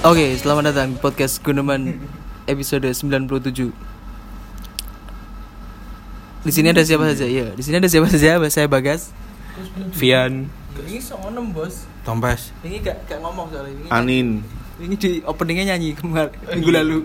[0.00, 2.00] Oke, selamat datang di podcast Guneman
[2.48, 3.68] episode 97.
[6.40, 7.28] Di sini ada siapa saja?
[7.28, 8.40] Iya, di sini ada siapa saja?
[8.48, 9.12] Saya Bagas.
[9.92, 10.48] Vian
[10.88, 11.84] Ini ngonem, Bos.
[12.00, 13.88] Tompes Ini gak gak ngomong soalnya ini.
[13.92, 14.28] Anin
[14.80, 16.98] Ini di openingnya nyanyi kemarin minggu lalu.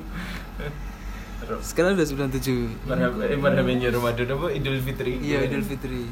[1.68, 2.88] Sekarang udah 97.
[2.88, 6.08] Marhaban Ramadan apa Idul Fitri Iya, Idul Fitri.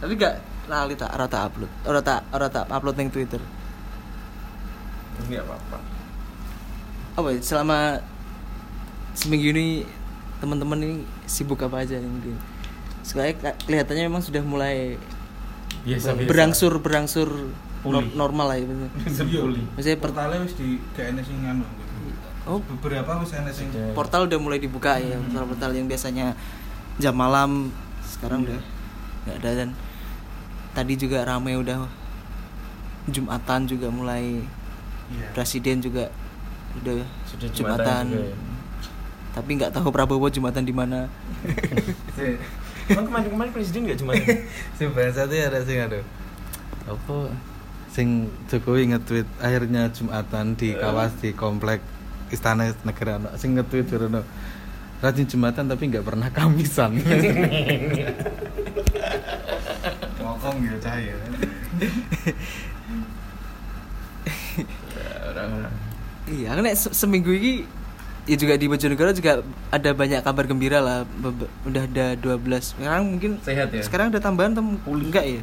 [0.00, 0.40] Tapi gak
[0.72, 1.68] lali tak rata upload.
[1.84, 3.44] Ora tak ora tak upload ning Twitter.
[5.28, 5.91] Ini apa-apa
[7.12, 8.00] Apa ya, selama
[9.12, 9.84] seminggu ini
[10.40, 10.94] teman-teman ini
[11.28, 12.36] sibuk apa aja mungkin?
[13.36, 14.96] Ka- kelihatannya memang sudah mulai
[15.82, 17.28] Biasa-biasa berangsur berangsur
[18.14, 18.88] normal lah ya bener.
[19.10, 20.78] Sepuli Maksudnya per- portalnya wis di
[21.26, 21.66] sing anu
[22.46, 23.90] oh, beberapa wis ana sing Sudah.
[23.94, 26.38] portal udah mulai dibuka ya portal-portal yang biasanya
[27.02, 27.74] jam malam
[28.06, 28.60] sekarang udah
[29.26, 29.50] nggak ada.
[29.66, 29.68] Dan
[30.72, 31.84] tadi juga ramai udah
[33.10, 34.46] jumatan juga mulai
[35.10, 35.26] iya.
[35.34, 36.06] presiden juga
[36.80, 38.32] udah Sudah jumatan, Jumatan ya.
[39.32, 41.08] tapi nggak tahu Prabowo jumatan di mana.
[42.88, 44.12] Emang kemarin-kemarin presiden gak cuma
[44.74, 46.02] sing bahasa satu ada sing anu
[46.82, 47.30] apa?
[47.92, 48.08] Sing
[48.50, 51.78] Jokowi nge-tweet akhirnya Jumatan di kawas di komplek
[52.32, 53.22] Istana Negara.
[53.38, 54.24] Sing nge-tweet Jono
[54.98, 56.94] rajin Jumatan tapi nggak pernah kamisan
[60.22, 61.14] ngokong ya cahaya.
[65.32, 65.74] Orang-orang
[66.32, 67.68] iya kan nek se- seminggu ini
[68.22, 70.98] ya juga di Bojonegoro juga ada banyak kabar gembira lah.
[71.04, 73.82] Be- udah ada 12 sekarang mungkin Sehat ya?
[73.82, 75.42] sekarang ada tambahan tem enggak ya?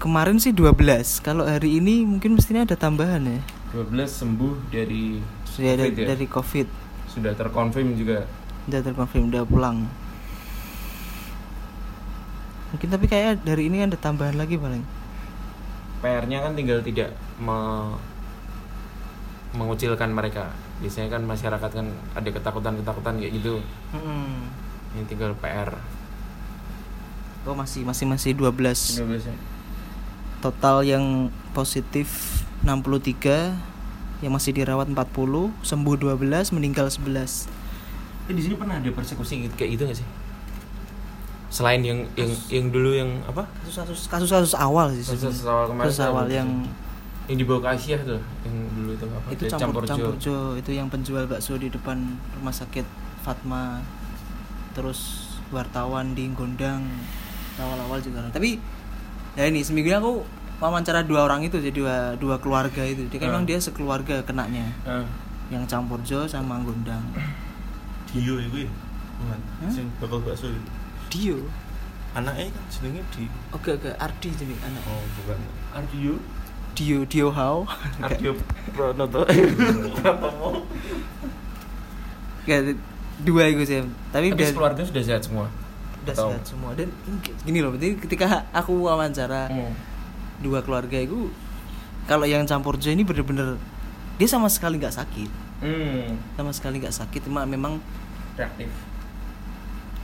[0.00, 0.80] Kemarin sih 12
[1.20, 3.40] kalau hari ini mungkin mestinya ada tambahan ya?
[3.76, 6.06] 12 sembuh dari sudah COVID ya?
[6.08, 6.66] dari covid.
[7.10, 8.24] Sudah terkonfirm juga?
[8.64, 9.84] Udah terkonfirm udah pulang.
[12.70, 14.86] Mungkin tapi kayak dari ini ada tambahan lagi paling.
[16.00, 17.98] PR-nya kan tinggal tidak me-
[19.52, 23.58] mengucilkan mereka Biasanya kan masyarakat kan ada ketakutan-ketakutan kayak gitu
[23.90, 24.48] Hmm.
[24.92, 25.70] Ini tinggal PR
[27.40, 29.34] oh masih masih masih 12 12 ya?
[30.38, 31.04] total yang
[31.50, 32.08] positif
[32.60, 33.56] 63
[34.20, 37.48] yang masih dirawat 40 sembuh 12 meninggal 11
[38.28, 40.08] Eh, di sini pernah ada persekusi kayak gitu gak sih?
[41.48, 43.42] Selain yang yang yang dulu yang apa?
[43.64, 45.48] kasus-kasus kasus-kasus awal sih Kasus sebenarnya.
[45.48, 46.48] awal kemarin kasus awal yang?
[47.30, 49.28] Yang dibawa ke Asia tuh, yang dulu itu apa?
[49.30, 49.88] itu campur Jo.
[49.88, 52.02] campur jo itu yang penjual bakso di depan
[52.34, 52.82] rumah sakit
[53.20, 53.78] Fatma
[54.70, 55.00] terus
[55.48, 56.82] wartawan di Gondang
[57.56, 58.58] awal-awal juga tapi
[59.32, 60.26] ya ini seminggu ini aku
[60.58, 63.32] wawancara dua orang itu jadi dua dua keluarga itu dia kan Hmm.
[63.32, 65.06] memang dia sekeluarga kenanya Ah,
[65.48, 67.02] yang campur jo sama Gondang
[68.08, 68.48] Dio ya.
[68.50, 69.40] Bukan.
[69.60, 69.70] Hah?
[69.70, 70.50] Sing bakal bakso.
[71.08, 71.46] Dio
[72.10, 75.38] Anaknya kan jenenge di oke oke Ardi jadi anak Oh, bukan.
[75.70, 76.18] Ardio,
[76.72, 77.66] Dio Dio How
[77.98, 78.32] Ardio
[78.74, 79.24] Pranoto.
[79.24, 80.62] Apa mau?
[82.46, 82.80] Kayak
[83.20, 85.46] dua itu sih tapi, Tapi keluarga sudah sehat semua.
[86.00, 86.88] udah Atau- sehat semua dan
[87.44, 89.76] gini loh berarti ketika aku wawancara Hmm.
[90.40, 91.28] dua keluarga itu
[92.06, 93.60] kalau yang campur jo ini bener-bener
[94.16, 95.28] dia sama sekali nggak sakit
[95.60, 96.16] Hmm.
[96.34, 97.76] sama sekali nggak sakit cuma memang
[98.32, 98.72] Reaktif.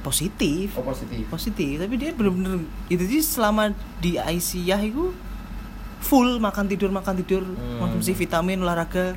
[0.02, 1.24] positif Oh positif.
[1.26, 5.04] positif tapi dia bener-bener itu sih selama di ICU itu
[5.98, 7.78] full makan tidur makan tidur Hmm.
[7.78, 9.16] konsumsi vitamin olahraga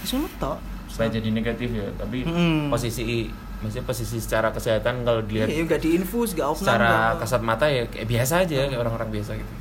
[0.00, 2.68] itu tok Supaya jadi negatif ya, tapi Hmm.
[2.68, 3.24] posisi
[3.58, 7.64] maksudnya posisi secara kesehatan kalau dilihat Iya, nggak diinfus nggak opnam secara nggak- kasat mata
[7.64, 9.52] ya kayak biasa aja kayak orang-orang biasa gitu.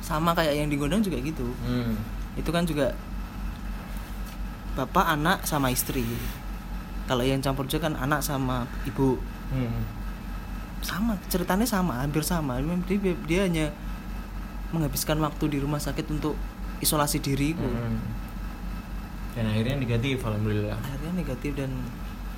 [0.00, 1.94] sama kayak yang di Gondang juga gitu Hmm.
[2.34, 2.90] itu kan juga
[4.72, 6.02] bapak anak sama istri
[7.04, 9.18] kalau yang campur jo kan anak sama ibu
[9.50, 9.82] Hmm.
[10.80, 13.66] sama ceritanya sama hampir sama dia, dia, dia hanya
[14.70, 16.34] menghabiskan waktu di rumah sakit untuk
[16.78, 17.98] isolasi diri itu Hmm.
[19.30, 20.74] Dan akhirnya negatif alhamdulillah.
[20.74, 21.70] akhirnya negatif dan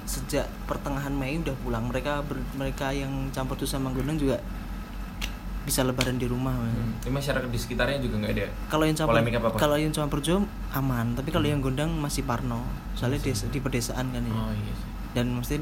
[0.05, 4.37] sejak pertengahan Mei udah pulang mereka ber- mereka yang campur tuh sama Gondang juga
[5.62, 6.53] bisa lebaran di rumah.
[6.53, 6.99] Hmm.
[7.01, 8.47] Tapi masyarakat di sekitarnya juga nggak ada.
[8.69, 9.15] kalau yang campur
[9.56, 10.21] kalau yang campur
[10.73, 12.61] aman tapi kalau yang Gondang masih Parno
[12.93, 14.75] soalnya desa, di pedesaan kan ya Oh iya
[15.12, 15.61] dan mesti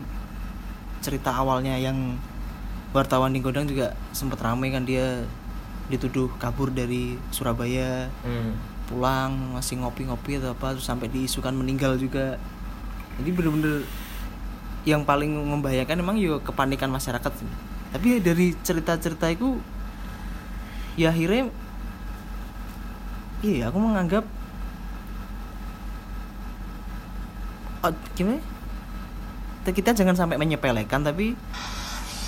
[1.01, 2.17] cerita awalnya yang
[2.91, 5.23] wartawan di Gondang juga sempat ramai kan dia
[5.91, 8.55] dituduh kabur dari Surabaya Hmm.
[8.87, 12.39] pulang masih ngopi-ngopi atau apa terus sampai diisukan meninggal juga
[13.19, 13.87] jadi bener-bener
[14.83, 17.31] yang paling membahayakan emang yo kepanikan masyarakat
[17.91, 19.63] tapi dari cerita-cerita itu
[20.99, 21.55] ya akhirnya
[23.43, 24.27] iya aku menganggap
[27.83, 28.41] oh, gimana
[29.71, 31.39] kita jangan sampai menyepelekan tapi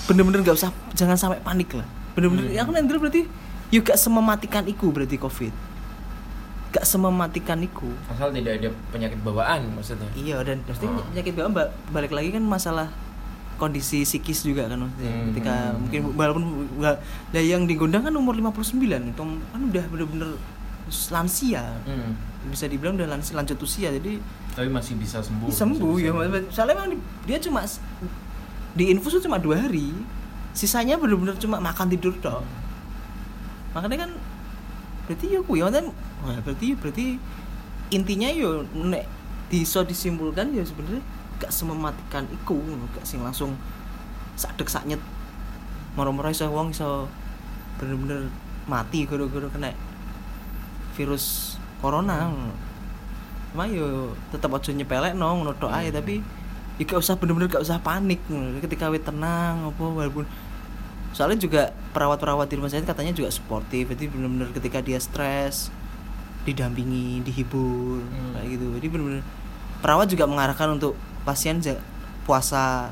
[0.06, 2.62] bener-bener nggak usah jangan sampai panik lah bener-bener Hmm.
[2.62, 3.23] aku nanti berarti
[3.72, 5.50] yuk gak semematikan iku berarti covid
[6.70, 11.04] gak semematikan iku asal tidak ada penyakit bawaan maksudnya iya dan pasti Oh.
[11.06, 12.88] penyakit bawaan ba- balik lagi kan masalah
[13.54, 15.24] kondisi psikis juga kan maksudnya Hmm.
[15.30, 16.44] ketika mungkin walaupun
[16.76, 16.96] nggak
[17.30, 20.30] lah yang digondang kan umur 59 itu kan udah bener-bener
[21.08, 22.12] lansia Hmm.
[22.44, 24.18] bisa dibilang udah lansia lanjut usia jadi
[24.52, 26.26] tapi masih bisa sembuh sembuh ya bisa.
[26.26, 26.44] Mas.
[26.50, 27.64] soalnya emang di- dia cuma
[28.72, 29.92] di infus cuma dua hari
[30.50, 32.40] sisanya bener-bener cuma makan tidur dok
[33.72, 34.10] makanya kan
[35.08, 35.90] berarti ya ku ya maksudnya,
[36.22, 37.06] wah, berarti berarti
[37.92, 39.04] intinya yo nek
[39.52, 41.04] bisa disimpulkan ya sebenarnya
[41.36, 42.56] gak semematikan iku
[42.96, 43.58] gak sing langsung
[44.38, 45.02] sadek saknyet.
[45.92, 47.10] Moro-moro iso wong iso
[47.76, 48.32] bener-bener
[48.64, 49.76] mati gara-gara kena
[50.96, 52.54] virus corona ngono.
[53.52, 56.25] Cuma yo tetep aja nyepelek no ngono tok ae tapi
[56.80, 58.25] ya gak usah bener-bener gak usah panik
[58.64, 60.25] ketika we tenang apa walaupun
[61.12, 61.62] soalnya juga
[61.93, 65.69] perawat-perawat di rumah sakit katanya juga sportif jadi bener-bener ketika dia stres
[66.43, 68.32] didampingi dihibur Hmm.
[68.35, 69.23] kayak gitu jadi bener-bener
[69.79, 71.61] perawat juga mengarahkan untuk pasien
[72.23, 72.91] puasa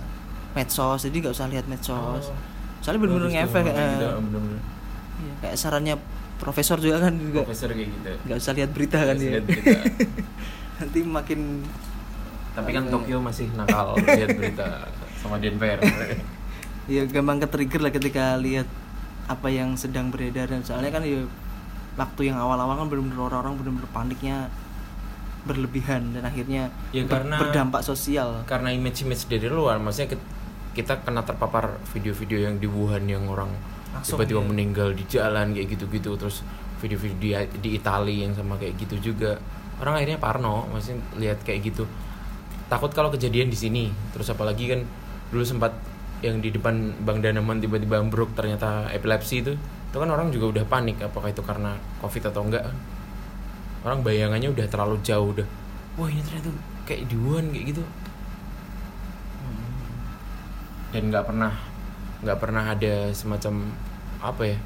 [0.53, 2.37] medsos jadi gak usah lihat medsos Oh.
[2.81, 3.99] soalnya tuh, ngefek kayak eh.
[5.21, 5.95] Iya, kayak sarannya
[6.37, 9.43] profesor juga kan juga profesor kayak gitu nggak usah lihat berita kan Nggak usah ya
[9.43, 9.79] berita.
[10.81, 11.41] nanti makin
[12.51, 12.91] tapi kan ya?
[12.91, 14.69] Tokyo masih nakal lihat berita
[15.17, 15.77] sama Denver
[16.91, 18.67] ya gampang ke trigger lah ketika lihat
[19.25, 20.51] apa yang sedang beredar.
[20.51, 21.23] Dan soalnya kan ya
[21.95, 24.37] waktu yang awal-awal kan benar-benar orang-orang benar-benar paniknya
[25.41, 28.45] berlebihan dan akhirnya Ya, ber- karena- berdampak sosial.
[28.45, 30.29] karena image-image dari luar maksudnya kit-
[30.73, 33.49] kita kena terpapar video-video yang di Wuhan yang orang
[34.05, 34.47] tiba-tiba ya.
[34.47, 36.45] meninggal di jalan kayak gitu-gitu terus
[36.79, 39.41] video-video di, di Italia yang sama kayak gitu juga.
[39.77, 41.85] Orang akhirnya parno maksudnya lihat kayak gitu.
[42.69, 43.85] Takut kalau kejadian di sini.
[44.13, 44.81] Terus apalagi kan
[45.29, 45.73] dulu sempat
[46.21, 49.53] yang di depan Bang Danamon tiba-tiba ambruk ternyata epilepsi itu
[49.91, 52.65] itu kan orang juga udah panik apakah itu karena covid atau enggak.
[53.81, 55.49] Orang bayangannya udah terlalu jauh udah.
[55.97, 56.53] Wah ini ternyata
[56.85, 57.83] kayak di Wuhan kayak gitu.
[60.95, 61.53] Dan nggak pernah
[62.21, 63.73] nggak pernah ada semacam
[64.21, 64.59] apa ya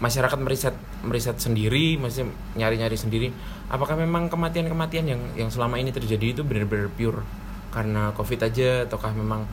[0.00, 0.74] masyarakat meriset
[1.04, 2.26] meriset sendiri masih
[2.56, 3.28] nyari nyari sendiri
[3.68, 7.22] apakah memang kematian kematian yang yang selama ini terjadi itu benar-benar pure
[7.70, 9.44] karena covid aja ataukah memang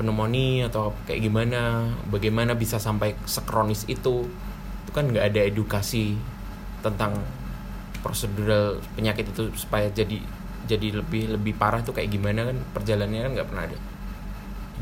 [0.00, 4.26] pneumonia atau kayak gimana bagaimana bisa sampai sekronis itu.
[4.84, 6.16] Itu kan nggak ada edukasi
[6.82, 7.20] tentang
[8.02, 10.18] prosedural penyakit itu supaya jadi
[10.66, 13.78] jadi lebih lebih parah tuh kayak gimana kan perjalanannya kan nggak pernah ada.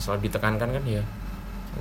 [0.00, 1.02] Selalu ditekankan kan ya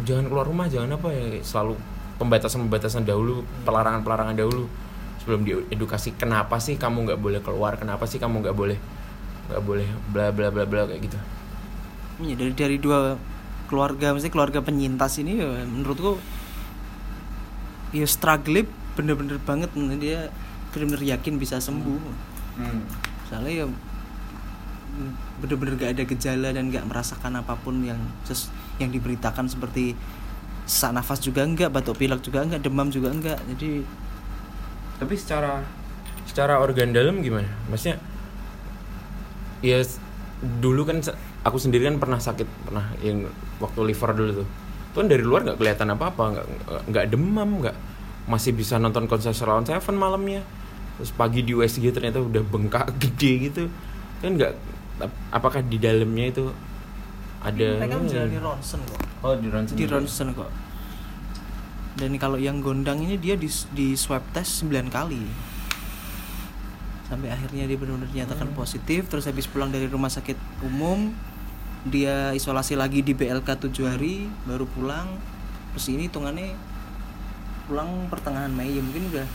[0.06, 1.74] jangan keluar rumah jangan apa ya selalu
[2.22, 4.70] pembatasan pembatasan dahulu pelarangan pelarangan dahulu
[5.24, 7.80] sebelum diedukasi kenapa sih kamu nggak boleh keluar?
[7.80, 8.78] Kenapa sih kamu nggak boleh
[9.50, 11.18] nggak boleh bla bla bla bla kayak gitu
[12.20, 13.16] Iya, dari dari dua
[13.72, 16.18] keluarga mesti keluarga penyintas ini ya menurutku
[17.96, 18.66] ya struggle
[18.98, 19.70] bener-bener banget
[20.02, 20.28] dia
[20.74, 22.02] bener-bener yakin bisa sembuh.
[23.32, 23.66] Soalnya ya
[25.40, 28.52] bener-bener gak ada gejala dan gak merasakan apa pun yang ses-
[28.84, 29.96] yang diberitakan seperti
[30.68, 33.82] sesak nafas juga enggak batuk pilek juga enggak demam juga enggak jadi
[35.00, 35.64] tapi secara
[36.28, 37.48] secara organ dalam gimana?
[37.72, 37.98] Maksudnya
[39.64, 39.80] ya
[40.60, 41.00] dulu kan
[41.44, 43.28] aku sendiri kan pernah sakit pernah yang
[43.64, 44.48] waktu liver dulu tuh.
[44.96, 46.46] Kan dari luar nggak kelihatan apa apa nggak
[46.92, 47.78] nggak demam nggak
[48.28, 50.44] masih bisa nonton konser Salon Seven malamnya.
[51.00, 53.64] Terus pagi di USG ternyata udah bengkak gede gitu.
[54.20, 54.54] Kan nggak
[55.32, 56.46] apakah di dalamnya itu
[57.40, 57.68] ada?
[57.80, 59.02] Mereka menjalani ronsen kok.
[59.24, 60.52] Oh di ronsen di ronsen kok.
[62.00, 65.24] Dan kalau yang gondang ini dia di, di swab test 9 kali.
[67.12, 71.10] Sampai akhirnya dia benar-benar dinyatakan positif terus habis pulang dari rumah sakit umum
[71.88, 75.16] dia isolasi lagi di BLK 7 hari baru pulang.
[75.76, 76.58] Terus ini hitungannya
[77.70, 79.28] pulang pertengahan Mei ya mungkin udah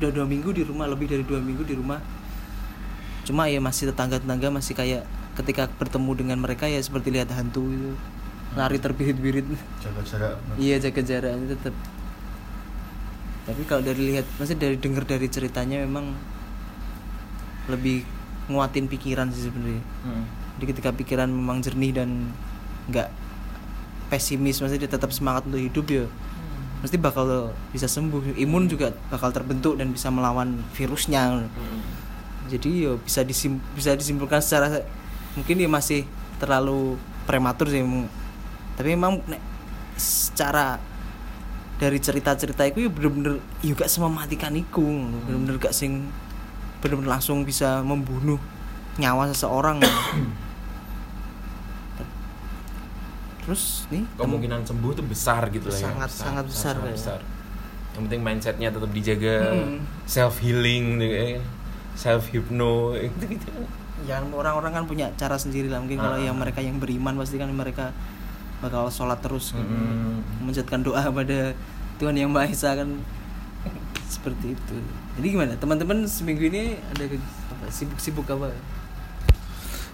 [0.00, 2.02] udah dua minggu di rumah lebih dari dua minggu di rumah.
[3.24, 5.06] Cuma ya masih tetangga-tetangga masih kayak
[5.38, 7.92] ketika bertemu dengan mereka ya seperti lihat hantu itu
[8.58, 9.46] lari terbirit-birit.
[9.80, 10.34] Jaga jarak.
[10.58, 11.74] Iya jaga jarak tetap
[13.50, 16.12] tapi kalau dari lihat masih dari dengar dari ceritanya memang
[17.66, 18.06] lebih
[18.46, 19.82] nguatin pikiran sih sebenarnya.
[20.06, 20.24] Hmm.
[20.60, 22.28] Jadi ketika pikiran memang jernih dan
[22.92, 23.08] nggak
[24.12, 26.04] pesimis maksudnya dia tetap semangat untuk hidup ya
[26.80, 28.40] mesti bakal bisa sembuh.
[28.40, 31.48] Imun juga bakal terbentuk dan bisa melawan virusnya.
[31.48, 31.80] Hmm.
[32.50, 34.82] jadi ya bisa disim bisa disimpulkan secara
[35.38, 36.02] mungkin dia masih
[36.42, 37.78] terlalu prematur sih
[38.74, 39.22] tapi memang
[39.94, 40.82] secara
[41.78, 44.82] dari cerita-cerita itu ya bener-bener ya gak semematikan iku
[45.30, 46.10] bener-bener gak sing
[46.82, 48.42] bener-bener langsung bisa membunuh
[48.98, 49.78] nyawa seseorang
[53.40, 56.94] terus nih kemungkinan sembuh tuh besar gitu lah ya Sangat, sangat besar, sangat ya.
[56.94, 57.20] besar.
[57.90, 59.78] yang penting mindsetnya tetap dijaga Mm.
[60.04, 60.86] self healing
[61.92, 63.50] self hypno gitu gitu
[64.00, 66.22] ya orang-orang kan punya cara sendiri lah mungkin kalau Ah.
[66.22, 67.92] yang mereka yang beriman pasti kan mereka
[68.60, 69.60] bakal sholat terus kan.
[69.60, 70.20] Mm.
[70.40, 71.52] memanjatkan doa pada
[71.96, 72.88] Tuhan yang Maha Esa kan
[74.14, 74.76] seperti itu
[75.16, 77.04] jadi gimana teman-teman seminggu ini ada
[77.68, 78.52] sibuk-sibuk apa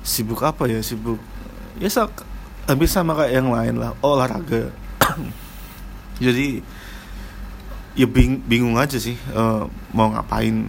[0.03, 1.19] sibuk apa ya sibuk
[1.77, 2.11] ya sa-
[2.67, 4.75] hampir sama kayak yang lain lah olahraga.
[6.25, 6.61] Jadi
[7.97, 9.63] ya bing- bingung aja sih eh,
[9.95, 10.67] mau ngapain.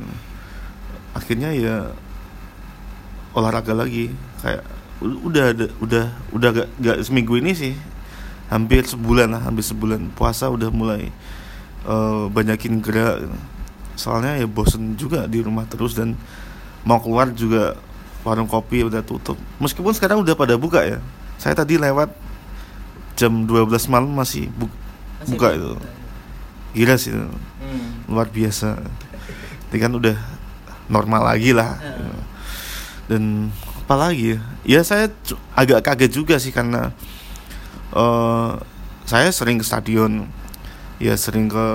[1.17, 1.89] Akhirnya ya
[3.33, 4.13] olahraga lagi.
[4.45, 4.63] Kayak
[5.01, 7.73] udah udah udah gak, gak seminggu ini sih.
[8.47, 10.13] Hampir sebulan lah hampir sebulan.
[10.13, 11.09] Puasa udah mulai
[11.89, 13.25] eh, banyakin gerak.
[13.97, 16.13] Soalnya ya bosen juga di rumah terus dan
[16.85, 17.73] mau keluar juga
[18.21, 19.41] warung kopi udah tutup.
[19.57, 21.01] Meskipun sekarang udah pada buka ya
[21.37, 22.09] saya tadi lewat
[23.13, 24.69] jam 12 malam masih bu-
[25.17, 25.71] Masih buka itu.
[26.73, 27.25] Gila sih itu.
[27.57, 28.05] Hmm.
[28.05, 28.77] luar biasa.
[29.69, 30.17] Ini kan udah
[30.87, 31.77] normal lagi lah.
[31.77, 32.19] Heeh.
[33.07, 33.23] dan
[33.87, 34.39] apa lagi ya?
[34.67, 35.07] Ya saya
[35.55, 36.91] agak kaget juga sih karena
[37.91, 38.51] eh
[39.03, 40.27] saya sering ke stadion.
[40.99, 41.65] Ya sering ke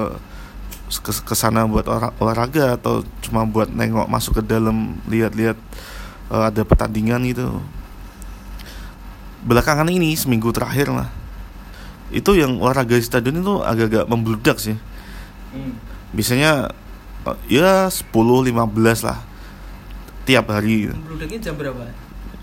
[0.92, 5.57] ke, sana buat olah- olahraga atau cuma buat nengok masuk ke dalam lihat-lihat
[6.28, 7.49] eh, ada pertandingan gitu
[9.42, 11.11] belakangan ini seminggu terakhir lah.
[12.12, 14.78] Itu yang olahraga di stadion itu agak-agak membludak sih.
[15.52, 15.76] Hmm.
[16.16, 16.72] biasanya
[17.28, 18.49] eh, ya 10-15
[19.04, 19.20] lah
[20.25, 20.88] tiap hari.
[20.88, 21.92] Bludaknya jam berapa?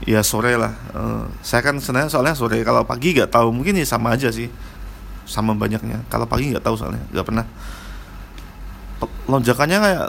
[0.05, 0.73] Ya sore lah.
[0.93, 4.49] Eh, saya kan sebenarnya soalnya sore kalau pagi nggak tahu mungkin ya sama aja sih.
[5.25, 6.05] Sama banyaknya.
[6.09, 7.45] Kalau pagi nggak tahu soalnya nggak pernah.
[9.01, 10.05] Pe- lonjakannya kayak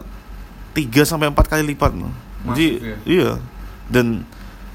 [0.76, 1.92] 3 sampai empat kali lipat.
[1.96, 2.12] Loh.
[2.52, 2.96] jadi ya?
[3.04, 3.30] iya.
[3.88, 4.24] Dan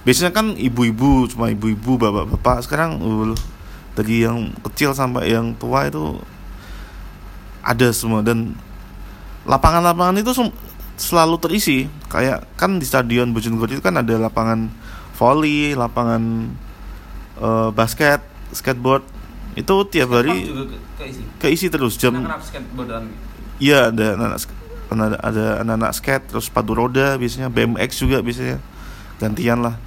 [0.05, 2.61] biasanya kan ibu-ibu cuma ibu-ibu bapak-bapak.
[2.63, 3.33] Sekarang uh,
[3.97, 6.21] dari yang kecil sampai yang tua itu
[7.65, 8.21] ada semua.
[8.21, 8.53] Dan
[9.49, 10.31] lapangan-lapangan itu
[10.95, 11.89] selalu terisi.
[12.07, 14.69] Kayak kan di stadion Bojonegoro itu kan ada lapangan
[15.17, 16.53] volley, lapangan
[17.41, 18.21] eh, basket,
[18.53, 19.01] skateboard.
[19.55, 20.51] Itu tiap hari
[20.99, 21.21] keisi?
[21.39, 23.03] keisi terus jam anak-anak skateboardan.
[23.55, 24.39] Iya ada anak
[24.91, 28.59] ada ada anak-anak skate terus sepatu roda biasanya BMX juga biasanya.
[29.15, 29.79] Gantian lah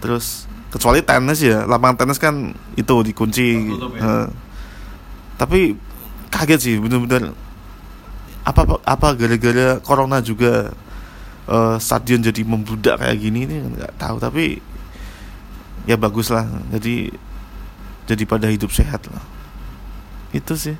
[0.00, 4.00] terus kecuali tenis ya lapangan tenis kan itu dikunci Tertutup ya?
[4.00, 4.28] Eh,
[5.36, 5.60] tapi
[6.30, 7.34] kaget sih bener-bener.
[8.46, 10.72] Apa apa gara-gara corona juga
[11.50, 14.62] eh, stadion jadi membludak kayak gini ini nggak tahu tapi
[15.84, 17.12] ya bagus lah jadi
[18.08, 19.22] jadi pada hidup sehat lah.
[20.30, 20.78] Itu sih.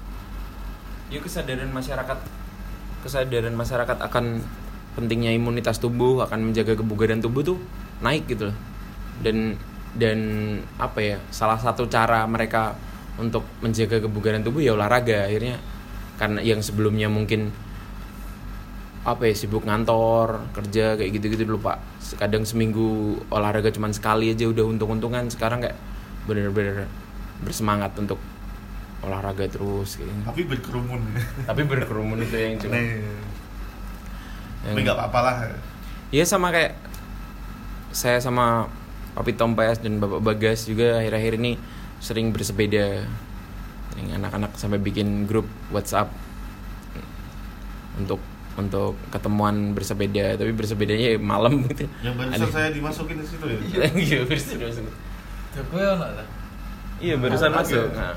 [1.10, 2.18] Ya kesadaran masyarakat
[3.02, 4.44] kesadaran masyarakat akan
[4.94, 7.58] pentingnya imunitas tubuh akan menjaga kebugaran tubuh tuh
[8.04, 8.69] naik gitu loh
[9.20, 9.56] dan
[9.94, 10.18] dan
[10.78, 12.78] apa ya salah satu cara mereka
[13.18, 15.26] untuk menjaga kebugaran tubuh ya olahraga.
[15.26, 15.60] Akhirnya
[16.16, 17.52] karena yang sebelumnya mungkin
[19.00, 21.80] apa ya sibuk ngantor kerja kayak gitu-gitu dulu pak.
[22.16, 25.28] Kadang seminggu olahraga cuman sekali aja udah untung-untungan.
[25.32, 25.76] Sekarang kayak
[26.28, 26.84] bener-bener
[27.40, 28.20] bersemangat untuk
[29.00, 30.22] olahraga terus kayak gitu.
[30.28, 31.02] tapi berkerumun.
[31.48, 33.28] Tapi berkerumun itu yang cuma Nih, yang-
[34.60, 35.36] tapi nggak apa-apa lah
[36.12, 36.76] Iya sama kayak
[37.96, 38.68] saya sama
[39.14, 41.58] Papi Tom PS dan Bapak Bagas juga akhir-akhir ini
[41.98, 43.04] sering bersepeda.
[43.98, 46.08] Yang anak-anak sampai bikin grup WhatsApp
[47.98, 48.22] untuk
[48.58, 51.86] untuk ketemuan bersepeda, tapi bersepedanya malam gitu.
[52.04, 52.52] yang barusan barusan Ada.
[52.52, 53.56] saya dimasukin di situ ya
[54.04, 54.64] Iya, bersepeda.
[54.68, 54.96] bersepeda.
[55.56, 56.24] Joko ya ono ta?
[57.00, 57.88] Iya, barusan masuk.
[57.96, 58.14] Nah,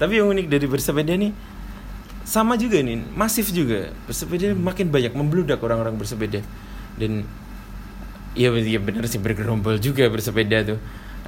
[0.00, 1.32] tapi yang unik dari bersepeda nih
[2.26, 3.92] sama juga nih, masif juga.
[4.08, 6.40] Bersepeda makin banyak membludak orang-orang bersepeda.
[6.96, 7.22] Dan
[8.36, 10.78] iya iya benar sih bergerombol juga bersepeda tuh.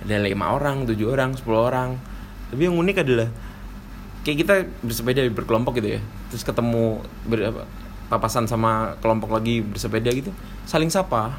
[0.05, 1.99] Ada lima orang, tujuh orang, sepuluh orang.
[2.53, 3.29] Tapi yang unik adalah
[4.23, 6.01] kayak kita bersepeda berkelompok gitu ya.
[6.31, 7.63] Terus ketemu ber, apa,
[8.13, 10.33] papasan sama kelompok lagi bersepeda gitu,
[10.65, 11.37] saling sapa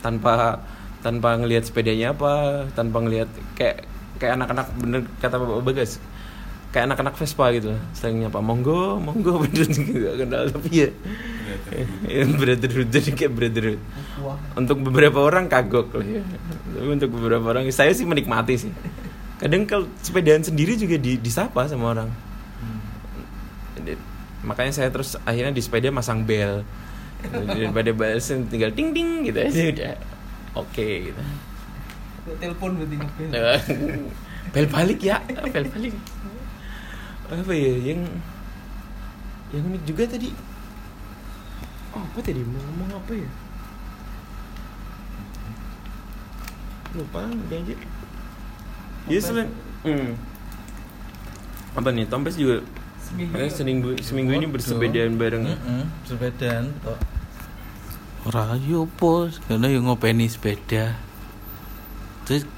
[0.00, 0.60] tanpa
[1.04, 3.84] tanpa ngelihat sepedanya apa, tanpa ngelihat kayak
[4.16, 6.00] kayak anak-anak bener kata Bapak Bagas
[6.74, 10.90] kayak anak-anak Vespa gitu saling nyapa monggo monggo bener juga gak kenal tapi ya
[12.06, 13.82] ya brotherhood jadi kayak brotherhood.
[14.56, 16.22] Untuk beberapa orang kagok lah ya.
[16.74, 18.72] Tapi untuk beberapa orang saya sih menikmati sih.
[19.38, 22.08] Kadang kalau sepedaan sendiri juga di, disapa sama orang.
[23.76, 23.98] Jadi,
[24.46, 26.64] makanya saya terus akhirnya di sepeda masang bel.
[27.24, 29.94] Daripada balasin tinggal ting ting gitu aja udah.
[30.60, 31.20] Oke gitu.
[32.40, 33.32] Telepon berarti ngebel.
[34.54, 35.94] Bel balik ya bel balik
[37.40, 38.00] apa ya yang
[39.50, 40.30] yang unik juga tadi
[41.94, 43.30] oh, apa tadi mau ngomong apa ya
[46.94, 47.74] lupa aja ya
[49.10, 49.24] Tompes.
[49.26, 49.50] selain
[49.82, 50.10] hmm.
[51.74, 52.62] apa nih Tompes juga
[53.14, 55.54] Eh, seminggu seminggu ini bersepedaan bareng ya?
[55.54, 56.98] Heeh, sepedaan kok.
[58.26, 60.98] Ora yo po, karena yo ngopeni sepeda.
[62.26, 62.48] Terus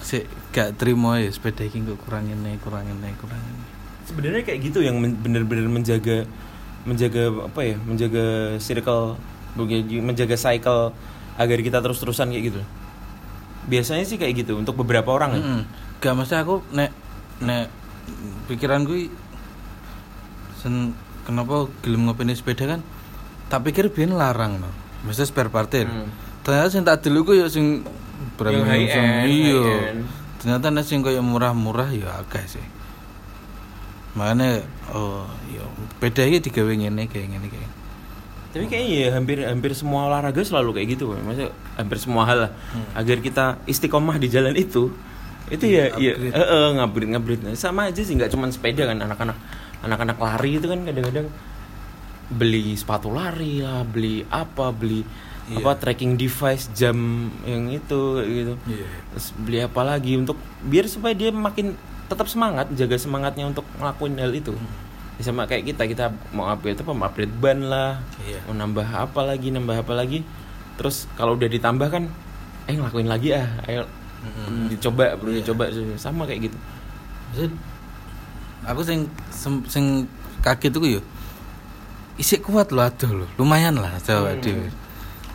[0.00, 0.24] sik
[0.56, 3.65] gak terima ya sepeda ini, kurang ini, kurang ini.
[4.06, 6.24] Sebenarnya kayak gitu yang men- bener-bener menjaga
[6.86, 9.18] menjaga apa ya menjaga circle
[10.00, 10.94] menjaga cycle
[11.36, 12.60] agar kita terus-terusan kayak gitu
[13.66, 15.62] biasanya sih kayak gitu untuk beberapa orang ya Heeh.
[15.96, 16.92] Gak mesti aku nek
[17.40, 17.66] nek
[18.46, 19.10] pikiran gue
[20.60, 20.94] sen
[21.26, 22.80] kenapa gelem ngopeni sepeda kan
[23.48, 24.70] tak pikir biyen larang no.
[25.06, 25.86] Mesti spare partir.
[25.86, 26.10] Hmm.
[26.42, 27.82] Ternyata sing tak dulu ku ya sing
[28.52, 29.64] Yang end, iya.
[30.38, 32.64] Ternyata nek sing koyo murah-murah ya akeh sih.
[34.16, 35.62] Makanya oh ya
[36.00, 37.70] beda iki digawe ngene kayak ngene kayak.
[38.46, 42.52] tapi kayaknya ya hampir hampir semua olahraga selalu kayak gitu maksudnya hampir semua hal lah
[42.96, 44.88] agar kita istiqomah di jalan itu
[45.46, 46.32] itu ya ya Upgrade.
[46.32, 49.36] eh, eh, ngupgrade ngupgrade sama aja sih nggak cuma sepeda kan anak-anak
[49.78, 51.28] anak-anak lari itu kan kadang-kadang
[52.26, 55.04] beli sepatu lari lah beli apa beli
[55.46, 55.62] Iya.
[55.62, 56.96] apa tracking device jam
[57.44, 58.86] yang itu gitu Iya.
[59.12, 64.14] terus beli apa lagi untuk biar supaya dia makin tetap semangat jaga semangatnya untuk ngelakuin
[64.16, 64.54] hal itu.
[65.16, 68.44] Ya sama kayak kita kita mau upgrade apa mau upgrade ban lah Iya.
[68.44, 70.22] mau nambah apa lagi nambah apa lagi.
[70.76, 72.06] Terus kalau udah ditambah kan
[72.66, 73.86] eh ngelakuin lagi ah ayo
[74.68, 76.58] dicoba perlu dicoba sama kayak gitu.
[77.26, 77.52] Maksud,
[78.66, 79.00] aku sing
[79.66, 79.84] sing
[80.42, 81.00] kaget tuh yo
[82.16, 84.40] isik kuat loh aduh loh lumayan lah Jawa Hmm.
[84.40, 84.68] dhewe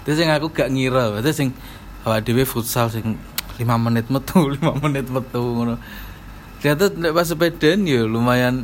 [0.01, 1.53] terus sing aku gak ngira terus sing
[2.01, 3.15] awak dhewe futsal sing
[3.61, 5.77] 5 menit metu 5 menit metu ngono
[6.62, 8.63] ternyata nek pas sepedaan yo lumayan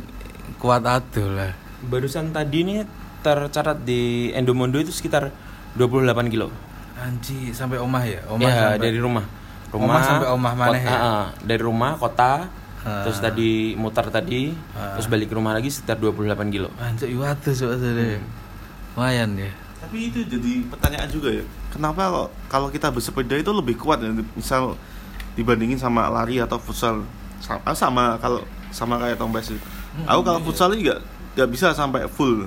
[0.56, 1.52] kuat aduh lah
[1.82, 2.78] barusan tadi nih
[3.20, 5.34] tercatat di Endomondo itu sekitar
[5.74, 6.50] 28 kilo
[6.96, 9.26] anji sampai omah ya omah ya sampai- dari rumah
[9.68, 10.96] Omah sampai omah maneh kota- ya?
[10.96, 11.26] ah.
[11.38, 12.32] dari rumah kota
[12.80, 13.02] Ah.
[13.04, 14.94] terus tadi muter tadi Ah.
[14.94, 18.22] terus balik ke rumah lagi sekitar 28 kilo anjir aduh soalnya Hmm.
[18.94, 21.44] lumayan ya Tapi itu jadi pertanyaan juga ya.
[21.70, 24.10] Kenapa kalau kalau kita bersepeda itu lebih kuat ya?
[24.34, 24.74] Misal
[25.32, 27.06] dibandingin sama lari atau futsal
[27.38, 29.60] sama, sama kalau sama kayak Tombes itu.
[30.06, 31.00] Aku kalau futsal ini nggak
[31.38, 32.46] nggak bisa sampai full.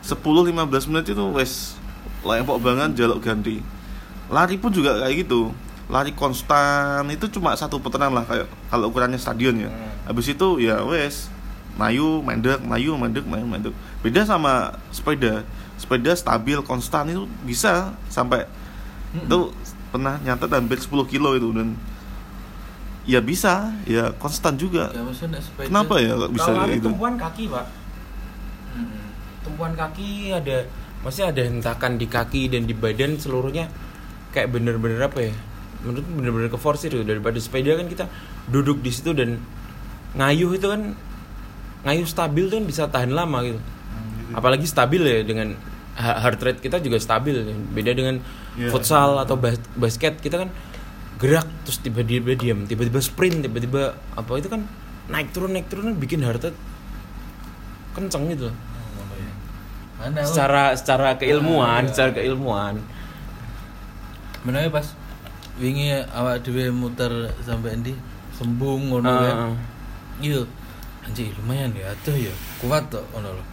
[0.00, 1.76] 10-15 menit itu wes
[2.24, 3.60] lempok banget jaluk ganti.
[4.32, 5.52] Lari pun juga kayak gitu.
[5.92, 9.70] Lari konstan itu cuma satu putaran lah kayak kalau ukurannya stadion ya.
[10.08, 11.28] Habis itu ya wes
[11.74, 13.74] mayu mendek mayu mendek mayu mendek.
[14.00, 15.44] Beda sama sepeda.
[15.76, 18.48] Sepeda stabil konstan itu bisa sampai
[19.14, 19.52] itu
[19.94, 21.78] pernah nyatet hampir 10 kilo itu dan
[23.04, 23.72] ya bisa.
[23.84, 24.90] Ya konstan juga.
[25.14, 26.88] Sepeda Kenapa ya bisa kalau gitu?
[26.90, 27.66] tumpuan kaki pak.
[29.44, 30.64] Tumpuan kaki ada
[31.04, 33.68] maksudnya ada hentakan di kaki dan di badan seluruhnya
[34.32, 35.34] kayak bener-bener apa ya?
[35.84, 37.04] Menurut bener-bener ke force itu.
[37.04, 38.08] Daripada sepeda kan kita
[38.48, 39.36] duduk di situ dan
[40.16, 40.96] ngayuh itu kan
[41.84, 43.60] ngayuh stabil tuh kan bisa tahan lama gitu.
[44.32, 45.52] Apalagi stabil ya dengan
[45.94, 47.36] heart rate kita juga stabil.
[47.70, 48.18] Beda dengan
[48.54, 48.70] Iya.
[48.70, 50.48] futsal atau bas- basket kita kan
[51.16, 54.66] gerak terus tiba-tiba diam tiba-tiba sprint tiba-tiba apa itu kan
[55.06, 56.56] naik turun naik turun kan bikin heart rate
[57.94, 58.56] kenceng gitu loh.
[59.94, 61.88] Mana secara secara keilmuan Ah, iya.
[61.88, 62.74] secara keilmuan
[64.42, 64.86] Menawa pas
[65.56, 67.08] wingi awak dhewe muter
[67.40, 67.94] sampai endi
[68.34, 69.36] sembung ngono Ah, kan.
[69.38, 69.54] ah.
[70.20, 70.42] Iya.
[71.04, 72.34] Anjir lumayan ya aduh ya.
[72.58, 73.44] Kuat tok ngono lho.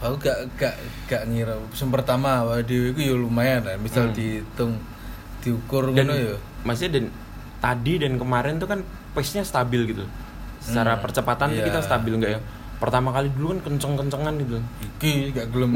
[0.00, 0.74] Aku gak gak
[1.06, 3.74] gak ngira sing pertama awak dhewe iku ya lumayan lah.
[3.76, 4.14] Misal Hmm.
[4.14, 4.76] dihitung
[5.40, 6.36] diukur dan ya.
[6.62, 7.04] maksudnya dan
[7.58, 8.80] tadi dan kemarin tuh kan
[9.12, 10.04] pace nya stabil gitu
[10.60, 11.66] secara Hmm, percepatan tuh iya.
[11.66, 12.40] kita stabil nggak ya
[12.76, 15.72] pertama kali dulu kan kenceng-kencengan gitu Iki gak gelem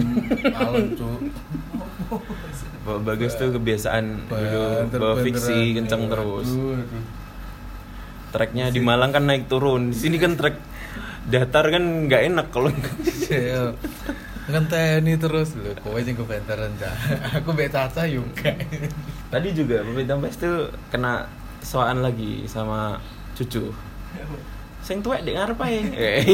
[0.95, 1.21] cuk.
[2.81, 6.49] Bapak Bagas tuh kebiasaan dulu bawa fiksi kenceng terus
[8.31, 10.57] treknya di Malang kan naik turun di sini kan trek
[11.25, 12.69] datar kan nggak enak kalau
[13.25, 13.73] Iya.
[14.45, 16.93] Ngenteni terus lho, kowe sing kebentaran cah.
[17.41, 18.53] Aku mbek Caca juga.
[19.33, 21.27] tadi juga Bapak Tampes tuh kena
[21.65, 23.01] soal lagi sama
[23.35, 23.73] cucu
[24.85, 25.81] sing tuwek dek ngarep ae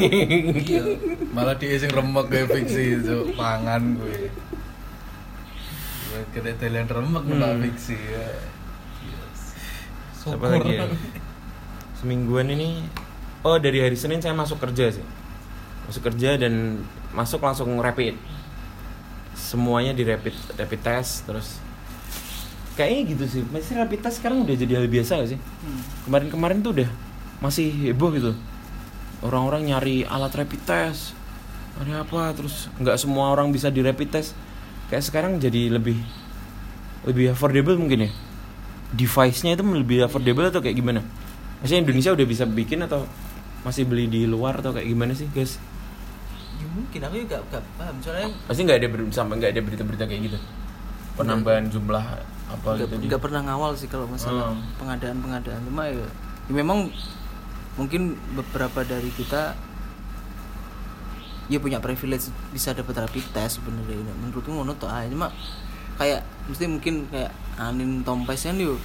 [0.69, 0.83] Iya.
[1.31, 4.27] Malah dia sing remek kayak fiksi itu pangan gue.
[6.11, 8.27] Gue kena talent remek malah fiksi ya.
[10.21, 10.85] apa lagi ya
[12.01, 12.81] semingguan ini
[13.45, 15.05] oh dari hari Senin saya masuk kerja sih
[15.85, 16.81] masuk kerja dan
[17.13, 18.15] masuk langsung rapid.
[19.35, 21.59] Semuanya di rapid rapid test terus
[22.75, 23.43] kayaknya gitu sih.
[23.51, 25.41] Masih rapid test sekarang udah jadi hal biasa gak sih?
[26.07, 26.91] Kemarin-kemarin tuh udah
[27.41, 28.33] masih heboh gitu.
[29.21, 31.17] Orang-orang nyari alat rapid test
[31.81, 34.37] nyari apa terus nggak semua orang bisa di rapid test.
[34.91, 35.97] Kayak sekarang jadi lebih
[37.07, 38.11] lebih affordable mungkin ya.
[38.91, 41.01] Device-nya itu lebih affordable atau kayak gimana?
[41.63, 43.07] Maksudnya Indonesia udah bisa bikin atau
[43.61, 45.61] masih beli di luar atau kayak gimana sih guys
[46.61, 47.97] ya mungkin aku juga gak paham.
[47.99, 50.39] Soalnya pasti nggak ada ber- sampai nggak ada berita-berita kayak gitu?
[51.17, 52.05] Penambahan jumlah
[52.51, 54.63] apa nggak gitu nggak pernah ngawal sih kalau masalah Hmm.
[54.75, 56.03] pengadaan pengadaan cuma ya,
[56.45, 56.91] ya memang
[57.75, 58.03] mungkin
[58.35, 59.55] beberapa dari kita
[61.47, 63.99] ya punya privilege bisa dapat rapid test sebenarnya.
[64.17, 65.07] Menurutku ngono tuh aja.
[65.07, 65.35] Cuma
[65.97, 68.79] kayak mesti mungkin kayak anin tompes kan yuk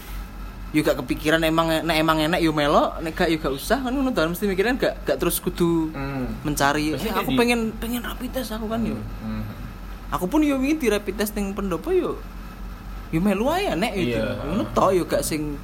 [0.76, 3.80] yuk gak kepikiran emang nek emang enak yuk melo nek gak yuk gak usah.
[3.80, 6.28] Kan ngono tuh mesti mikirin gak gak terus kudu Hmm.
[6.44, 6.92] mencari.
[6.94, 9.48] Kayak aku di- pengen pengen rapid test aku kan yuk Hmm.
[10.12, 12.20] aku pun yo wingi di rapid testing pendopo yo.
[13.08, 14.44] Yo melu ae nek itu Iya.
[14.44, 15.56] ngono to yo gak sing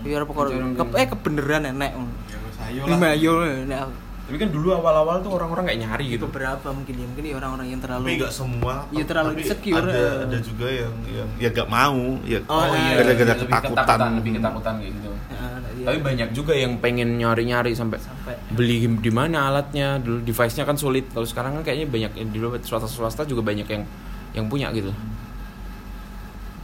[0.00, 2.80] yo ora pokok Mencari ke, eh kebeneran nek Ya wis ayo
[3.12, 3.36] yo
[3.84, 6.26] aku- tapi kan dulu awal-awal tuh orang-orang nggak nyari gitu.
[6.26, 8.74] Beberapa mungkin ya mungkin ya orang-orang yang terlalu tapi nggak semua.
[8.90, 12.94] Iya, terlalu tapi insecure, ada ada juga yang yang ya nggak mau ya Oh, iya.
[12.98, 13.98] gara-gara Lebih ketakutan.
[14.18, 15.10] lebih ketakutan kayak gitu.
[15.14, 15.86] Nah, iya.
[15.86, 18.34] tapi banyak juga yang pengen nyari-nyari sampai sampai.
[18.50, 21.06] beli di mana alatnya dulu device-nya kan sulit.
[21.14, 23.86] Kalau sekarang kan kayaknya banyak dulu swasta swasta juga banyak yang
[24.34, 24.90] yang punya gitu.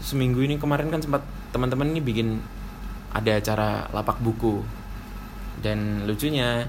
[0.03, 1.23] Seminggu ini kemarin kan sempat
[1.55, 2.43] teman-teman ini bikin
[3.15, 4.67] ada acara lapak buku.
[5.63, 6.67] Dan lucunya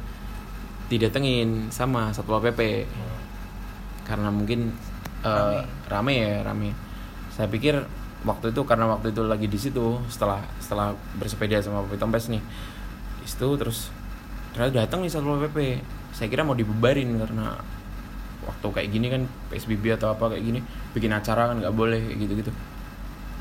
[0.95, 2.86] didatengin sama satpol pp
[4.03, 4.69] karena mungkin
[5.23, 6.13] eh, rame.
[6.13, 6.75] ya rame.
[7.34, 7.82] Saya pikir
[8.23, 12.41] waktu itu karena waktu itu lagi di situ setelah setelah bersepeda sama Papi Tompes nih.
[13.23, 13.89] Di situ terus
[14.53, 15.82] ternyata datang nih satpol pp
[16.13, 17.58] saya kira mau dibubarin karena
[18.45, 20.60] waktu kayak gini kan psbb atau apa kayak gini
[20.93, 22.51] bikin acara kan nggak boleh kayak gitu gitu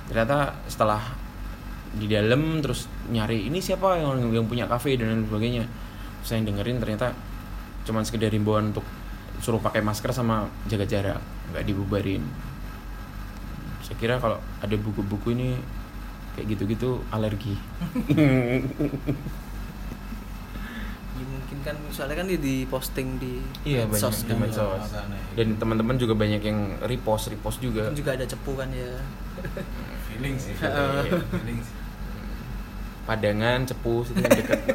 [0.08, 1.02] ternyata setelah
[1.92, 4.96] di dalam terus nyari ini siapa yang yang punya kafe?
[4.96, 5.64] dan lain sebagainya.
[6.24, 7.12] Saya dengerin ternyata
[7.82, 8.86] cuman sekedar himbauan untuk
[9.38, 12.22] suruh pakai masker sama jaga jarak nggak dibubarin.
[13.82, 15.58] Saya kira kalau ada buku-buku ini
[16.32, 17.58] kayak gitu-gitu alergi.
[21.12, 24.40] Ya mungkin kan soalnya kan dia di posting di Iya, banyak medsos di kan.
[24.40, 24.84] medsos.
[25.36, 27.86] dan teman-teman juga banyak yang repost repost juga.
[27.86, 28.96] Kan juga ada cepu kan ya.
[30.08, 31.76] Feeling sih feeling sih.
[33.02, 34.60] Padangan cepu situ dekat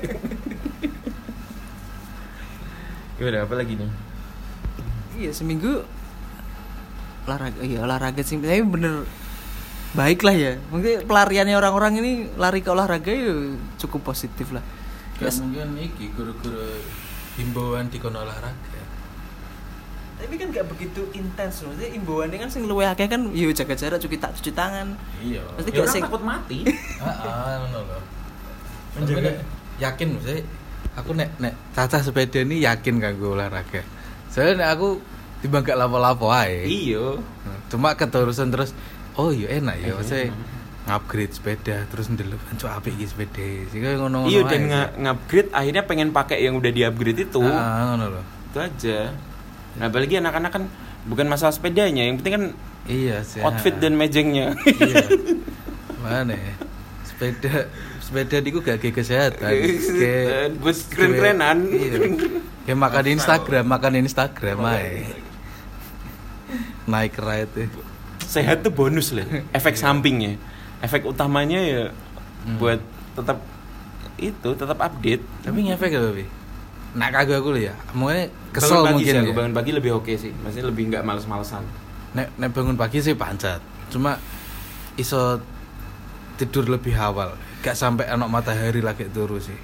[3.18, 3.90] gimana apa lagi nih?
[5.18, 5.82] Iya seminggu
[7.26, 8.38] olahraga iya olahraga sih.
[8.38, 9.04] Tapi bener
[9.98, 10.54] baik lah ya.
[10.70, 13.34] Mungkin pelariannya orang-orang ini lari ke olahraga ya
[13.82, 14.62] cukup positif lah.
[15.18, 15.42] Yes.
[15.42, 16.78] mungkin iki guru-guru
[17.42, 18.82] himbauan di kono olahraga.
[20.18, 21.74] Tapi kan gak begitu intens loh.
[21.74, 24.94] Maksudnya imbauannya kan sing luwih akeh kan yo jaga jarak cuci tak cuci tangan.
[25.22, 25.42] Iya.
[25.58, 26.60] Pasti ya gak orang sing takut mati.
[27.06, 28.00] Heeh, ngono lho.
[28.98, 29.42] Menjaga-
[29.78, 30.42] yakin maksudnya
[30.98, 33.86] aku nek nek cacah sepeda ini yakin kanggo olahraga.
[34.28, 34.88] Soalnya nek aku
[35.40, 36.66] tiba gak lapo-lapo ae.
[36.66, 37.22] iyo
[37.68, 38.74] Cuma keterusan terus
[39.14, 40.56] oh iya enak ya Iya, enak.
[40.88, 43.46] ngupgrade sepeda terus ndelok anco apik iki sepeda.
[43.68, 44.28] Sih kayak ngono-ngono.
[44.28, 44.62] iyo ae dan
[44.96, 48.22] nge-upgrade akhirnya pengen pakai yang udah di-upgrade itu Ah, ngono lho.
[48.48, 49.00] itu aja
[49.78, 50.64] nah apalagi anak-anak kan
[51.06, 52.44] bukan masalah sepedanya yang penting kan
[52.88, 53.44] Iya sih.
[53.44, 55.06] outfit dan mejengnya iya.
[56.02, 56.56] Mana ya?
[57.04, 57.68] Sepeda
[58.08, 59.52] sepeda diku gak kayak kesehatan.
[59.52, 61.98] Kayak buat keren-kerenan Iya.
[62.64, 64.88] Kayak makan di Instagram, makan di Instagram aja.
[66.88, 67.68] Naik ride.
[68.28, 69.24] sehat tuh bonus loh
[69.56, 70.36] efek sampingnya
[70.84, 71.84] efek utamanya ya
[72.60, 72.84] buat
[73.16, 73.40] tetap
[74.20, 76.26] itu tetap update Tapi ngefek gak, Bi?
[76.98, 77.72] Nah, kagak aku ya.
[77.96, 79.36] Mungkin bangun kesel pagi mungkin sih aku ya.
[79.38, 81.64] bangun pagi lebih oke sih maksudnya lebih nggak males-malesan
[82.18, 83.62] Nek, nek bangun pagi sih pancat.
[83.94, 84.18] Cuma
[84.98, 85.38] iso
[86.36, 87.36] tidur lebih awal.
[87.68, 89.60] Gak sampai anak matahari lagi turu sih.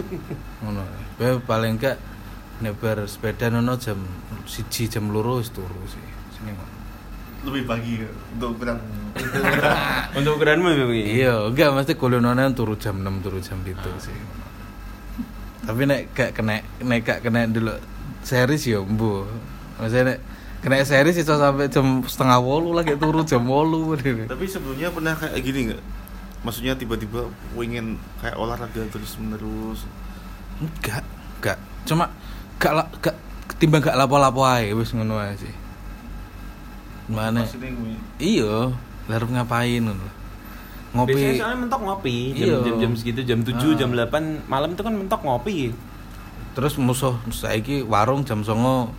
[0.64, 0.80] Ngono.
[1.44, 2.00] Paling gak
[2.64, 4.00] nek bar sepeda nono jam
[4.48, 6.00] siji jam wis turu sih.
[6.32, 6.56] Sini
[7.44, 8.00] lebih pagi
[8.32, 8.80] untuk ukuran
[10.16, 11.00] untuk ukuranmu ya Bi?
[11.20, 14.16] Iya, enggak mesti kulononan turu jam 6 turu jam itu sih.
[15.68, 17.76] Tapi nek gak kena nek gak kena dulu
[18.24, 19.28] series ya mbu.
[19.76, 20.18] Maksudnya nek
[20.64, 25.36] kena series iso sampai jam setengah wolu lagi turu jam wolu tapi sebelumnya pernah kayak
[25.44, 25.82] gini nggak
[26.44, 29.88] maksudnya tiba-tiba pengen kayak olahraga terus menerus
[30.54, 31.02] Enggak,
[31.40, 31.58] enggak.
[31.82, 32.06] Cuma
[32.56, 33.16] gak la- gak
[33.50, 35.50] ketimbang gak lapo-lapo ae wis ngono ae sih.
[37.04, 37.42] Mana?
[37.42, 37.68] maksudnya
[38.16, 38.70] Iya,
[39.06, 40.06] larep ngapain ngono.
[40.94, 41.10] Ngopi.
[41.10, 42.56] biasanya soalnya mentok ngopi jam, Iya.
[42.62, 43.74] jam, jam segitu jam 7 Ah.
[43.74, 45.74] jam 8 malam itu kan mentok ngopi
[46.54, 48.94] Terus musuh saiki warung jam songo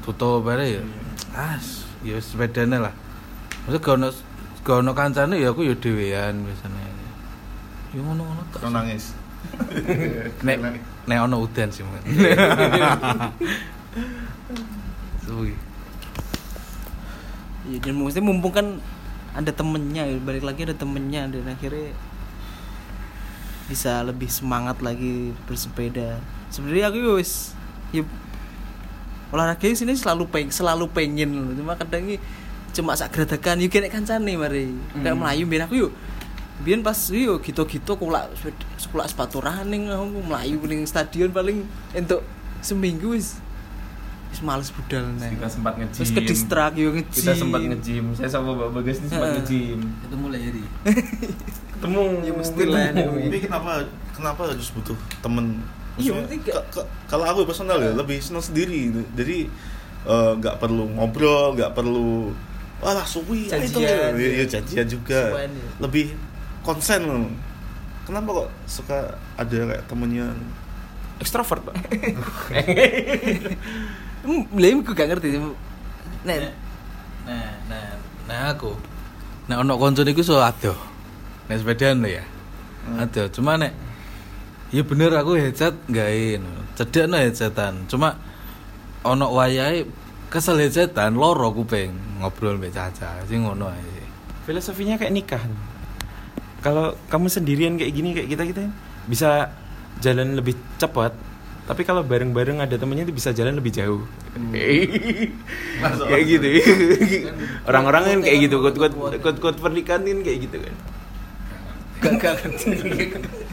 [0.00, 0.82] tutup bare ya.
[1.36, 2.96] As, ya sepedane lah.
[3.68, 4.00] Maksud gak
[4.64, 6.82] gak ono kancane ya aku ya dhewean biasanya.
[7.92, 8.42] Ya ngono-ngono.
[8.50, 9.12] Kau nangis
[10.46, 12.00] Nek nek ono udan sih, Mas.
[15.24, 15.54] Suwi.
[17.64, 18.66] ya, dan maksudnya mumpung kan
[19.32, 21.96] ada temennya ya, balik lagi ada temennya dan akhirnya
[23.64, 26.20] bisa lebih semangat lagi bersepeda
[26.52, 27.56] sebenarnya aku yo wis
[27.96, 28.04] ya
[29.32, 31.56] olahraga sini selalu peng selalu pengen loh.
[31.56, 32.20] cuma kadang ini
[32.74, 35.22] cuma sak geradakan yuk kene kancane mari kayak Hmm.
[35.22, 35.92] melayu biar aku yuk
[36.60, 38.30] biar pas yuk gitu-gitu kulak
[38.76, 42.20] sekolah sepatu running aku melayu ning stadion paling untuk
[42.60, 43.38] seminggu wis
[44.28, 48.10] wis males budal nih kita sempat nge-gym terus ke distrak yuk nge kita sempat nge-gym
[48.12, 50.62] saya sama Mbak Bagas ini sempat nge-gym Itu mulai jadi.
[51.74, 53.16] ketemu Ya, mesti lah, ketemu.
[53.20, 53.70] Tapi kenapa
[54.10, 55.60] kenapa harus butuh temen?
[55.94, 56.58] Iya, Maksudnya,
[57.06, 58.90] kalau aku personal ya lebih senang sendiri.
[59.14, 59.46] Jadi
[60.04, 62.32] eh, nggak perlu ngobrol, nggak perlu
[62.84, 65.32] wah suwi ah, itu ya, ya janjian juga.
[65.32, 65.68] Suwen, ya.
[65.80, 66.12] Lebih
[66.60, 67.32] konsen loh.
[68.04, 70.28] Kenapa kok suka ada kayak temennya?
[71.22, 71.76] ekstrovert pak
[74.24, 75.36] Hmm, ini gue gak ngerti
[76.24, 76.48] Nek,
[77.28, 77.88] Nah, nah,
[78.24, 78.72] nah aku.
[79.48, 80.76] Nek ono konco niku so adoh.
[81.48, 82.24] Nek sepedaan lho ya.
[83.00, 83.76] Adoh, cuma nek
[84.72, 86.48] Ya bener aku headset gawe no.
[86.72, 87.84] Cedek no headsetan.
[87.84, 88.16] Cuma
[89.04, 89.84] ono wayahe
[90.34, 93.22] kesel headsetan loro kuping ngobrol mbek Caca.
[93.30, 94.02] Sing ngono ae.
[94.42, 95.40] filosofinya kayak nikah.
[96.58, 98.62] Kalau kamu sendirian kayak gini kayak kita kita
[99.06, 99.54] bisa
[100.02, 101.14] jalan lebih cepat.
[101.64, 104.04] Tapi kalau bareng-bareng ada temennya itu bisa jalan lebih jauh.
[106.12, 106.46] Kayak gitu.
[107.70, 108.92] Orang-orang kan kayak gitu kut kut
[109.40, 110.74] kut pernikahan kan kayak gitu kan.
[112.04, 113.43] Gak gak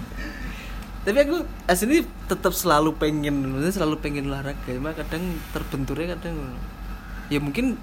[1.02, 6.38] tapi aku asli tetap selalu pengen maksudnya selalu pengen olahraga cuma kadang terbenturnya kadang
[7.34, 7.80] ya mungkin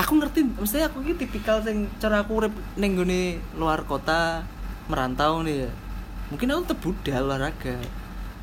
[0.00, 2.96] aku ngerti maksudnya aku ini tipikal yang cara aku urip ning
[3.60, 4.44] luar kota
[4.90, 5.70] merantau nih ya.
[6.34, 7.76] Mungkin aku tetep budal olahraga.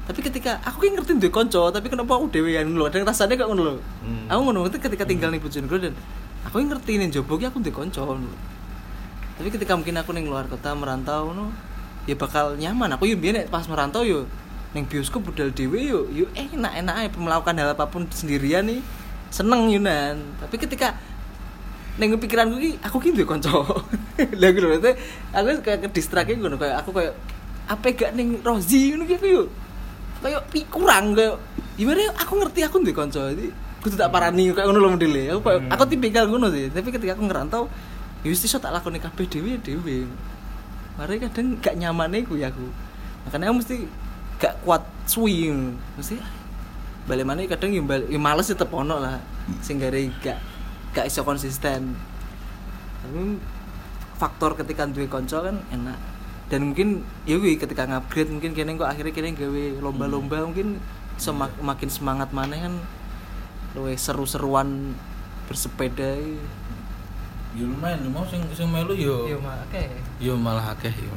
[0.08, 3.50] Tapi ketika aku ki ngerti duwe konco tapi kenapa aku dhewean lho ada rasanya gak
[3.52, 3.76] ngono lho.
[4.08, 4.32] Hmm.
[4.32, 5.94] aku ngono ngerti ketika tinggal ning Bojonegoro dan
[6.48, 8.16] aku ngerti ning jobo aku duwe konco
[9.38, 11.52] tapi ketika mungkin aku ning luar kota merantau no
[12.08, 12.96] ya bakal nyaman.
[12.96, 14.26] Aku yo biyen nek pas merantau yo
[14.72, 18.80] ning bioskop budal dhewe yo yo enak enak aja melakukan hal apa pun sendirian nih.
[19.28, 20.96] Seneng Yunan tapi ketika
[22.00, 23.52] neng pikiranku ki aku ki duwe kanca.
[24.40, 24.66] Lha gitu.
[24.72, 24.80] Lho
[25.36, 27.14] aku kayak ke distrakin ngono kayak aku kayak
[27.68, 28.96] apa gak ning Rozi?
[28.96, 29.44] Ki aku yo
[30.24, 31.36] kayak kurang kayak
[31.78, 35.24] gimana ya, aku ngerti aku duwe kanca jadi kudu tak parani kayak ngono lho modele.
[35.36, 36.72] Aku kayak aku tipikal ngono sih.
[36.72, 37.68] Tapi ketika aku ngerantau
[38.24, 40.08] ya wis iso tak lakoni kabeh dhewe ya dhewe
[40.98, 42.66] mari kadang gak nyaman iku ya aku
[43.30, 43.78] makanya aku mesti
[44.42, 45.78] gak kuat suwi ngono.
[45.98, 46.18] mesti
[47.08, 49.22] balik mana kadang ya, balik, ya males tetep ono lah
[49.64, 50.42] sing gare gak
[50.92, 51.94] gak iso konsisten
[53.06, 53.38] tapi
[54.18, 55.98] faktor ketika duwe konco kan enak
[56.50, 60.82] dan mungkin ya ketika ngupgrade mungkin kene kok akhirnya kene gawe lomba-lomba mungkin
[61.16, 62.74] iso mak- makin semangat mana kan
[63.78, 64.98] luwe seru-seruan
[65.46, 66.18] bersepeda
[67.58, 69.26] Ya lumayan, mau sing sing melu yo.
[69.26, 69.86] Iya, oke.
[70.18, 71.14] Yo malah akeh yo.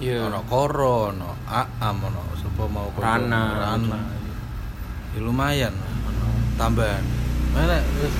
[0.00, 0.32] Iya.
[0.32, 3.42] Ono Koro, ono Aam, ono sapa mau konco Rana.
[3.76, 4.00] Rana.
[5.12, 7.04] Ya lumayan ono tambahan.
[7.52, 8.14] Mana wis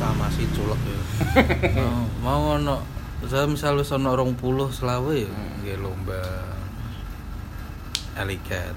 [0.00, 1.00] sama si culek ya.
[1.84, 2.80] mau, mau ono
[3.28, 4.40] saya misal wis ono 20
[4.72, 5.28] selawe ya
[5.60, 6.24] nggih lomba
[8.16, 8.76] Eliket.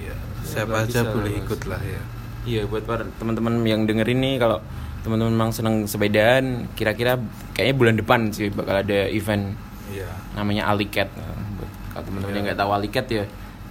[0.00, 2.02] Ya, siapa lah, aja boleh ikut lah ya.
[2.44, 4.64] Iya buat para teman-teman yang denger ini kalau
[5.04, 7.20] teman-teman memang senang sepedaan, kira-kira
[7.52, 9.52] kayaknya bulan depan sih bakal ada event
[9.86, 10.08] Iya.
[10.34, 11.12] namanya Alicat.
[11.12, 12.34] Buat kalau teman-teman Iya.
[12.34, 13.24] yang nggak tahu Alicat ya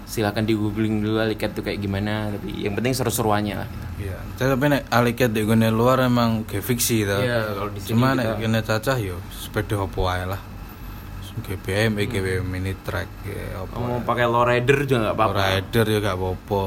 [0.05, 2.29] silahkan di googling dulu Alicat tuh kayak gimana.
[2.29, 3.69] Tapi yang penting seru-seruannya lah.
[3.95, 7.17] Iya, tapi nek aliket di gone luar emang ge fiksi ta.
[7.17, 10.41] Iya, kalau di sini Cuma kita- nek kene cacah yo sepeda opo ae lah.
[11.33, 13.73] GBM, GBM mini track ya apa.
[13.73, 15.41] Mau pakai lowrider juga nggak apa-apa.
[15.49, 16.61] rider ya gak apa-apa.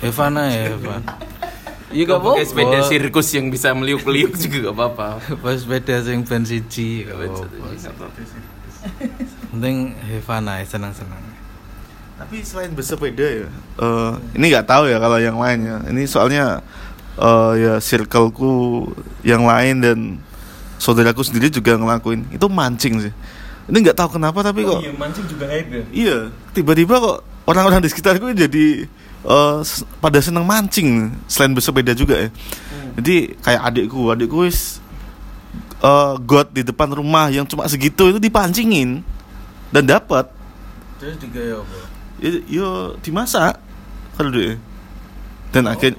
[0.00, 1.02] Evan aja Evan.
[1.92, 2.36] Iya gak apa-apa.
[2.40, 5.08] pakai sepeda sirkus yang bisa meliuk-liuk juga gak apa-apa.
[5.42, 8.08] Pas sepeda sing ben siji gak apa-apa.
[9.52, 9.76] Penting
[10.08, 11.20] Evan aja senang-senang.
[12.14, 15.76] Tapi selain bersepeda ya, eh, ini nggak tahu ya kalau yang lain ya.
[15.90, 16.62] Ini soalnya
[17.18, 18.86] eh, ya circleku
[19.26, 19.98] yang lain dan
[20.78, 23.14] saudaraku sendiri juga ngelakuin itu mancing sih.
[23.64, 25.84] Ini nggak tahu kenapa tapi kok iya, mancing juga hype ya.
[25.88, 26.18] iya
[26.52, 27.18] tiba-tiba kok
[27.48, 28.84] orang-orang di sekitarku jadi
[29.60, 30.90] s- pada seneng mancing
[31.24, 32.28] selain bersepeda juga ya.
[32.94, 34.78] Jadi kayak adikku, adikku wis
[35.80, 39.02] eh, got di depan rumah yang cuma segitu itu dipancingin
[39.68, 40.30] dan dapat
[40.96, 41.78] Terus digaya apa?
[42.16, 43.58] yo, yo dimasak
[44.14, 44.54] kalau dia
[45.50, 45.98] dan akhir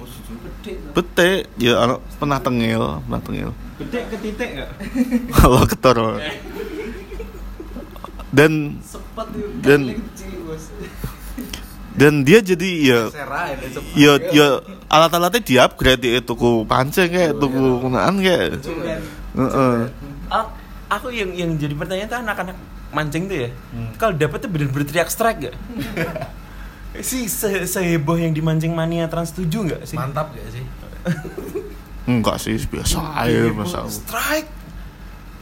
[0.90, 4.70] bete ya anak pernah tengil pernah tengil Gede ke titik nggak?
[5.36, 5.96] kalau ketor
[8.32, 9.28] dan Sepet
[9.60, 10.00] Dan-.
[11.96, 13.24] Dan dia jadi ya deh
[13.96, 14.46] ya ya
[14.86, 18.60] alat-alatnya di upgrade ya tuku pancing kayak tuku kunaan kayak.
[19.36, 19.76] Heeh.
[20.28, 20.46] Ah,
[20.92, 22.56] aku yang yang jadi pertanyaan tuh anak-anak
[22.94, 23.50] mancing tuh ya.
[23.74, 23.92] Hmm.
[23.98, 25.56] kalau dapat tuh bener-bener teriak strike gak
[27.10, 29.96] sih se seheboh yang dimancing mania trans 7 gak sih?
[29.98, 30.64] Mantap gak sih?
[32.10, 34.48] Enggak sih, biasa aja masa strike.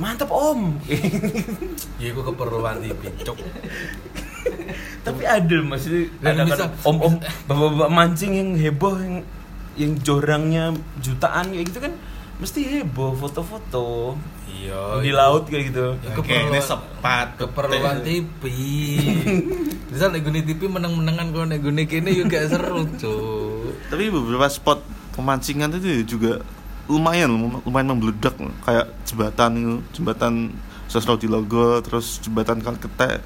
[0.00, 0.80] Mantap om.
[2.02, 3.38] Ya gue keperluan TV, cok.
[5.02, 9.16] tapi ada maksudnya Dan ada bisa- om om bapak-bapak mancing yang heboh yang
[9.74, 11.92] yang jorangnya jutaan kayak gitu kan
[12.34, 14.14] mesti heboh foto-foto
[14.46, 14.98] Iya.
[14.98, 17.36] di laut kayak gitu Ya, ini sepat.
[17.36, 18.42] keperluan TV.
[19.86, 23.76] Bisa nek gune TV meneng-menengan kalau nek gune kene juga seru, cuk.
[23.86, 24.80] Tapi beberapa spot
[25.12, 26.40] pemancingan itu juga
[26.84, 30.34] lumayan lum- lumayan membludak kayak jembatan itu jembatan
[30.84, 33.24] Sosro di Logo terus jembatan Kalkete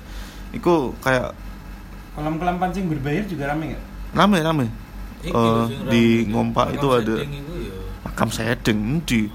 [0.51, 1.35] itu kayak
[2.17, 3.85] kolam-kolam pancing berbayar juga rame nggak?
[4.17, 4.67] Rame rame.
[5.19, 6.31] Iki Eh, sing di rame.
[6.31, 7.77] Ngompak itu ada iku ya.
[8.07, 9.29] makam sedeng di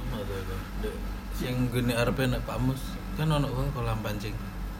[1.34, 2.82] Sing gune arepe nek Pak Mus?
[3.16, 4.34] Kan ono kolam pancing.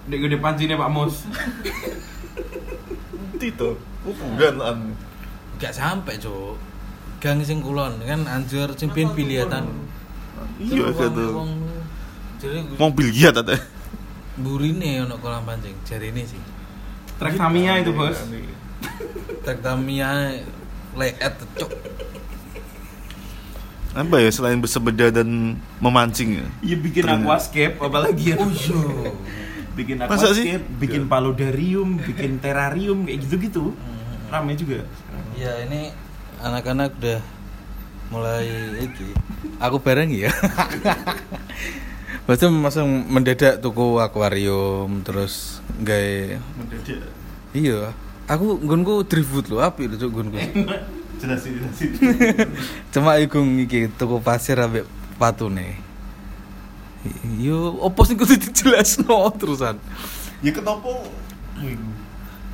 [0.08, 1.28] Dek gede pancingnya Pak Mus.
[3.40, 4.78] Di tuh bukan an
[5.62, 6.60] Gak sampai, cuk.
[7.24, 9.64] Gang sing kulon kan anjur sing pin pilihatan.
[10.60, 11.40] iya gitu
[12.76, 13.56] mobil giat ada
[14.36, 15.76] burine ono kolam pancing.
[15.84, 16.42] Jari ini sih.
[17.14, 18.18] trek Tamiya itu bos
[19.42, 20.34] Trek Tamiya
[20.94, 21.72] leet cuk.
[23.94, 27.30] apa ya selain bersepeda dan memancing ya Iya bikin Ternyata.
[27.30, 28.82] aquascape apalagi ya Oh iya.
[29.72, 33.78] bikin aquascape bikin paludarium bikin terrarium kayak gitu-gitu
[34.28, 34.82] rame juga
[35.38, 35.94] Ya ini
[36.42, 37.22] anak-anak udah
[38.10, 38.50] mulai
[38.82, 39.14] iki.
[39.58, 40.34] Aku bareng ya.
[42.24, 46.40] Maksudnya masa mendadak tuku akuarium terus gawe
[47.52, 47.92] iya.
[48.24, 50.40] Aku nggonku driftwood lho, apik lho nggonku.
[51.20, 51.90] jelasin jelasin
[52.96, 54.88] Cuma iku iki tuku pasir ambek
[55.20, 55.76] patune.
[57.36, 59.76] Yo opo sing kudu dijelasno terusan.
[60.40, 61.04] ya kenapa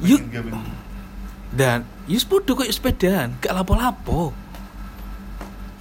[0.02, 0.22] Yuk.
[1.50, 4.34] Dan yus podo kayak sepedaan, gak lapo-lapo.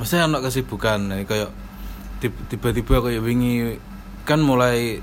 [0.01, 1.53] Maksudnya anak kesibukan, kayak
[2.21, 3.79] tiba-tiba kayak wingi
[4.27, 5.01] kan mulai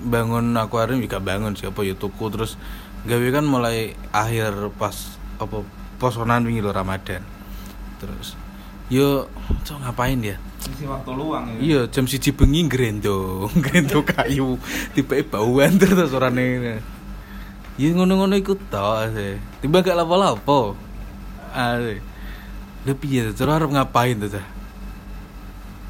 [0.00, 2.56] bangun akuarium juga bangun siapa ya tuku terus
[3.04, 5.64] gawe kan mulai akhir pas apa
[6.00, 7.20] posonan wingi lo Ramadan.
[8.00, 8.36] Terus
[8.88, 9.28] yo
[9.64, 10.36] cok ngapain ya?
[10.60, 14.60] isi waktu luang ya Iya, jam siji bengi grendo, grendo kayu,
[14.92, 16.80] tiba bauan terus orane.
[17.80, 19.40] Ya ngono-ngono iku tok sih.
[19.64, 20.76] Tiba gak lapo-lapo.
[21.56, 22.04] Asik.
[22.84, 24.59] Lha piye terus arep ngapain tuh?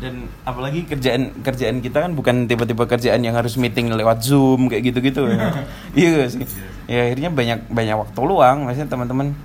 [0.01, 4.89] Dan apalagi kerjaan kerjaan kita kan bukan tiba-tiba kerjaan yang harus meeting lewat zoom kayak
[4.89, 5.65] gitu-gitu ya.
[5.93, 6.41] iya sih
[6.89, 9.37] ya akhirnya banyak banyak waktu luang maksudnya teman-teman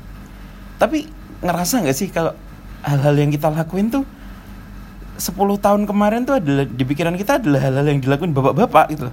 [0.79, 1.11] tapi
[1.43, 2.31] ngerasa nggak sih kalau
[2.87, 4.07] hal-hal yang kita lakuin tuh
[5.19, 9.07] 10 tahun kemarin tuh adalah di pikiran kita adalah hal-hal yang dilakuin bapak-bapak gitu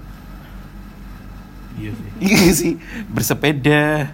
[1.73, 2.09] Iya sih.
[2.23, 2.73] iya sih
[3.11, 4.13] bersepeda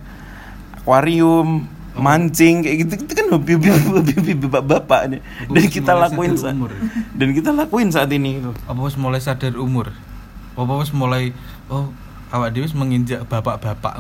[0.81, 6.33] akuarium mancing kayak gitu itu kan hobi hobi hobi, hobi bapak-bapak nih dan kita lakuin
[6.39, 6.73] saat umur.
[7.19, 8.39] dan kita lakuin saat ini.
[8.71, 9.91] Apa wis mulai sadar umur?
[10.55, 11.35] Apa wis mulai
[11.69, 11.91] oh
[12.31, 13.99] awak dhewe wis menginjak bapak-bapak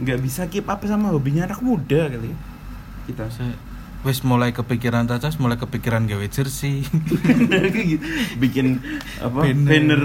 [0.00, 2.32] nggak bisa keep up sama hobinya anak muda kali
[3.04, 3.52] kita Saya
[4.00, 6.80] wis mulai kepikiran tacas, mulai kepikiran gawe jersey.
[7.90, 8.00] Gitu.
[8.40, 8.80] bikin
[9.20, 9.68] apa Banner.
[9.68, 10.02] banner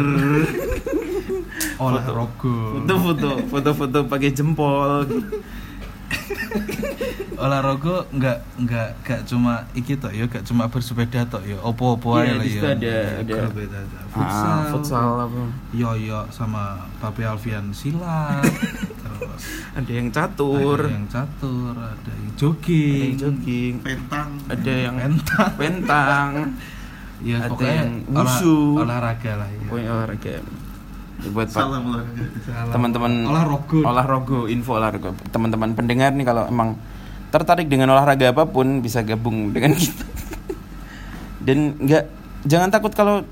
[1.79, 2.55] Olahraga.
[2.75, 5.07] foto-foto foto-foto pakai jempol
[7.35, 12.23] olahraga nggak nggak nggak cuma iki tok ya gak cuma bersepeda tok ya opo-opo Iya,
[12.23, 14.57] ae lah di situ ya ada- ada- futsal futsal.
[14.71, 15.41] futsal apa?
[15.71, 16.63] Yoyo sama
[16.97, 18.39] Papi Alfian silat
[19.03, 20.79] terus ada yang catur.
[20.81, 23.11] Ada yang catur ada yang ada yang jogging.
[23.15, 24.29] Jogging pentang.
[24.47, 25.51] Ada yang Pentang.
[25.59, 26.29] pentang.
[27.19, 28.41] Ya Ada pokoknya yang olah-
[28.77, 29.59] olahraga lah ya.
[29.65, 30.31] Pokoknya olahraga
[31.31, 32.23] buat salam olahraga.
[32.71, 33.79] Teman-teman olahraga.
[33.81, 35.09] Olahraga info olahraga.
[35.31, 36.79] Teman-teman pendengar nih kalau emang
[37.31, 40.05] tertarik dengan olahraga apa pun bisa gabung dengan kita.
[41.41, 42.03] Dan nggak
[42.45, 43.23] jangan takut kalau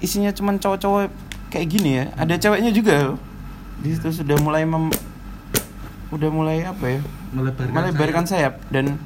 [0.00, 1.12] isinya cuma cowok-cowok
[1.52, 2.04] kayak gini ya.
[2.16, 3.12] Ada ceweknya juga.
[3.12, 3.18] Loh
[3.80, 4.88] di situ sudah mulai mem
[6.08, 7.00] udah mulai apa ya?
[7.34, 8.62] Melebarkan, melebarkan sayap.
[8.72, 8.96] Dan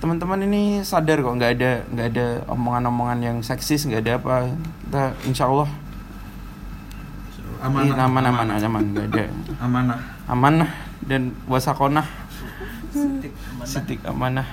[0.00, 4.34] teman-teman ini sadar kok nggak ada nggak ada omongan-omongan yang seksis nggak ada apa.
[4.84, 5.68] Kita insya Allah
[7.64, 7.96] amanah.
[8.04, 9.24] Aman aman aman aman nggak ada.
[9.64, 9.98] Amanah.
[10.28, 12.04] Amanah dan wasakonah.
[13.64, 14.44] Sitik amanah.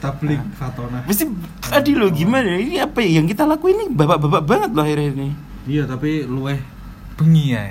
[0.00, 1.28] Tablik fatona mesti
[1.68, 3.20] adil loh gimana ini apa ya?
[3.20, 5.28] Yang kita lakuin ini bapak-bapak banget loh akhirnya ini.
[5.68, 6.56] Iya tapi luweh
[7.20, 7.62] bengi ya.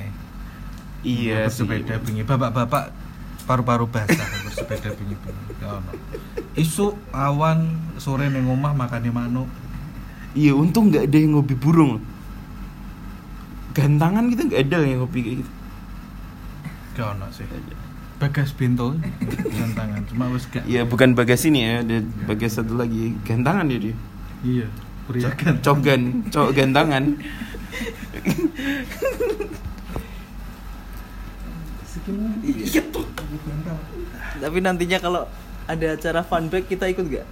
[1.02, 1.66] Iya sih.
[1.66, 2.22] bersepeda bengi.
[2.22, 2.94] Bapak-bapak
[3.50, 5.92] paru-paru basah bersepeda bengi-bengi ya ono
[6.58, 9.50] isu awan sore neng omah makannya manuk.
[10.38, 12.02] Iya untung nggak ada yang hobi burung
[13.76, 15.52] gantangan gitu nggak ada yang kopi kayak gitu
[16.96, 17.44] Gak ono sih.
[18.16, 18.96] Bagas Binto
[19.44, 20.64] dengan tangan cuma wis gak.
[20.64, 23.96] ya bukan bagas ini ya ada bagas satu lagi gantangan dia dia
[24.42, 24.68] Iya.
[25.06, 25.60] Pria kan.
[25.60, 26.02] cogan
[26.32, 27.04] cowok gantangan
[32.42, 33.06] Iya tuh.
[34.38, 35.26] Tapi nantinya kalau
[35.66, 37.26] ada acara fun bag kita ikut gak?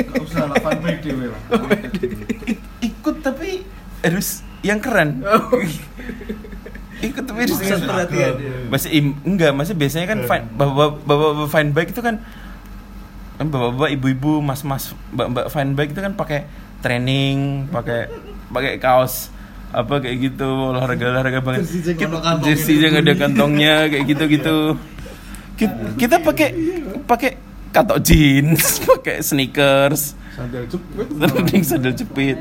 [0.00, 1.40] Gak usah lah fun break dhewe lah.
[2.90, 3.62] ikut tapi
[4.00, 5.24] harus yang keren.
[7.00, 8.32] Ikut tapi Pusat perhatian
[8.68, 12.20] masih im, enggak masih biasanya kan fine bapak bapak fine bike itu kan
[13.40, 16.44] kan bapak-bapak ibu-ibu mas-mas mbak-mbak fine bike itu kan pakai
[16.84, 18.12] training pakai
[18.52, 19.32] pakai kaos
[19.72, 21.64] apa kayak gitu olahraga olahraga banget.
[22.44, 24.56] Jersey yang ada kantongnya kayak gitu gitu
[25.56, 26.48] kita, kita pakai
[27.08, 27.30] pakai
[27.72, 30.18] katok jeans pakai sneakers.
[30.36, 30.68] Sandal.
[30.68, 32.36] Terus sandal jepit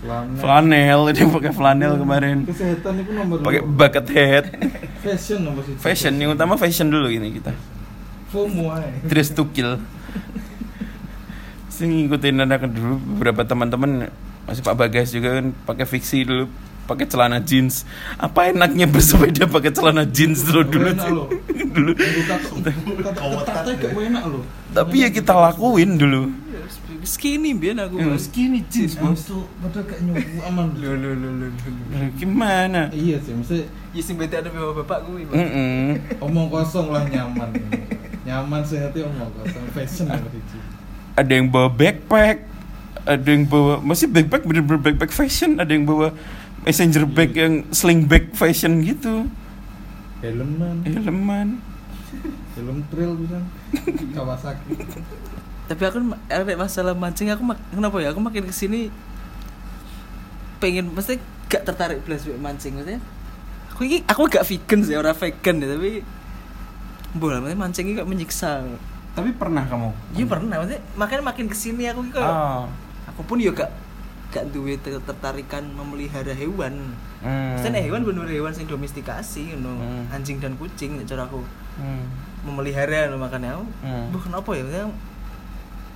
[0.00, 0.40] Flanel.
[0.40, 2.36] flanel dia pakai flanel kemarin.
[2.48, 4.46] Kesehatan itu nomor pakai bucket hat
[5.04, 5.76] fashion nomor satu.
[5.76, 7.52] fashion yang utama fashion dulu ini kita.
[8.32, 9.76] FOMO dress to kill.
[11.68, 14.08] Saya ngikutin anak dulu beberapa teman-teman
[14.48, 16.48] masih Pak Bagas juga kan pakai fiksi dulu
[16.88, 17.84] pakai celana jeans.
[18.16, 21.28] Apa enaknya bersepeda pakai celana jeans dulu dulu loh.
[21.76, 21.92] dulu.
[24.72, 26.49] Tapi ya kita lakuin dulu
[27.10, 27.98] Skinny biar aku.
[27.98, 28.30] Ya, Mas.
[28.30, 30.66] skinny jeans bos Itu padahal gak nyobu aman.
[30.78, 31.46] Lo lo lo lo.
[32.14, 35.26] gimana Iya sih, maksudnya Ya sing bete ada bapak gue.
[35.26, 36.22] Mm-mm.
[36.22, 37.50] omong kosong lah nyaman.
[38.22, 40.58] nyaman sehatnya omong kosong fashion siji.
[41.18, 42.46] ada yang bawa backpack
[43.02, 46.14] ada yang bawa masih backpack bener-bener backpack fashion ada yang bawa
[46.62, 49.26] messenger bag yang sling bag fashion gitu
[50.20, 51.48] Helman, helman
[52.60, 53.38] helm trail bisa.
[54.16, 54.74] Kawasaki.
[55.70, 58.10] Tapi aku ma- ada masalah mancing aku mak- kenapa ya?
[58.10, 58.90] Aku makin ke sini
[60.58, 61.16] pengen mesti
[61.46, 63.00] gak tertarik belas mancing maksudnya.
[63.70, 66.02] Aku ini aku gak vegan sih orang vegan ya tapi
[67.12, 68.66] bola maksudnya mancing ini gak menyiksa.
[69.10, 72.70] tapi pernah kamu Iya pernah maksudnya makanya makin ke sini aku ini kayak oh.
[73.06, 73.66] aku pun ya gak
[74.30, 76.94] gak duwe tertarikan memelihara hewan.
[77.18, 77.50] hmm.
[77.52, 79.74] Maksudnya hewan bener hewan sing domestikasi you know.
[79.74, 80.06] Hmm.
[80.10, 81.42] anjing dan kucing cara aku
[81.74, 82.06] Hmm.
[82.42, 84.04] memelihara no, makanya aku Hmm.
[84.10, 84.86] "Buh, kenapa ya maksudnya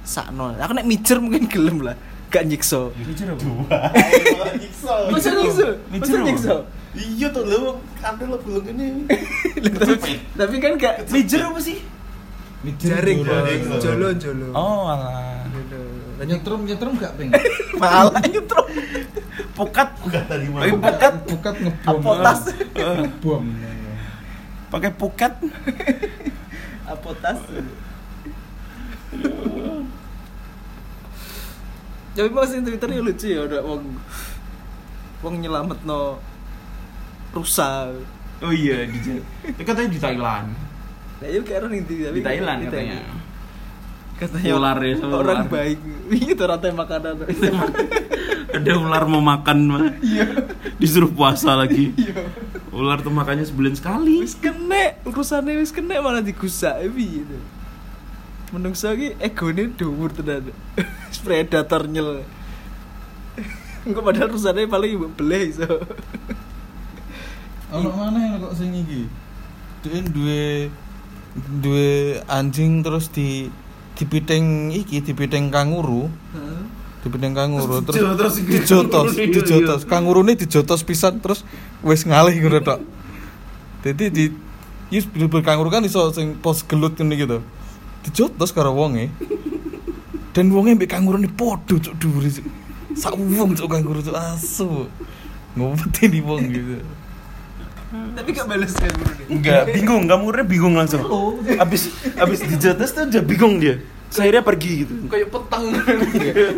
[0.05, 0.53] sakno.
[0.61, 1.97] Aku nek mijer mungkin gelem lah.
[2.29, 2.93] Gak nyiksa.
[2.93, 3.45] Jujur apa?
[5.13, 5.67] masa nyiksa.
[5.91, 6.27] Mijer masa apa?
[6.29, 6.55] nyiksa?
[6.95, 7.61] Iya tuh lu
[7.99, 8.87] kantor lo belum ini.
[9.83, 11.79] tapi, tapi kan gak mijer apa sih?
[12.65, 13.61] Jaring Jaring.
[13.77, 15.45] jolo jolo oh alah.
[16.25, 17.37] Nyetrum nyetrum gak pengen.
[17.81, 18.67] malah nyetrum.
[19.53, 19.89] Pukat.
[20.01, 20.61] Enggak tadi mah.
[20.65, 22.01] Tapi pukat Bukat ngebom.
[22.01, 22.41] Apotas.
[22.51, 23.45] Eh, Ngebom.
[24.73, 25.33] pakai pukat.
[26.89, 27.39] Apotas
[32.15, 33.83] tapi mas di twitter ya lucu ya udah wong
[35.27, 36.23] wong nyelamet no
[37.35, 37.91] rusa.
[38.39, 39.19] Oh iya di
[39.67, 40.49] katanya di Thailand.
[41.19, 42.99] Nah itu kayak orang tapi di Thailand di katanya.
[44.15, 44.53] katanya.
[44.55, 45.51] Ular ya, sama orang ular.
[45.51, 45.79] baik.
[46.15, 47.15] Itu rantai makanan
[48.55, 49.85] ada ular mau makan mah
[50.79, 51.91] disuruh puasa lagi.
[52.75, 54.23] Ular tuh makannya sebulan sekali.
[54.23, 57.39] Wis kena urusannya wis kena malah digusak gitu
[58.55, 60.55] menungso iki egone dhuwur tenan.
[61.27, 62.23] Predator nyel.
[63.85, 65.69] Enggak padahal urusannya paling ibu belah iso.
[67.75, 69.11] Ono mana yang kok sing iki?
[69.83, 70.71] Dia duwe
[71.35, 73.51] duwe anjing terus di
[73.99, 76.11] dipiting iki dipiting kanguru
[77.03, 78.51] dipiting kanguru terus dijotos iki.
[78.63, 79.81] dijotos dijotos.
[79.85, 81.43] Kangurune dijotos pisan terus
[81.83, 82.81] wis ngalih ngono tok.
[83.85, 84.25] Jadi di
[84.95, 87.39] Yus bener kanguru kan iso sing pos gelut ngene gitu
[88.05, 89.09] dijotos karo wonge.
[90.35, 92.47] Dan wonge mbek kangurune podo cuk dhuwur cuk.
[92.95, 94.87] Sak wong cuk kanguru cuk asu.
[95.55, 96.79] Ngumpetin di wong gitu.
[97.95, 100.03] Tapi gak balas kan bro nih enggak bingung.
[100.11, 101.07] Kamu udah bingung langsung.
[101.63, 103.79] Abis abis dijotos tuh udah bingung dia.
[104.11, 104.95] Saya pergi gitu.
[105.07, 105.65] Kayak petang.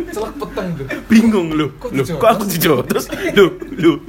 [0.09, 3.05] Celak petang tuh bingung lu Kok lu kok aku dijotos
[3.37, 4.01] lu lu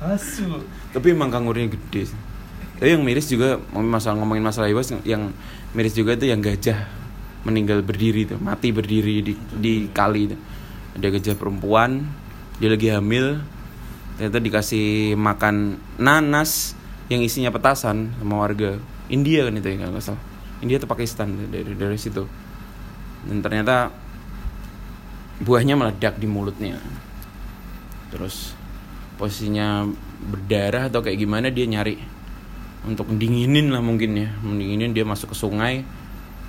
[0.00, 0.64] asu.
[0.96, 2.20] Tapi emang kangurnya gede sih.
[2.80, 5.28] Tapi yang miris juga masalah ngomongin masalah hewan yang
[5.76, 6.88] miris juga itu yang gajah
[7.44, 10.36] meninggal berdiri tuh mati berdiri di di kali itu.
[10.98, 12.04] Ada gajah perempuan
[12.58, 13.40] dia lagi hamil.
[14.18, 16.74] Ternyata dikasih makan nanas
[17.06, 20.22] yang isinya petasan sama warga India kan itu ya nggak salah.
[20.58, 22.26] India atau Pakistan dari dari situ.
[23.24, 23.94] Dan ternyata
[25.38, 26.82] buahnya meledak di mulutnya.
[28.10, 28.58] Terus
[29.20, 29.86] posisinya
[30.18, 32.17] berdarah atau kayak gimana dia nyari
[32.86, 34.28] untuk mendinginin lah mungkin ya.
[34.44, 35.82] Mendinginin dia masuk ke sungai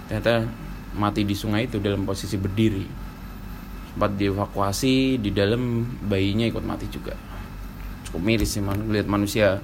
[0.10, 0.50] ternyata
[0.98, 2.86] mati di sungai itu dalam posisi berdiri.
[3.94, 7.14] Sempat dievakuasi di dalam bayinya ikut mati juga.
[8.06, 8.90] Cukup miris sih man.
[8.90, 9.62] Lihat manusia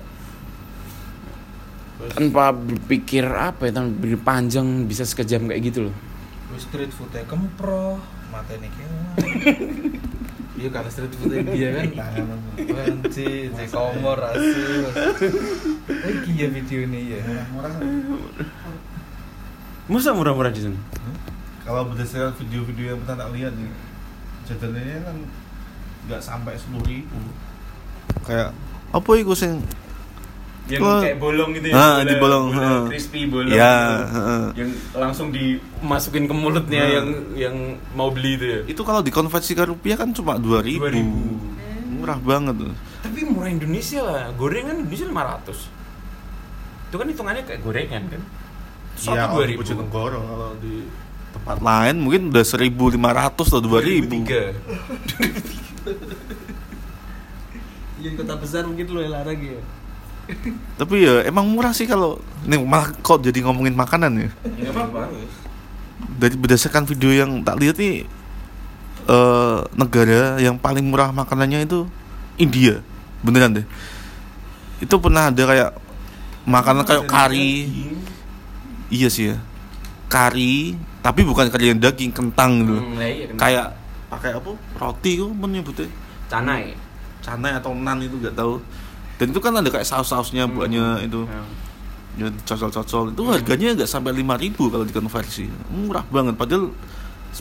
[2.13, 5.95] tanpa berpikir apa ya tanpa berpikir panjang bisa sekejam kayak gitu loh.
[6.55, 7.99] Street food e kempro,
[8.31, 9.99] matene kewan.
[10.55, 11.85] Iya kan street food dia kan.
[11.99, 14.87] Tangan benci, cek komor asu.
[15.91, 17.19] Iki ya video ini ya.
[17.51, 17.75] murah
[19.85, 20.79] masa murah-murah di sana?
[21.61, 23.69] Kalau berdasarkan video-video yang pernah tak lihat nih
[24.49, 25.17] jajanannya kan
[26.07, 27.19] nggak sampai sepuluh ribu.
[28.23, 28.55] Kayak
[28.95, 29.59] apa itu sing
[30.65, 30.97] yang Wah.
[30.97, 32.83] kayak bolong gitu Ah, di bolong, bola ah.
[32.87, 33.93] crispy bolong Ya, gitu.
[34.11, 34.45] heeh.
[34.55, 36.91] yang langsung dimasukin ke mulutnya Nah.
[36.91, 37.55] yang yang
[37.93, 41.95] mau beli itu ya itu kalau dikonversi ke rupiah kan cuma dua ribu 2000.
[41.95, 45.69] murah banget tuh tapi murah Indonesia lah gorengan Indonesia 500
[46.85, 48.21] itu kan hitungannya kayak gorengan kan
[48.95, 49.61] Iya, satu dua ribu
[50.23, 50.87] kalau di
[51.29, 52.95] tempat lain mungkin udah 1500
[53.45, 54.07] atau 2000.
[54.09, 54.41] tiga
[57.95, 59.59] Iya di kota besar mungkin yang larang ya.
[60.75, 62.17] Tapi ya emang murah sih kalau
[62.49, 64.29] nih malah kok jadi ngomongin makanan ya.
[64.57, 64.71] ya
[66.17, 68.05] Dari berdasarkan video yang tak lihat nih
[69.05, 71.85] eh negara yang paling murah makanannya itu
[72.41, 72.81] India.
[73.21, 73.67] Beneran deh.
[74.81, 75.71] Itu pernah ada kayak
[76.49, 77.69] makanan kayak kari.
[78.89, 79.37] Iya sih ya.
[80.05, 82.77] Kari, tapi bukan kari yang daging, kentang gitu.
[82.77, 83.25] Hmm, lah iya.
[83.33, 83.67] Kayak
[84.13, 84.53] pakai apa?
[84.77, 85.89] Roti kok menyebutnya.
[86.25, 86.73] canai
[87.21, 88.61] canai atau nan itu nggak tahu
[89.15, 91.23] dan itu kan ada kayak saus-sausnya buahnya itu.
[91.27, 91.43] Ya.
[92.19, 93.15] ya cocol-cocol.
[93.15, 95.47] Itu harganya nggak sampai 5000 kalau dikonversi.
[95.71, 96.35] Murah banget.
[96.35, 96.75] Padahal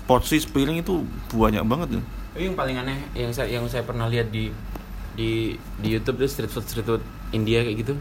[0.06, 1.02] porsi sepiring itu
[1.34, 2.02] banyak banget ya.
[2.34, 4.50] Yang paling aneh yang saya yang saya pernah lihat di
[5.14, 7.02] di di YouTube tuh street food street food
[7.34, 7.94] India kayak gitu.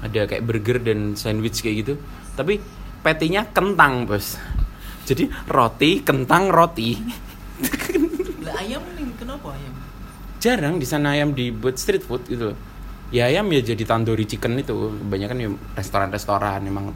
[0.00, 1.94] Ada kayak burger dan sandwich kayak gitu.
[2.36, 2.56] Tapi
[3.04, 4.40] patty-nya kentang bos.
[5.04, 6.96] Jadi roti kentang roti.
[8.40, 9.74] Lah ayam nih kenapa ayam?
[10.40, 12.58] jarang di sana ayam dibuat street food gitu loh
[13.10, 14.94] ya ayam ya jadi tandoori chicken itu.
[15.02, 15.48] Kebanyakan ya
[15.78, 16.94] restoran-restoran emang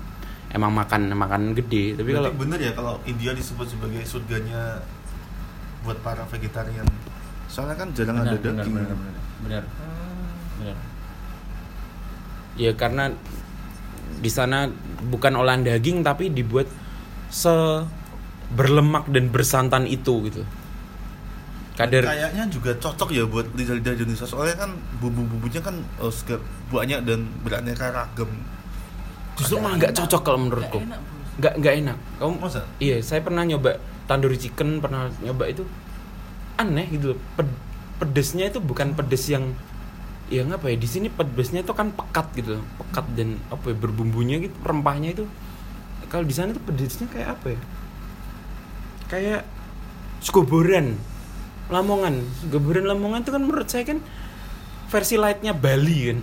[0.55, 1.99] emang makan makan gede.
[1.99, 4.83] Tapi kalau bener ya kalau India disebut sebagai surganya
[5.83, 6.87] buat para vegetarian.
[7.51, 8.75] Soalnya kan jarang ada daging.
[8.75, 8.95] benar
[9.45, 9.65] benar.
[10.63, 10.77] Benar.
[12.55, 13.11] Ya karena
[14.23, 14.71] di sana
[15.11, 16.71] bukan olahan daging tapi dibuat
[17.29, 17.83] se
[18.55, 20.47] berlemak dan bersantan itu gitu
[21.75, 24.71] kadar kayaknya juga cocok ya buat lidah-lidah Indonesia soalnya kan
[25.03, 28.31] bumbu-bumbunya kan eh, segar- banyak dan beraneka ragam.
[29.35, 30.79] Justru malah nggak cocok kalau menurutku.
[31.43, 31.97] Nggak nggak enak.
[32.23, 32.63] Kamu Masa?
[32.79, 35.67] iya saya pernah nyoba tandoori chicken pernah nyoba itu
[36.55, 37.19] aneh gitu loh.
[37.35, 37.59] Ped-
[37.99, 39.51] pedesnya itu bukan pedes yang
[40.31, 42.65] yang apa ya di sini pedesnya itu kan pekat gitu loh.
[42.79, 45.27] pekat dan apa ya berbumbunya gitu rempahnya itu.
[46.07, 47.61] Kalau di sana tuh pedesnya kayak apa ya?
[49.11, 49.41] Kayak
[50.23, 50.95] skoboran
[51.75, 52.23] Lamongan.
[52.47, 53.99] Skoboran Lamongan itu kan menurut saya kan
[54.89, 56.19] versi lightnya Bali kan.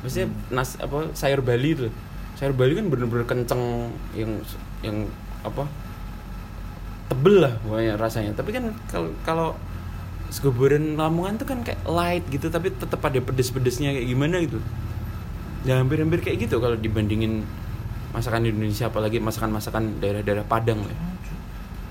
[0.00, 1.92] Maksudnya nas apa sayur Bali itu.
[2.40, 4.40] Sayur Bali kan bener-bener kenceng yang
[4.80, 5.04] yang
[5.44, 5.68] apa
[7.12, 8.32] tebel lah pokoknya rasanya.
[8.32, 9.48] Tapi kan kalau kalau
[10.32, 14.56] segoboran Lamongan tuh kan kayak light gitu tapi tetap ada pedes-pedesnya kayak gimana gitu.
[15.68, 17.44] Ya hampir-hampir kayak gitu kalau dibandingin
[18.16, 20.96] masakan Indonesia apalagi masakan-masakan daerah-daerah Padang ya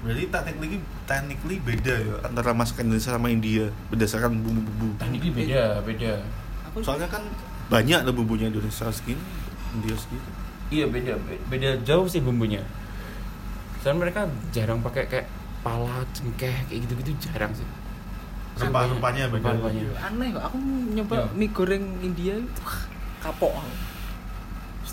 [0.07, 4.95] Berarti technically, technically beda ya antara masakan Indonesia sama India berdasarkan bumbu-bumbu.
[4.97, 6.11] tekniknya beda beda
[6.65, 7.23] Aku Soalnya kan
[7.67, 9.19] banyak lah bumbunya Indonesia segini,
[9.73, 10.29] India segitu.
[10.67, 12.63] iya beda beda jauh sih bumbunya
[13.77, 15.27] soalnya mereka jarang pakai kayak
[15.59, 17.67] pala cengkeh kayak gitu-gitu jarang sih
[18.57, 19.43] Rempah-rempahnya beda.
[19.43, 19.83] Rempah-rempahnya.
[20.01, 20.57] aneh kok aku
[20.91, 21.25] nyoba Ya.
[21.31, 22.79] mie goreng India wah,
[23.21, 23.71] kapok aku.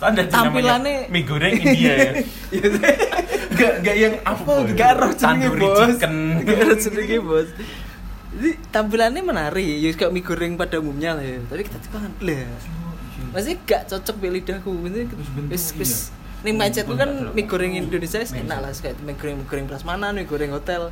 [0.05, 2.11] Standar Tampilannya- mie goreng India ya.
[3.55, 5.79] Gak gak yang apa Gak roh Tandoori bos.
[5.81, 6.15] chicken.
[6.43, 7.49] Gak roh jenenge bos.
[8.35, 9.63] Jadi tampilannya menarik.
[9.79, 11.39] Ya kayak mie goreng pada umumnya lah ya.
[11.47, 12.51] Tapi kita tuh kan lah.
[13.31, 14.71] Maksudnya gak cocok di lidahku.
[14.71, 15.07] Maksudnya
[15.49, 15.93] Wis wis
[16.43, 18.71] Nih mindsetku kan mie goreng Indonesia enak lah.
[18.71, 20.91] Kayak mie goreng mie goreng prasmanan Mie goreng hotel.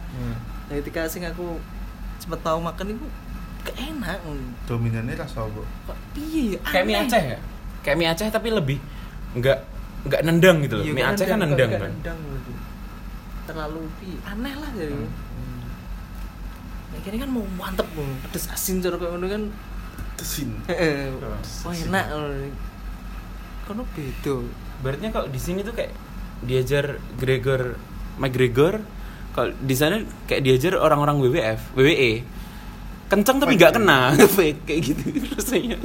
[0.69, 1.59] Nah ketika sing aku
[2.17, 3.07] Sempet tahu makan itu
[3.63, 4.19] Gak enak.
[4.65, 5.63] Dominannya rasa apa?
[5.87, 6.95] Kok piye kayak mie.
[6.97, 7.39] Aceh ya?
[7.83, 8.79] Kayak mie Aceh tapi lebih
[9.37, 9.59] nggak
[10.09, 10.85] nggak nendang gitu loh.
[10.85, 12.53] Iya, mie kan Aceh kan nendang, kan nendang gitu.
[13.47, 14.97] terlalu pi aneh lah jadi.
[16.93, 19.43] Nah, ini kan mau mantep mau pedes asin cara kayak ngono kan.
[20.19, 20.51] Tesin.
[21.65, 22.07] wah enak
[23.67, 24.37] kono beda.
[24.83, 25.95] Berarti kalau di sini tuh kayak
[26.43, 27.79] diajar Gregor
[28.19, 28.83] McGregor
[29.33, 32.13] kalau di sana kayak diajar orang-orang WWF WWE
[33.09, 34.17] kenceng tapi nggak kena.
[34.67, 35.05] Kayak gitu
[35.37, 35.77] rasanya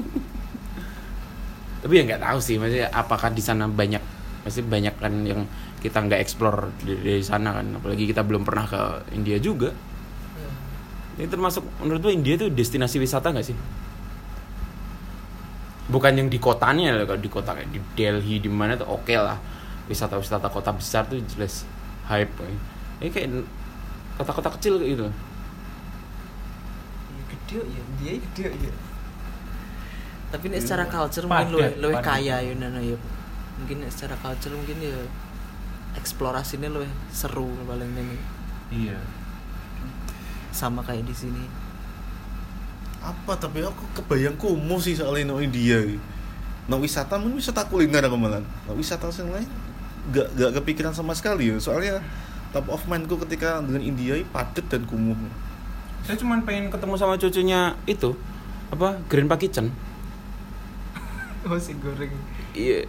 [1.88, 4.04] tapi ya nggak tahu sih maksudnya apakah di sana banyak
[4.44, 5.48] masih banyak kan yang
[5.80, 7.80] kita nggak explore dari, dari sana kan.
[7.80, 9.72] Apalagi kita belum pernah ke India juga.
[11.16, 13.56] Ini termasuk menurut lo India tuh destinasi wisata nggak sih?
[15.88, 19.16] Bukan yang di kotanya loh kalau di kota kayak di Delhi di mana tuh oke
[19.16, 19.40] lah.
[19.88, 21.64] Wisata-wisata kota besar tuh jelas
[22.12, 22.36] hype
[23.00, 23.48] ini kayak
[24.20, 25.08] kota-kota kecil kayak gitu.
[25.08, 25.16] Ya,
[27.32, 28.87] gede ya dia gede ya
[30.28, 32.98] tapi nek secara culture Padat, mungkin luwih luwih kaya ya nana ya
[33.58, 35.00] mungkin nek secara culture mungkin ya
[35.96, 38.18] eksplorasinya luwih seru paling ini
[38.72, 39.00] iya.
[40.52, 41.44] Sama kayak di sini.
[42.98, 45.78] Apa tapi aku kebayang kumuh sih soalnya no India
[46.68, 48.42] no wisata mungkin wisata kuliner aku malah.
[48.66, 49.50] No wisata yang lain
[50.12, 51.56] gak gak kepikiran sama sekali ya.
[51.62, 52.02] Soalnya
[52.52, 55.16] top of mindku ketika dengan India ini padat dan kumuh.
[56.04, 58.18] Saya cuma pengen ketemu sama cucunya itu
[58.68, 59.72] apa Grandpa Kitchen
[61.52, 62.12] oh si goreng.
[62.52, 62.86] Iya.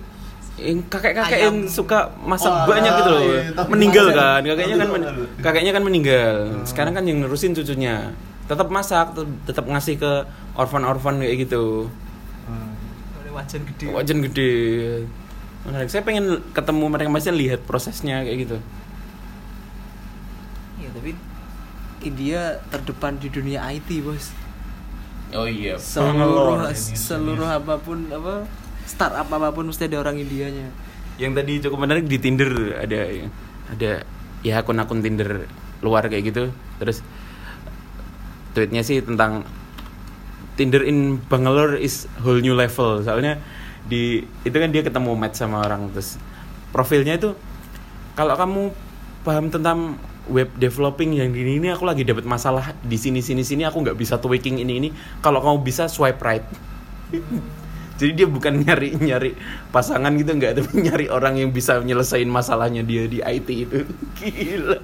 [0.58, 3.22] Yang kakek-kakek yang suka masak Oh, banyak gitu loh.
[3.22, 4.18] iya, tapi meninggal masak.
[4.18, 4.40] kan.
[4.44, 6.34] Kakeknya kan men- kakeknya kan meninggal.
[6.64, 8.10] Sekarang kan yang nerusin cucunya.
[8.44, 10.12] Tetap masak tetap, tetap ngasih ke
[10.54, 11.86] orphan-orphan kayak gitu.
[13.14, 13.86] Oleh wajan gede.
[13.88, 14.52] Wajan gede.
[15.62, 15.86] Menarik.
[15.86, 18.56] Saya pengen ketemu mereka masih lihat prosesnya kayak gitu.
[20.78, 21.14] Ya tapi
[22.00, 24.30] India terdepan di dunia IT bos
[25.34, 25.76] oh iya.
[25.76, 26.96] Seluruh Bangalore ini.
[26.96, 28.48] seluruh apa pun apa
[28.88, 30.68] startup apa pun mesti ada orang Indianya.
[31.20, 33.00] Yang tadi cukup menarik di Tinder ada
[33.68, 33.92] ada
[34.40, 35.44] ya akun-akun Tinder
[35.84, 36.50] luar kayak gitu.
[36.80, 37.04] Terus
[38.56, 39.44] tweetnya sih tentang
[40.58, 43.04] Tinder in Bangalore is whole new level.
[43.04, 43.38] Soalnya
[43.86, 45.92] di itu kan dia ketemu match sama orang.
[45.94, 46.18] Terus
[46.74, 47.36] profilnya itu
[48.18, 48.62] kalau kamu
[49.22, 53.64] paham tentang web developing yang ini ini aku lagi dapat masalah di sini sini sini
[53.64, 54.88] aku nggak bisa tweaking ini ini.
[55.24, 56.44] Kalau kamu bisa swipe right.
[57.98, 59.34] Jadi dia bukan nyari nyari
[59.74, 63.82] pasangan gitu nggak tapi nyari orang yang bisa nyelesain masalahnya dia di IT itu.
[64.22, 64.78] Gila.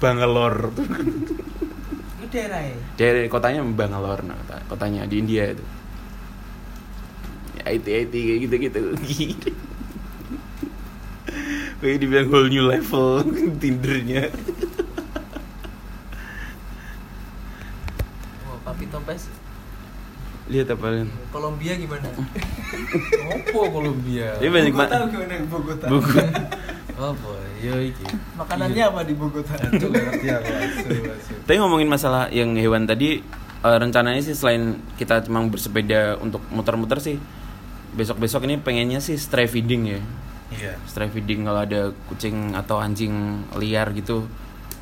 [0.00, 0.72] Bangalore.
[0.72, 2.76] Tuh daerah ya?
[2.96, 5.64] Dari kotanya Bangalore nah, kota- kotanya di India itu.
[7.64, 9.52] IT IT kayak gitu gitu gila
[11.80, 13.24] kayak dibilang whole new level
[13.60, 14.28] tindernya
[19.04, 19.28] tompes
[20.48, 21.08] lihat apa Len?
[21.28, 22.08] Kolombia gimana
[23.36, 24.32] Opo Kolombia?
[24.40, 26.20] Ini banyak Bogota banget gimana Bogota buku
[26.94, 27.32] Apa?
[27.64, 28.04] Yo iki.
[28.36, 30.52] makanannya apa di Bogota Itu ngerti aku.
[31.48, 33.20] Tapi ngomongin masalah yang hewan tadi
[33.64, 37.16] eh, rencananya sih selain kita cuma bersepeda untuk muter-muter sih
[37.96, 40.00] besok-besok ini pengennya sih stray feeding ya.
[40.52, 40.72] Iya.
[40.88, 44.28] Stray feeding kalau ada kucing atau anjing liar gitu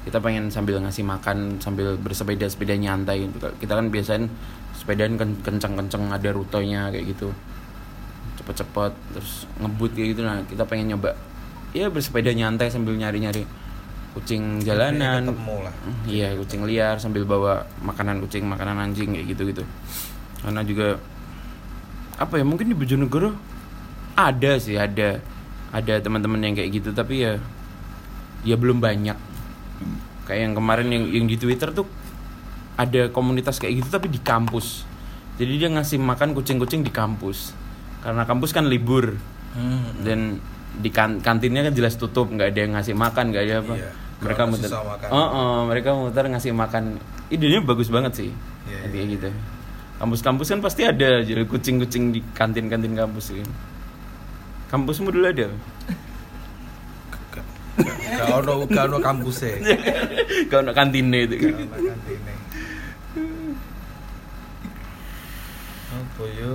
[0.02, 3.38] kita pengen sambil ngasih makan sambil bersepeda sepeda nyantai gitu.
[3.58, 4.26] Kita kan biasanya
[4.74, 7.30] sepedaan ken- kenceng-kenceng ada rutenya kayak gitu.
[8.40, 11.14] Cepet-cepet terus ngebut kayak gitu nah kita pengen nyoba
[11.72, 13.46] ya bersepeda nyantai sambil nyari-nyari
[14.12, 15.24] kucing jalanan
[16.04, 19.62] Iya kucing liar sambil bawa makanan kucing, makanan anjing kayak gitu gitu.
[20.42, 21.00] Karena juga
[22.20, 23.32] apa ya mungkin di Bojonegoro
[24.12, 25.16] ada sih ada
[25.72, 27.40] ada teman-teman yang kayak gitu tapi ya
[28.44, 29.16] ya belum banyak.
[30.24, 31.86] Kayak yang kemarin yang yang di Twitter tuh
[32.74, 34.86] ada komunitas kayak gitu tapi di kampus.
[35.36, 37.52] Jadi dia ngasih makan kucing-kucing di kampus.
[38.00, 39.14] Karena kampus kan libur
[39.52, 40.00] Hmm.
[40.00, 40.40] dan
[40.80, 43.90] di kan kantinnya kan jelas tutup nggak ada yang ngasih makan nggak ada apa Iya,
[44.24, 44.70] mereka muter
[45.12, 46.96] oh, oh, mereka muter ngasih makan
[47.28, 48.30] idenya bagus banget sih
[48.64, 49.12] Iya, Kayak iya.
[49.12, 49.28] gitu
[50.00, 53.48] kampus-kampus kan pasti ada jadi kucing-kucing di kantin-kantin kampus kan
[54.72, 55.52] kampusmu dulu ada
[58.18, 59.50] Gak ono gak ono kampuse.
[60.50, 62.34] kalau anak kantinnya itu Gak ono kantine.
[65.92, 66.54] Apa yo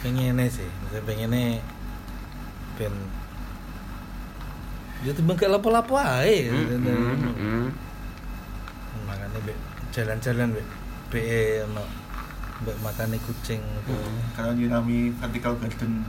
[0.00, 1.44] pengennya sih, maksudnya pengennya
[2.80, 2.94] ben
[5.00, 6.52] Ya timbang gak lapo-lapo ae.
[6.52, 7.66] Mm, mm, mm.
[9.08, 9.52] Makanya be
[9.96, 10.62] jalan-jalan be
[11.08, 11.20] be
[11.64, 11.82] ono
[12.60, 13.64] be makane kucing
[14.36, 16.04] karena dinami vertical garden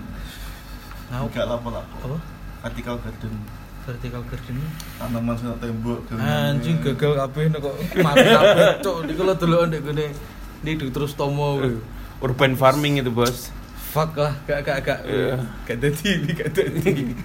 [1.08, 1.28] Ngau.
[1.32, 2.18] nggak lapo-lapo apa
[2.62, 3.34] vertical garden.
[3.82, 4.58] Vertical garden.
[5.02, 9.82] Tanaman sama tembok anjing gagal kabeh nek kok mati kabeh cok niku lho delok ndek
[9.82, 10.06] gone
[10.62, 11.58] ndi terus tomo.
[11.58, 11.82] Kuwi.
[12.22, 13.50] urban farming itu bos.
[13.92, 15.00] Fuck lah gak gak gak.
[15.10, 15.42] Iya.
[15.66, 17.18] gak dadi gak dadi.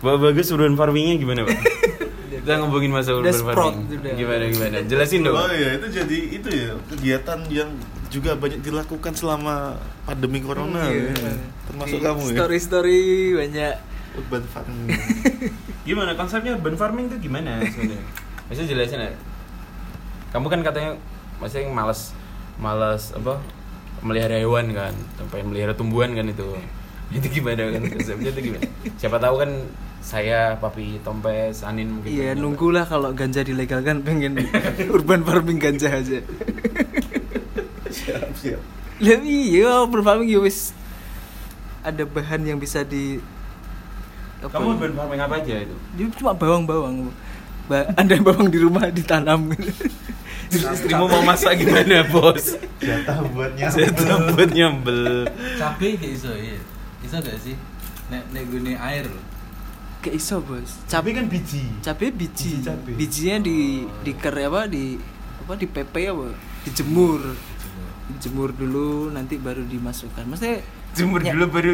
[0.00, 1.60] Bapak bagus urban farmingnya gimana pak?
[2.40, 4.00] Kita ngomongin masa urban farming.
[4.16, 4.76] gimana gimana?
[4.88, 5.36] Jelasin dong.
[5.36, 7.70] Oh iya itu jadi itu ya kegiatan yang
[8.08, 9.76] juga banyak dilakukan selama
[10.08, 10.88] pandemi corona.
[10.88, 11.12] Iya.
[11.12, 11.32] ya.
[11.68, 12.36] termasuk Di kamu ya?
[12.40, 13.00] Story-story
[13.36, 13.74] banyak
[14.18, 14.90] urban farming
[15.88, 18.04] Gimana konsepnya urban farming itu gimana sebenarnya?
[18.46, 19.12] Maksudnya jelasin ya.
[20.30, 20.94] Kamu kan katanya
[21.56, 22.12] yang malas
[22.60, 23.40] malas apa
[24.04, 24.92] melihara hewan kan,
[25.32, 26.46] pengen melihara tumbuhan kan itu.
[27.16, 28.70] Itu gimana kan konsepnya itu gimana?
[28.94, 29.50] Siapa tahu kan
[29.98, 32.06] saya, Papi Tompes, Anin mungkin.
[32.06, 34.38] Iya nunggulah kalau ganja dilegalkan pengen
[34.94, 36.22] urban farming ganja aja.
[37.90, 38.62] siap siap
[39.02, 40.70] Lah iya, urban farming ya wis
[41.82, 43.18] ada bahan yang bisa di
[44.40, 44.72] apa Kamu ya?
[44.74, 45.76] urban farming apa aja itu?
[45.94, 47.12] Dia cuma bawang-bawang.
[47.68, 49.50] Ba ada bawang di rumah ditanam.
[50.50, 52.58] Istrimu mau masak gimana, Bos?
[52.82, 53.86] Jatah buat Saya
[54.34, 55.30] buat nyambel.
[55.54, 56.58] Cabe gak iso ya.
[57.00, 57.54] Iso gak sih?
[58.10, 59.06] Nek nek gune air.
[60.02, 60.82] Kayak iso, Bos.
[60.90, 61.62] Cabai kan biji.
[61.78, 62.90] cabe biji Biji cabe.
[62.98, 63.58] bijinya di
[64.02, 64.98] di ker apa di
[65.38, 67.20] apa di pepe apa dijemur
[68.10, 70.60] dijemur dulu nanti baru dimasukkan maksudnya
[70.90, 71.32] Jemur Ya.
[71.32, 71.72] dulu baru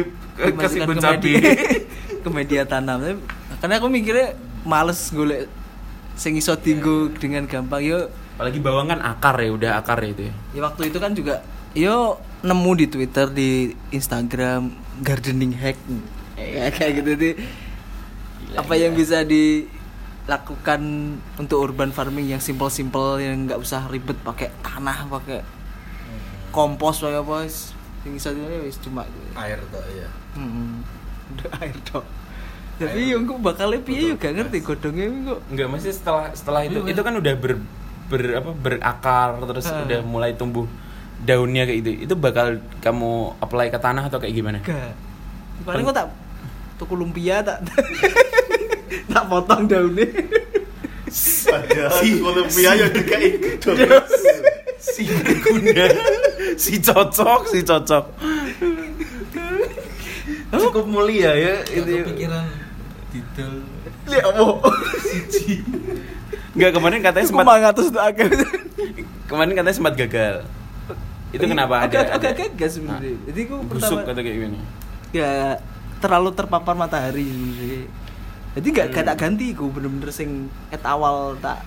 [0.55, 1.17] kasih ke cabai.
[1.17, 1.51] media,
[2.23, 3.01] ke media tanam.
[3.57, 5.49] Karena aku mikirnya males golek
[6.13, 7.81] sing iso tinggu dengan gampang.
[7.81, 7.99] Yo
[8.37, 10.33] Apalagi bawang kan akar ya, udah akar ya itu ya.
[10.53, 11.41] ya waktu itu kan juga
[11.73, 13.49] yo nemu di Twitter di
[13.89, 14.69] Instagram
[15.01, 15.77] gardening hack.
[16.37, 17.35] Ya, kayak gitu deh
[18.53, 20.79] apa yang bisa dilakukan
[21.35, 25.41] untuk urban farming yang simple-simple yang nggak usah ribet pakai tanah pakai
[26.49, 27.37] kompos pakai apa.
[28.05, 30.09] Yang bisa dia wis cuma Air tok ya.
[30.37, 30.83] Hmm,
[31.33, 32.05] udah air dok
[32.77, 36.77] tapi yang kok bakalnya piye yo gak ngerti godongnya kok Enggak, masih setelah setelah itu
[36.85, 37.57] Iya, itu kan udah ber,
[38.05, 40.69] ber apa berakar terus udah mulai tumbuh
[41.17, 41.89] daunnya kayak gitu.
[42.05, 44.61] Itu bakal kamu apply ke tanah atau kayak gimana?
[44.61, 44.93] Gak.
[45.65, 46.07] Paling kok tak
[46.77, 47.65] tuku lumpia tak
[49.11, 50.05] tak potong daunnya.
[51.49, 53.57] Ada si Kolombia yang DKI.
[54.77, 55.85] Si berguna,
[56.55, 58.05] si cocok, si cocok.
[60.47, 62.03] Cukup mulia ya Itu itu.
[62.03, 62.45] kepikiran
[63.11, 63.53] didol.
[64.07, 64.69] Lihat apa?
[66.55, 68.29] Enggak kemarin katanya sempat agak.
[69.27, 70.35] kemarin katanya sempat gagal.
[71.35, 73.15] Itu kenapa ada Agak agak ada gagal sebenarnya.
[73.27, 74.59] Jadi aku busuk pertama kata kayak gini.
[75.11, 75.31] ya
[75.99, 77.81] terlalu terpapar matahari sebenarnya.
[78.57, 79.09] Jadi gak, gak Hmm.
[79.13, 81.61] tak ganti aku bener-bener sing et awal tak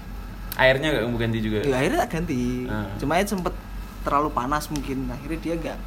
[0.61, 1.59] Airnya gak kamu ganti juga.
[1.63, 2.69] ya akhirnya tak ganti.
[2.69, 2.93] Ah.
[2.95, 3.55] Cuma ya sempet
[4.01, 5.79] terlalu panas mungkin akhirnya dia gak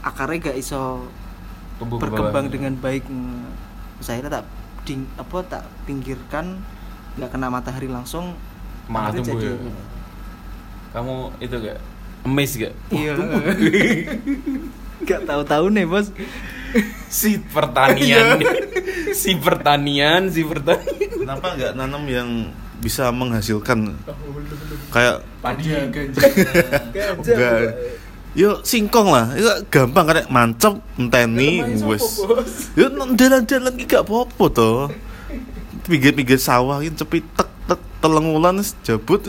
[0.00, 1.10] akarnya gak iso
[1.76, 2.54] Tumbuh ke berkembang bawah.
[2.54, 3.04] dengan baik.
[3.98, 4.44] Terus akhirnya tak
[4.82, 6.62] ding, apa tak pinggirkan
[7.16, 8.38] nggak kena matahari langsung
[8.86, 9.50] malah akhirnya tumbuh ya.
[9.50, 9.84] jadi-
[10.88, 11.78] Kamu itu gak
[12.22, 12.72] emes gak?
[12.90, 13.12] iya
[15.02, 16.08] nggak tahu-tahu nih bos
[17.08, 18.40] si pertanian
[19.12, 22.28] si pertanian si pertanian Kenapa nggak nanam yang
[22.80, 23.96] bisa menghasilkan
[24.92, 25.72] kayak Padi
[27.22, 27.74] enggak
[28.36, 32.20] Yo singkong lah, itu gampang kan mancep enteni wes.
[32.76, 34.72] Yo jalan-jalan gak apa-apa to.
[35.88, 39.24] Pinggir-pinggir sawah iki cepit tek tek telung wulan wis jabut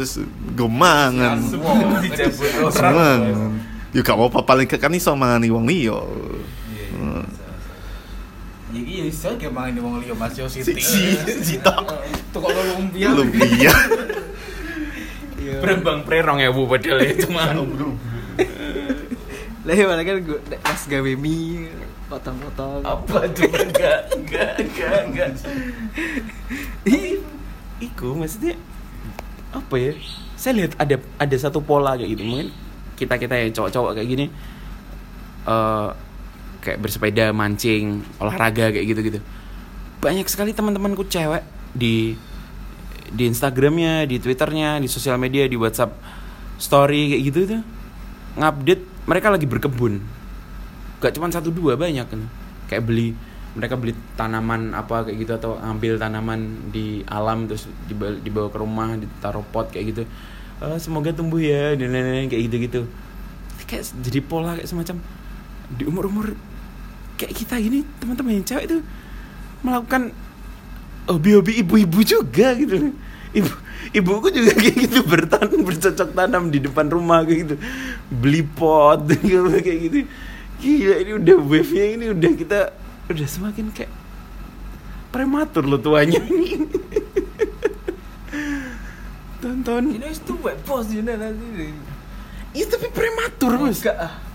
[0.59, 1.39] gemangan.
[2.67, 3.19] Semangan.
[3.95, 6.03] Yo gak apa-apa paling gak kan iso mangani wong liya.
[8.77, 10.77] Iki ya iso ge mangan wong liya Mas yo Si siti.
[10.77, 11.89] si si tok
[12.29, 13.09] Tuh kok lumpia.
[13.09, 13.73] lumpia.
[15.57, 17.55] berembang prerong ya bu padahal ya cuma
[19.63, 21.71] lah ya mana kan gue pas gawe mie
[22.07, 25.29] potong-potong apa tuh enggak enggak enggak enggak
[27.77, 28.57] Iku maksudnya
[29.53, 29.93] apa ya?
[30.33, 32.49] Saya lihat ada ada satu pola kayak gitu mungkin
[32.97, 34.25] kita kita yang cowok-cowok kayak gini
[35.45, 35.89] eh
[36.67, 39.19] kayak bersepeda mancing olahraga kayak gitu gitu
[40.03, 41.41] banyak sekali teman-temanku cewek
[41.71, 42.19] di
[43.07, 45.95] di Instagramnya di Twitternya di sosial media di WhatsApp
[46.59, 47.61] story kayak gitu tuh
[48.37, 50.03] ngupdate mereka lagi berkebun.
[50.99, 52.21] Gak cuma satu dua banyak kan.
[52.67, 53.15] Kayak beli
[53.57, 58.57] mereka beli tanaman apa kayak gitu atau ambil tanaman di alam terus dibawa, dibawa ke
[58.59, 60.03] rumah ditaruh pot kayak gitu.
[60.61, 62.81] Eh, semoga tumbuh ya dan lain-lain kayak gitu gitu
[63.67, 64.95] kayak jadi pola kayak semacam
[65.75, 66.27] di umur umur
[67.17, 68.77] kayak kita gini teman-teman yang cewek itu
[69.65, 70.13] melakukan
[71.09, 72.93] hobi-hobi ibu-ibu juga gitu.
[73.33, 73.51] Ibu
[73.97, 77.55] ibuku juga kayak gitu bertanam bercocok tanam di depan rumah kayak gitu.
[78.13, 79.97] Beli pot gitu, kayak gitu.
[80.57, 82.59] Gila ini udah wave nya ini udah kita
[83.09, 83.91] udah semakin kayak
[85.09, 86.21] prematur loh tuanya.
[89.37, 89.83] Tonton.
[89.93, 91.69] Ini itu web bos ini nanti
[92.57, 94.26] iya tapi prematur bos enggak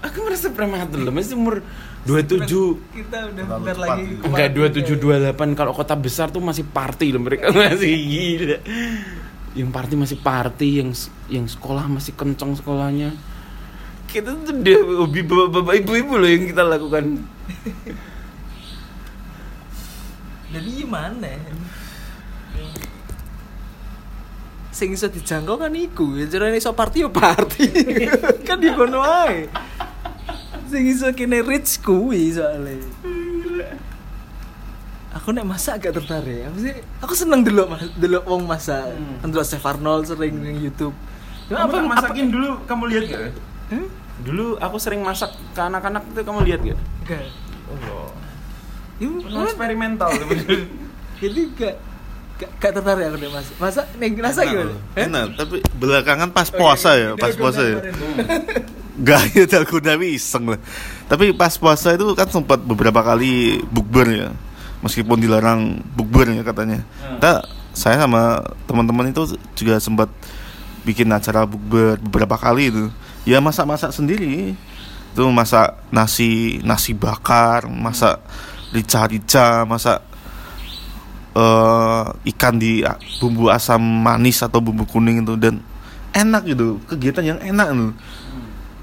[0.00, 1.60] aku merasa prematur loh masih umur
[2.08, 2.48] 27
[2.96, 4.16] kita udah bentar lagi.
[4.24, 8.58] Enggak 27 28 kalau kota besar tuh masih party loh mereka masih gila.
[9.52, 10.90] Yang party masih party, yang
[11.28, 13.12] yang sekolah masih kencang sekolahnya.
[14.08, 17.04] Kita tuh udah hobi bapak-bapak ibu-ibu loh yang kita lakukan.
[20.50, 21.30] jadi gimana
[24.70, 26.14] sing iso dijangkau kan iku.
[26.18, 27.66] Ya jarane iso party yo party.
[28.46, 29.50] Kan di kono ae.
[30.70, 32.78] Sing iso kene rich kuwi soalnya.
[35.10, 36.46] Aku nek masak agak tertarik.
[36.46, 38.94] Aku sih aku seneng dulu mas dulu wong masak.
[38.94, 39.26] Hmm.
[39.26, 40.94] dulu Chef Arnold sering di YouTube.
[41.50, 43.34] Cuma Kamu tak masakin dulu, kamu lihat gak?
[44.22, 46.78] Dulu aku sering masak ke anak-anak itu kamu lihat gak?
[46.78, 47.26] Enggak.
[47.66, 48.14] Oh,
[49.02, 50.14] Yuk, penuh eksperimental.
[51.20, 51.74] Jadi gak
[52.40, 53.46] gak, gak tertarik aku deh mas.
[53.60, 54.72] Masa nih rasa gimana?
[54.96, 55.04] Eh?
[55.04, 57.78] Enak, tapi belakangan pas puasa ya, pas puasa ya.
[59.00, 60.60] Gak ya dalgona iseng lah.
[61.08, 64.28] Tapi pas puasa itu kan sempat beberapa kali bukber ya.
[64.80, 66.80] Meskipun dilarang bukber ya katanya.
[67.20, 67.44] Kita
[67.76, 70.08] saya sama teman-teman itu juga sempat
[70.84, 72.84] bikin acara bukber beberapa kali itu.
[73.28, 74.56] Ya masak-masak sendiri.
[75.12, 78.22] Itu masak nasi nasi bakar, masak
[78.70, 80.09] rica-rica, masak
[81.36, 82.04] eh,
[82.34, 82.82] ikan di
[83.18, 85.62] bumbu asam manis atau bumbu kuning itu dan
[86.14, 86.78] enak gitu.
[86.88, 87.92] Kegiatan yang enak tuh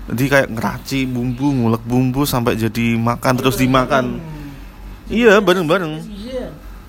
[0.08, 4.24] jadi kayak ngeraci bumbu ngulek bumbu sampai jadi makan terus dimakan.
[5.12, 6.00] Iya bareng-bareng.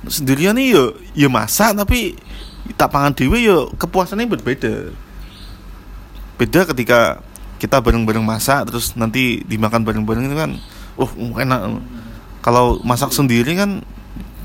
[0.06, 0.84] Sendirian nih yo
[1.18, 2.14] yo masak tapi
[2.78, 4.94] tak pangan dewe yo kepuasannya berbeda.
[6.38, 7.18] Beda ketika
[7.58, 10.50] kita bareng-bareng masak terus nanti dimakan bareng-bareng itu kan
[11.02, 11.10] uh
[11.42, 11.82] enak.
[12.38, 13.82] Kalau masak sendiri kan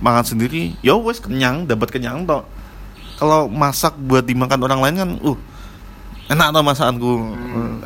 [0.04, 2.43] makan sendiri ya wes kenyang dapat kenyang toh.
[3.16, 5.38] Kalau masak buat dimakan orang lain kan uh
[6.28, 7.12] enak toh masakanku.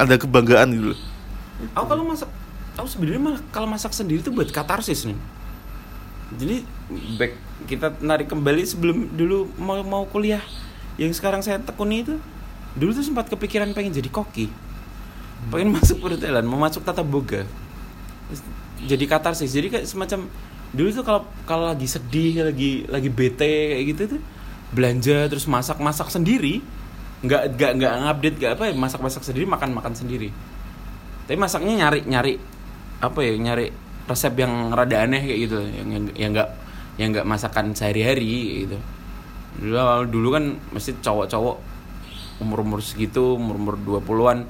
[0.01, 0.93] Ada kebanggaan gitu.
[1.77, 2.29] Aku kalau masak,
[2.77, 5.17] aku sebenarnya malah kalau masak sendiri itu buat katarsis nih.
[6.37, 6.55] Jadi
[7.17, 7.33] back
[7.65, 10.41] kita narik kembali sebelum dulu mau mau kuliah.
[10.97, 12.17] Yang sekarang saya tekuni itu
[12.73, 14.49] dulu tuh sempat kepikiran pengen jadi koki.
[15.53, 17.45] Pengen masuk perhotelan mau masuk tata boga.
[18.85, 19.49] Jadi katarsis.
[19.49, 20.29] Jadi kayak semacam
[20.75, 24.21] dulu tuh kalau kalau lagi sedih lagi lagi bete kayak gitu tuh
[24.75, 26.59] belanja terus masak masak sendiri
[27.17, 30.29] nggak nggak nggak ngupdate nggak apa ya masak masak sendiri makan makan sendiri.
[31.25, 32.33] Tapi masaknya nyari nyari
[33.01, 33.67] apa ya nyari
[34.07, 36.49] resep yang rada aneh kayak gitu yang yang yang nggak
[37.01, 38.77] yang nggak masakan sehari-hari gitu.
[39.57, 41.57] Dulu dulu kan mesti cowok-cowok
[42.37, 44.45] umur-umur segitu umur-umur 20-an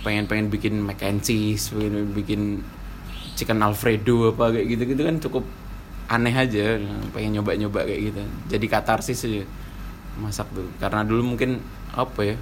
[0.00, 2.64] pengen-pengen bikin mac and cheese pengen bikin
[3.42, 5.44] chicken alfredo apa kayak gitu-gitu kan cukup
[6.06, 6.78] aneh aja.
[7.10, 8.22] Pengen nyoba-nyoba kayak gitu.
[8.46, 9.42] Jadi katarsis aja
[10.22, 10.70] masak tuh.
[10.78, 11.58] Karena dulu mungkin
[11.98, 12.36] apa ya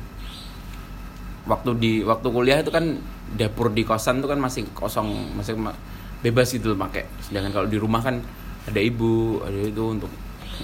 [1.49, 3.01] waktu di waktu kuliah itu kan
[3.35, 5.77] dapur di kosan tuh kan masih kosong masih ma-
[6.21, 7.09] bebas gitu pakai.
[7.25, 8.21] Sedangkan kalau di rumah kan
[8.69, 10.13] ada ibu ada itu untuk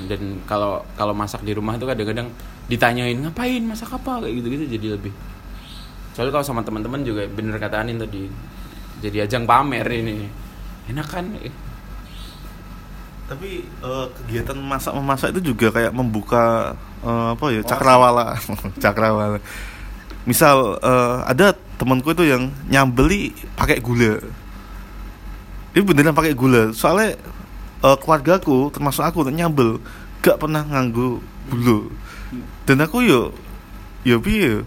[0.04, 2.28] dan kalau kalau masak di rumah itu kadang-kadang
[2.68, 3.64] ditanyain ngapain?
[3.64, 4.20] Masak apa?
[4.20, 5.12] Kayak gitu gitu jadi lebih.
[6.12, 8.28] Soalnya kalau sama teman-teman juga bener kata Anin tadi
[9.00, 10.28] jadi ajang pamer ini.
[10.88, 11.24] Enak kan?
[13.26, 18.38] Tapi eh, kegiatan masak memasak itu juga kayak membuka eh, apa ya cakrawala.
[18.82, 19.38] Cakrawala.
[20.24, 24.22] Misal eh, ada temanku itu yang nyambeli pakai gula.
[25.76, 26.72] Ini beneran pakai gula.
[26.72, 27.18] Soalnya
[27.82, 29.82] eh, keluargaku termasuk aku nyambel
[30.24, 31.20] gak pernah nganggu
[31.50, 31.90] gula.
[32.66, 33.30] Dan aku yo
[34.06, 34.62] yo piye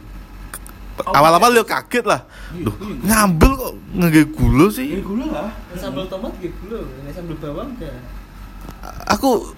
[1.07, 2.21] awal-awal yo kaget lah
[2.51, 2.73] Duh,
[3.05, 7.95] nyambel kok nganggu gula sih gula lah Sambal tomat loh, ini sambal bawang enggak.
[9.07, 9.55] aku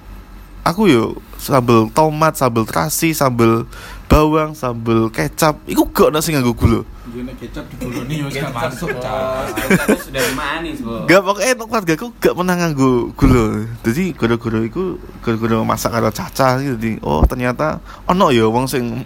[0.61, 1.03] aku yo
[1.41, 3.65] sambel tomat, sambel terasi, sambel
[4.05, 5.57] bawang, sambel kecap.
[5.65, 6.85] Iku gak nasi nganggo gula.
[7.09, 11.93] Gue nek kecap di Boloni wis gak masuk, Oh, sudah manis bu Gak pokoknya keluarga
[11.97, 13.45] aku gak pernah nganggo gula.
[13.81, 16.77] Jadi gara-gara iku gara-gara masak karo caca gitu.
[16.77, 19.01] Jadi, oh ternyata ono ya wong sing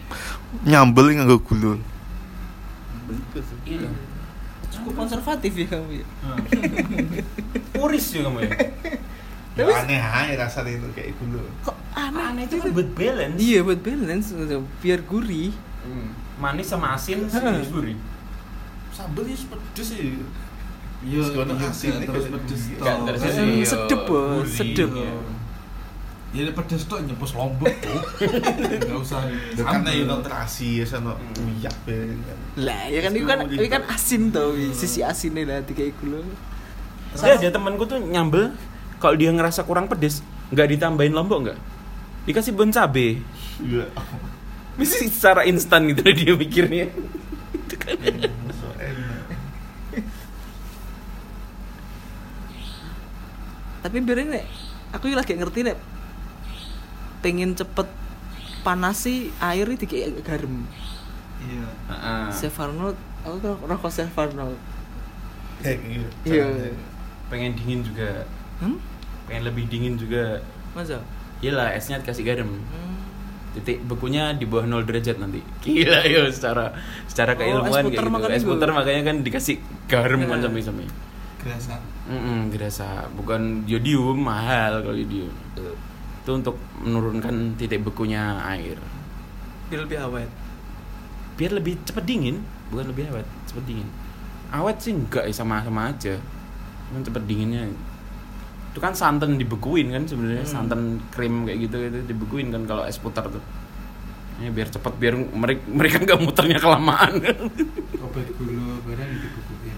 [0.68, 1.80] nyambel nganggo gula.
[3.66, 3.90] Iya.
[4.74, 6.06] Cukup konservatif ya kamu ya.
[7.72, 8.52] puris ya kamu ya
[9.56, 11.40] Ya, aneh aja rasanya itu kayak gula.
[11.64, 14.28] Kok aneh, aneh itu kan buat balance Iya buat balance,
[14.84, 15.56] biar gurih.
[15.86, 16.12] Hmm.
[16.42, 17.40] manis sama asin sih
[17.72, 17.96] gurih
[18.92, 20.20] Sambelnya pedes sih.
[21.06, 24.52] Iya, Sekolah iya, asin, terus pedes terus Eh, iya, sedep, Bos, gurih.
[24.52, 24.90] sedep.
[26.36, 26.44] Iya.
[26.46, 28.00] Ya pedes tok nyepus lombok tuh.
[28.60, 29.24] Enggak usah.
[29.56, 31.96] Karena itu terasi ya sama uyak ya.
[32.60, 36.20] Lah, ya kan itu kan itu kan asin tau, sisi asinnya lah kayak gula.
[37.16, 38.52] Tapi ada temanku tuh nyambel
[39.00, 40.20] kalau dia ngerasa kurang pedes
[40.52, 41.60] nggak ditambahin lombok nggak
[42.28, 43.18] dikasih bon cabe
[43.64, 43.88] Iya.
[44.76, 46.92] mesti secara instan gitu dia mikirnya
[47.56, 47.96] Itu kan.
[48.52, 49.24] So enak.
[53.80, 54.46] Tapi biarin nek,
[54.92, 55.78] aku lagi ngerti nek
[57.26, 57.90] pengen cepet
[58.62, 60.62] panas sih air itu kayak garam.
[61.42, 61.66] Iya.
[61.88, 62.26] Heeh.
[62.32, 64.58] Chef Arnold, aku tuh rokok Chef Arnold.
[65.58, 66.08] Kayak gitu.
[66.32, 66.46] Iya.
[67.26, 68.22] pengen dingin juga
[68.56, 68.78] Hmm?
[69.26, 70.38] pengen lebih dingin juga
[70.72, 71.02] Masa?
[71.42, 73.02] Iyalah esnya dikasih garam Hmm.
[73.52, 76.70] titik bekunya di bawah 0 derajat nanti gila yo secara
[77.10, 78.50] secara Oh, keilmuan es puter kayak gitu makanya es itu.
[78.52, 79.56] puter makanya kan dikasih
[79.86, 80.86] garam kan sampai sampai
[81.36, 81.76] Kerasa.
[82.06, 85.34] Mm dirasa bukan yodium mahal kalau yodium
[86.26, 88.82] itu untuk menurunkan titik bekunya air.
[89.70, 90.32] Biar lebih awet.
[91.36, 92.40] biar lebih cepet dingin
[92.72, 93.86] bukan lebih awet cepet dingin.
[94.50, 96.18] Awet sih enggak ya sama sama aja.
[96.90, 97.70] Cuman cepet dinginnya.
[98.74, 102.98] Itu kan santan dibekuin kan sebenarnya santan krim kayak gitu itu dibekuin kan kalau es
[102.98, 103.44] putar tuh.
[104.42, 107.22] Ya biar cepet biar mereka mereka nggak muternya kelamaan.
[108.06, 109.78] Obat gula barang dibukuin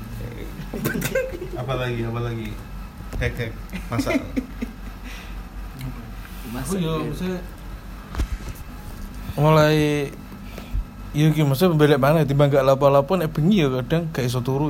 [1.58, 2.48] apalagi apalagi?
[3.18, 3.52] Kek kek
[3.92, 4.16] masak
[6.54, 7.06] Masak aku yo ya.
[7.08, 7.40] maksudnya
[9.38, 9.78] mulai
[11.18, 14.70] Iya ki maksudnya balik mana timbang gak lapo-lapo nek bengi ya kadang gak iso turu.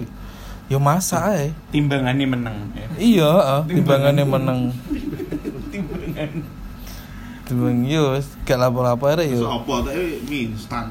[0.71, 1.51] Ya masak ae.
[1.75, 2.88] timbangannya menang ya.
[2.95, 4.59] Iya, heeh, timbangannya menang.
[5.71, 6.32] timbangan
[7.47, 9.59] Timbang yo wis gak lapo-lapo ae so yo.
[9.59, 10.88] apa tapi mie instan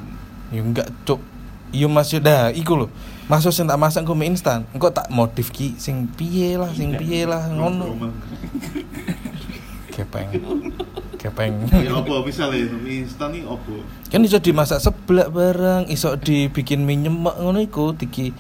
[0.53, 1.25] Yo enggak cuk.
[1.73, 2.87] Yo masih dah iku lho.
[3.27, 4.69] Masuk sing tak masak ku mie instan.
[4.77, 7.97] Engko tak modif ki sing piye lah, sing piye lah ngono.
[9.97, 10.29] Kepeng.
[11.21, 11.65] Kepeng.
[11.73, 13.75] ya apa misalnya mie instan nih apa?
[14.13, 18.37] Kan iso dimasak seblak bareng iso dibikin mie nyemek ngono iku diki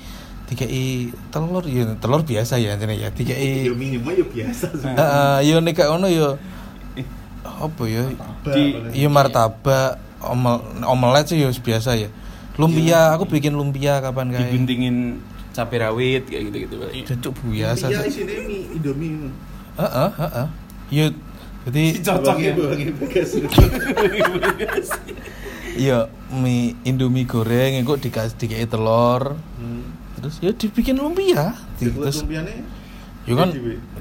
[0.47, 4.93] dikai telur ya telur biasa ya intine ya ya dikai mie nyemek ya biasa sih
[4.93, 6.37] heeh yo nek gak ngono yo
[7.47, 8.05] apa ya?
[8.53, 12.13] Di- iya martabak omel omelet sih yo biasa ya.
[12.61, 14.53] Lumpia aku bikin lumpia kapan kae?
[14.53, 15.21] Diguntingin
[15.57, 16.75] cabai rawit kayak gitu gitu
[17.09, 17.97] cocok biasa sih.
[18.05, 19.33] isinya mie indomie
[19.81, 20.47] heeh heeh.
[20.93, 21.05] Yo
[21.67, 22.53] jadi cocok ya.
[25.77, 29.37] Iya, mie Indomie goreng itu dikasih dikai telur.
[29.61, 29.85] Hmm.
[30.17, 31.53] Terus ya dibikin lumpia.
[31.77, 32.65] Di- Terus lumpiane
[33.27, 33.51] ya kan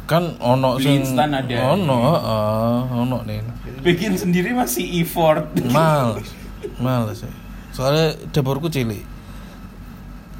[0.05, 1.73] kan ono sing instan ada.
[1.73, 3.41] Ono, heeh, ono nih.
[3.81, 6.29] bikin sendiri masih effort Males.
[6.77, 7.25] Males.
[7.25, 7.31] ya.
[7.73, 9.01] Soalnya dapurku cilik.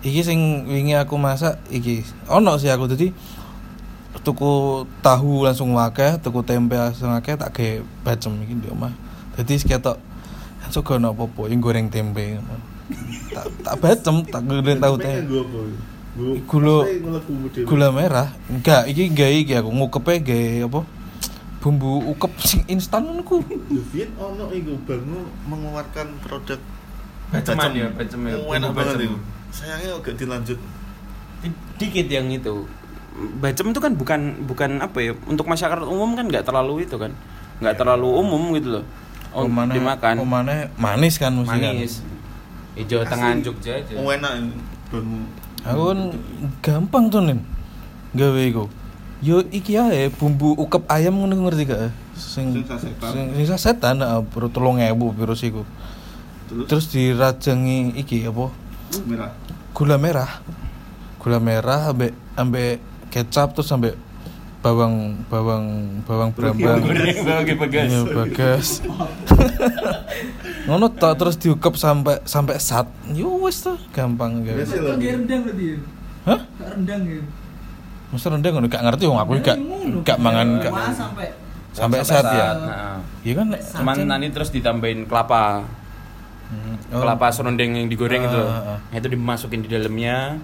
[0.06, 3.10] Iki sing wingi aku masak iki ono sih aku tadi
[4.22, 7.74] tuku tahu langsung akeh, tuku tempe langsung akeh tak gawe
[8.06, 8.94] bacem iki di omah.
[9.36, 9.98] Dadi ketok
[10.64, 12.40] langsung gak ono apa-apa, yang goreng tempe.
[13.34, 15.28] tak tak bacem, tak goreng tahu tempe.
[16.16, 16.88] Gua- Gula-.
[17.68, 18.32] Gula merah.
[18.48, 20.82] Enggak, iki gawe iki aku ngukepe gawe apa?
[21.60, 23.44] Bumbu ukep sing instan ngono ku.
[24.22, 26.62] Ono iku bangun mengeluarkan produk
[27.34, 28.38] Baceman ya, bacem ya.
[28.38, 29.08] Oh, enak Bumbu banget bacem.
[29.12, 29.18] itu.
[29.52, 30.60] Sayangnya agak dilanjut.
[31.76, 32.64] dikit yang itu
[33.16, 37.16] bacem itu kan bukan bukan apa ya untuk masyarakat umum kan nggak terlalu itu kan
[37.58, 38.86] nggak terlalu umum gitu loh
[39.32, 41.74] oh, Omane- dimakan omane manis kan mesti kan.
[41.74, 41.94] manis
[42.76, 44.52] hijau tengah Jogja aja Oh enak.
[44.92, 45.24] Bangun.
[45.64, 46.00] Aku kan
[46.60, 47.40] gampang tuh nih
[48.12, 48.68] gawe iku.
[49.24, 51.96] Yo iki ae bumbu ukep ayam ngono ngerti gak?
[52.14, 53.10] Sing Sing sasetan.
[53.10, 55.64] sing sing sasetan heeh, bro 3000 virus iku.
[56.46, 58.52] Terus, Terus dirajengi iki apa?
[59.08, 59.32] merah.
[59.72, 60.32] Gula merah.
[61.18, 62.84] Gula merah ambek ambek
[63.16, 63.96] kecap terus ambek
[64.60, 66.84] bawang bawang bawang brambang.
[66.84, 68.84] Iya, bagas.
[70.68, 72.90] Ngono tok terus diukep sampai sampai sat.
[73.16, 75.78] Yo wis tuh gampang nggak rendang berarti ya?
[76.26, 76.40] Hah?
[76.60, 77.22] Gak rendang ya?
[78.10, 79.58] Mesti rendang ngono gak ngerti wong aku gak
[80.02, 81.28] gak mangan gak sampai
[81.70, 82.48] sampai saat ya.
[82.58, 85.64] Nah, Iya kan cuman nanti terus ditambahin kelapa
[86.46, 88.38] Hmm, kelapa serundeng yang digoreng itu.
[88.38, 88.80] Ah, ah, ah.
[88.94, 90.38] Nah, itu dimasukin di dalamnya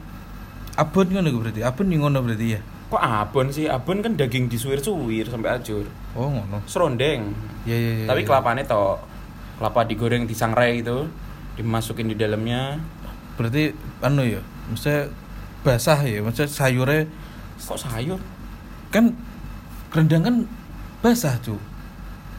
[0.82, 1.62] abon ngono berarti.
[1.62, 2.62] Abon yang ngono berarti ya.
[2.92, 6.60] kok abon sih abon kan daging disuir-suir sampai ajur Oh ngono.
[6.68, 7.32] serondeng
[7.64, 8.06] Iya iya iya.
[8.12, 8.28] tapi iya.
[8.28, 9.00] kelapanya toh
[9.56, 11.08] kelapa digoreng disangrai gitu
[11.56, 12.84] dimasukin di dalamnya
[13.40, 13.72] berarti
[14.04, 15.08] anu ya, mesti
[15.64, 17.08] basah ya, mesti sayurnya
[17.64, 18.20] kok sayur
[18.92, 19.16] kan
[19.96, 20.36] rendang kan
[21.00, 21.62] basah tuh.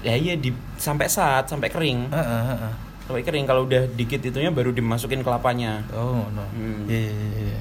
[0.05, 2.73] ya iya di sampai saat sampai kering Heeh heeh.
[3.09, 6.45] sampai kering kalau udah dikit itunya baru dimasukin kelapanya Oh ngono.
[6.53, 6.85] Hmm.
[6.91, 7.61] Iya iya iya.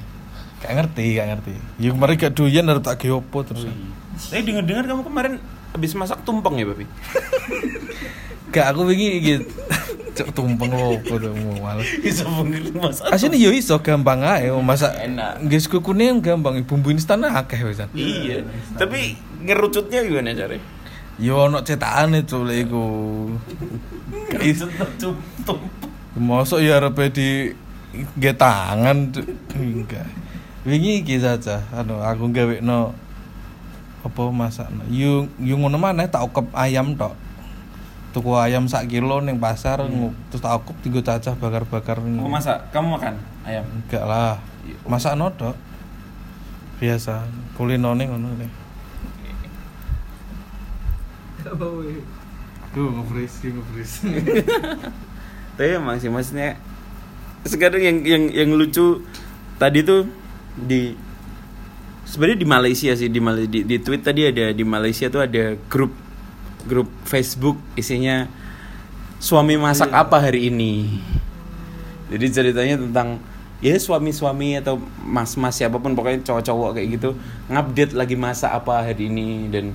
[0.62, 1.52] Gak ngerti, gak ngerti.
[1.82, 3.66] Ya kemarin gak doyan harus tak gawe opo terus.
[4.30, 5.34] Tapi dengar-dengar kamu kemarin
[5.74, 6.86] habis masak tumpeng ya, Babi?
[8.54, 9.48] Gak aku wingi gitu.
[10.16, 11.80] Cok tumpeng opo tuh mau.
[11.80, 13.08] Bisa bener masak.
[13.10, 14.92] Asline yo iso gampang ae masak.
[15.02, 15.42] Enak.
[15.42, 17.88] Nggih kukunya gampang, bumbu instan akeh wisan.
[17.96, 18.44] Iya.
[18.76, 20.62] Tapi ngerucutnya gimana caranya?
[21.16, 22.84] Yo ono cetakane tuh lek iku.
[24.36, 25.60] Ngerucut tumpeng.
[26.12, 27.48] Mosok ya arepe di
[28.20, 29.16] nggih tangan
[29.56, 30.21] enggak.
[30.62, 32.94] Wingi iki saja anu aku gawekno
[34.06, 34.86] apa masakno.
[34.86, 37.14] Yo yo ngono maneh tak ukep ayam tok.
[38.14, 41.98] Tuku ayam sak kilo ning pasar ngu- terus tak ukep dienggo cacah bakar-bakar.
[41.98, 42.70] Mau masak?
[42.70, 43.64] Kamu makan ayam?
[43.66, 44.38] Enggak lah.
[44.86, 45.58] Masakno tok.
[46.78, 47.26] Biasa
[47.58, 48.50] kulinone ngono nih.
[51.58, 51.98] Bau ya.
[52.72, 53.96] Duh, nge-freeze, nge-freeze.
[55.58, 56.56] Tapi emang sih maksudnya
[57.44, 59.02] sekarang yang yang yang lucu
[59.58, 60.06] tadi tuh
[60.56, 60.96] di
[62.04, 65.92] sebenarnya di Malaysia sih di di, di tweet tadi ada di Malaysia tuh ada grup
[66.68, 68.28] grup Facebook isinya
[69.22, 70.98] suami masak apa hari ini.
[72.12, 73.22] Jadi ceritanya tentang
[73.62, 77.14] ya suami-suami atau mas-mas siapa pun pokoknya cowok-cowok kayak gitu
[77.48, 79.48] ngupdate lagi masak apa hari ini.
[79.48, 79.72] Dan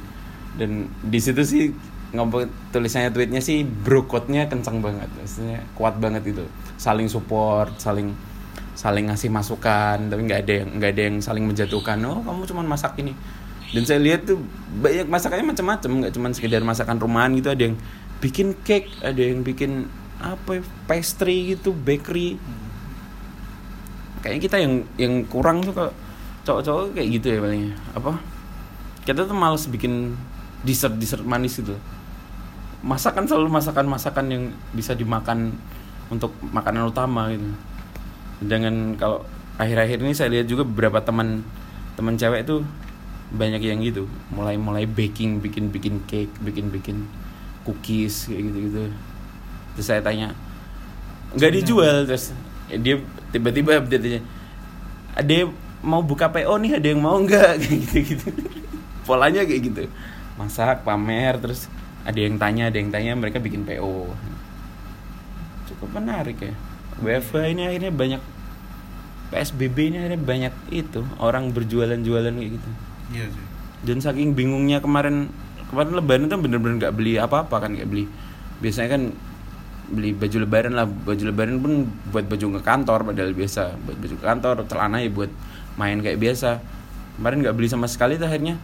[0.58, 1.64] dan di situ sih
[2.12, 6.46] ngobrol tulisannya tweetnya sih bro code-nya kencang banget maksudnya kuat banget itu
[6.80, 8.16] saling support saling
[8.78, 11.98] saling ngasih masukan tapi nggak ada yang nggak ada yang saling menjatuhkan.
[12.06, 13.18] Oh kamu cuma masak ini.
[13.74, 14.38] Dan saya lihat tuh
[14.80, 17.50] banyak masakannya macam-macam nggak cuma sekedar masakan rumahan gitu.
[17.50, 17.76] Ada yang
[18.22, 19.90] bikin cake ada yang bikin
[20.22, 22.38] apa ya, pastry gitu bakery.
[24.22, 25.92] Kayaknya kita yang yang kurang tuh kalau
[26.46, 28.22] cowok-cowok kayak gitu ya palingnya apa?
[29.10, 30.14] Kita tuh males bikin
[30.62, 31.74] dessert dessert manis gitu.
[32.86, 35.58] Masakan selalu masakan masakan yang bisa dimakan
[36.14, 37.58] untuk makanan utama gitu
[38.44, 39.26] jangan kalau
[39.58, 41.42] akhir-akhir ini saya lihat juga beberapa teman
[41.98, 42.62] teman cewek tuh
[43.34, 44.06] banyak yang gitu.
[44.32, 47.08] Mulai mulai baking bikin bikin cake bikin bikin
[47.66, 48.80] cookies kayak gitu gitu
[49.76, 50.34] terus saya tanya
[51.36, 52.06] nggak dijual?
[52.10, 52.34] Terus
[52.82, 52.98] dia
[53.30, 54.20] tiba-tiba update aja
[55.18, 55.50] ada yang
[55.86, 57.52] mau buka PO nih ada yang mau nggak?
[57.62, 58.30] Kayak gitu gitu
[59.08, 59.84] polanya kayak gitu.
[60.36, 61.72] Masak pamer terus
[62.08, 64.12] ada yang tanya ada yang tanya mereka bikin PO
[65.68, 66.56] cukup menarik ya
[67.02, 68.22] WFH ini akhirnya banyak
[69.28, 72.70] PSBB ini akhirnya banyak itu orang berjualan-jualan kayak gitu.
[73.14, 73.46] Iya sih.
[73.84, 75.30] Dan saking bingungnya kemarin
[75.68, 78.08] kemarin lebaran tuh bener-bener nggak beli apa-apa kan nggak beli.
[78.64, 79.02] Biasanya kan
[79.88, 84.16] beli baju lebaran lah baju lebaran pun buat baju ke kantor padahal biasa buat baju
[84.20, 85.32] ke kantor celana ya buat
[85.76, 86.60] main kayak biasa.
[87.20, 88.56] Kemarin nggak beli sama sekali tuh akhirnya.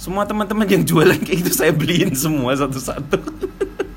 [0.00, 3.20] Semua teman-teman yang jualan kayak gitu saya beliin semua satu-satu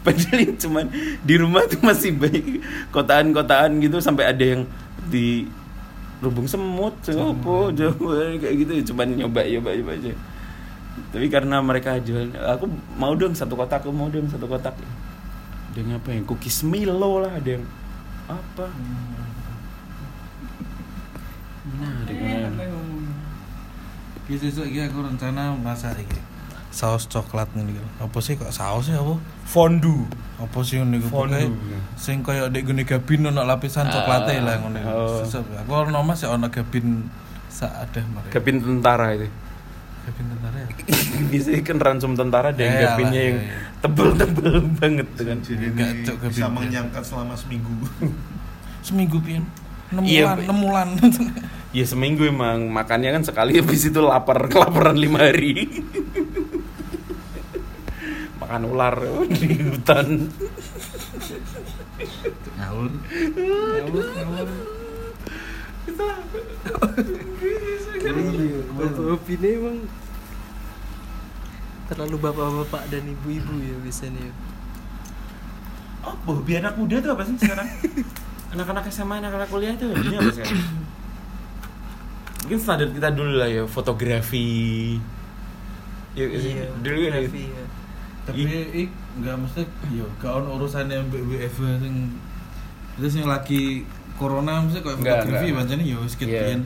[0.04, 0.86] padahal yang cuman
[1.20, 4.62] di rumah tuh masih banyak kotaan-kotaan gitu sampai ada yang
[5.12, 5.44] di
[6.20, 8.92] lubung semut apa jauh kayak gitu.
[8.92, 10.12] Cuman nyoba nyoba nyoba aja.
[11.10, 14.76] Tapi karena mereka jual aku mau dong satu kotak aku mau dong satu kotak.
[15.72, 17.64] Ada yang apa yang cookies Milo lah ada yang
[18.28, 18.66] apa?
[21.68, 22.72] Menarik menarik.
[24.28, 26.29] Iki sesuk iki aku rencana masak iki.
[26.70, 27.82] Saus coklat ngene iki.
[27.98, 29.18] Apa sih kok saus ya apa?
[29.44, 30.06] fondue
[30.36, 31.34] Apa sih iki Fondue.
[31.34, 31.42] pokoke
[31.96, 34.78] sing kaya ndek gune gabin ono lapisan Ah, coklate lah ngono.
[34.80, 35.26] oh.
[35.26, 37.10] Aku ono mas ya ono gabin
[37.48, 38.30] sak ada mereka.
[38.32, 39.26] gabin tentara itu
[40.00, 40.68] Gabin tentara ya.
[41.26, 43.58] biasanya kan ransum tentara ada yang Eh, gabinnya yang iya, iya.
[43.80, 47.74] tebel-tebel banget tuh kan Jadi Enggak, ini Cok, bisa mengenyangkan selama seminggu.
[48.86, 49.44] Seminggu pian.
[49.90, 50.44] 6 Iya, bulan, Pe.
[50.46, 50.88] 6 bulan.
[51.70, 55.70] Ya seminggu emang makannya kan sekali habis itu lapar kelaparan lima hari.
[58.50, 58.98] Makan ular
[59.30, 60.26] di hutan.
[62.58, 62.90] Ngawur.
[63.38, 64.06] Ngawur,
[69.30, 69.78] ini emang
[71.86, 74.18] terlalu bapak-bapak dan ibu-ibu ya biasanya.
[74.18, 74.34] ya.
[76.10, 77.70] Oh, hobi anak muda tuh apa sih sekarang?
[78.58, 80.58] Anak-anak SMA, anak-anak kuliah tuh hobinya apa sekarang?
[82.42, 84.98] Mungkin standar kita dulu lah ya, fotografi.
[86.18, 87.78] Ya, Iya, dulu kan ya.
[88.32, 88.46] Ya.
[88.46, 91.94] Tapi ik enggak mesti yo gak ono urusannya mbek WFH sing
[92.94, 96.60] terus yang lagi corona mesti Enggak, fotografi pancen yo wis Iya.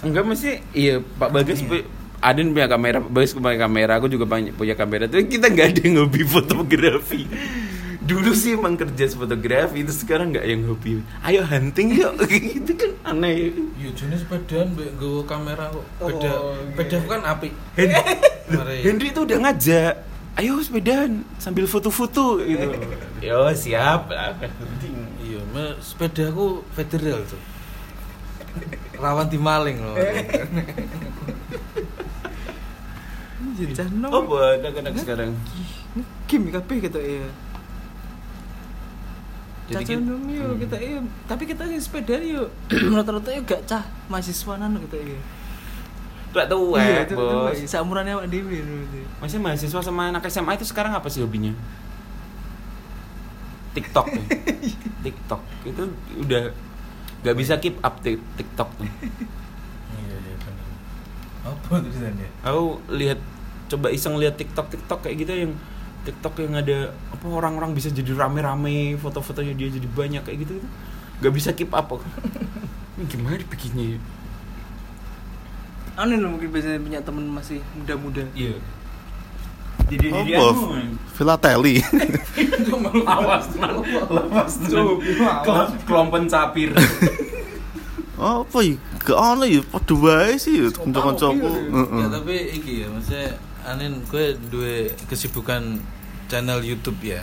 [0.00, 1.88] Enggak mesti iya Pak Bagas Iya.
[2.16, 5.04] Adin punya kamera, Bagas punya kamera, aku juga punya punya kamera.
[5.04, 7.28] Tapi kita nggak ada yang hobi fotografi.
[8.00, 11.04] Dulu sih emang kerja fotografi, itu sekarang nggak yang hobi.
[11.20, 12.16] Ayo hunting yuk,
[12.56, 13.52] gitu kan aneh.
[13.76, 15.84] Yo jenis sepedaan mbek nggawa kamera kok.
[16.00, 16.34] Oh, Beda iya.
[16.72, 17.52] beda kan apik.
[17.76, 17.94] Hen-
[18.46, 18.78] Mari.
[18.80, 19.94] Henry tuh udah ngajak,
[20.36, 22.68] ayo sepedaan sambil foto-foto gitu.
[23.24, 24.36] Yo siap lah.
[25.18, 27.40] Iya, me- sepeda aku federal tuh.
[28.94, 29.96] Rawan dimaling loh.
[33.94, 34.10] Nom.
[34.10, 35.32] Oh buat anak-anak sekarang.
[36.26, 37.28] Game kabeh gitu ya.
[39.66, 40.60] Jadi Caca kita- nom yo Hmm.
[40.60, 41.00] kita iya.
[41.26, 45.18] Tapi kita sing sepeda yo rata-rata yo gak cah mahasiswanan kita iya.
[46.36, 47.58] Gak tahu Iya, eh, itu bos.
[47.64, 49.00] saumurannya awak dhewe gitu.
[49.24, 51.56] Masih mahasiswa sama anak SMA itu sekarang apa sih hobinya?
[53.72, 54.22] TikTok ya?
[55.04, 55.82] TikTok itu
[56.20, 56.52] udah
[57.24, 58.84] gak bisa keep up TikTok tuh.
[58.84, 60.66] Iya, iya benar.
[61.48, 62.28] Apa tulisannya?
[62.44, 63.20] Aku lihat
[63.72, 65.52] coba iseng lihat TikTok TikTok kayak gitu yang
[66.04, 70.68] TikTok yang ada apa orang-orang bisa jadi rame-rame foto-fotonya dia jadi banyak kayak gitu gitu.
[71.24, 72.04] Gak bisa keep up aku.
[72.96, 74.00] Ini gimana bikinnya ya?
[75.96, 78.20] Aneh loh mungkin biasanya punya temen masih muda-muda.
[78.36, 78.56] Iya.
[79.86, 80.56] Jadi Oh, Bob.
[80.76, 80.98] anu.
[81.14, 81.74] Filateli.
[83.16, 83.46] Awas,
[84.10, 84.98] lepas tuh.
[85.86, 86.74] Kelompen capir.
[88.16, 88.76] Apa ya?
[89.06, 91.46] Gak ono ya, padha wae sih ya kanca-kancaku.
[91.46, 92.00] Heeh.
[92.02, 95.78] Ya tapi iki ya, maksudnya anin gue duwe kesibukan
[96.26, 97.22] channel YouTube ya.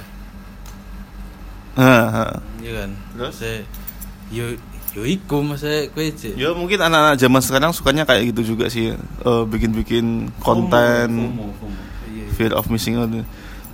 [1.75, 2.31] Heeh.
[2.63, 2.89] Iya kan.
[3.17, 3.35] Terus?
[3.35, 3.57] Saya
[4.31, 4.45] yo
[4.93, 6.37] yo iku masa kowe cek.
[6.37, 8.93] Ya mungkin anak-anak zaman sekarang sukanya kayak gitu juga sih.
[8.93, 11.81] Eh, bikin-bikin konten FOMO, FOMO.
[12.13, 12.25] Iya.
[12.37, 13.09] fear of missing out.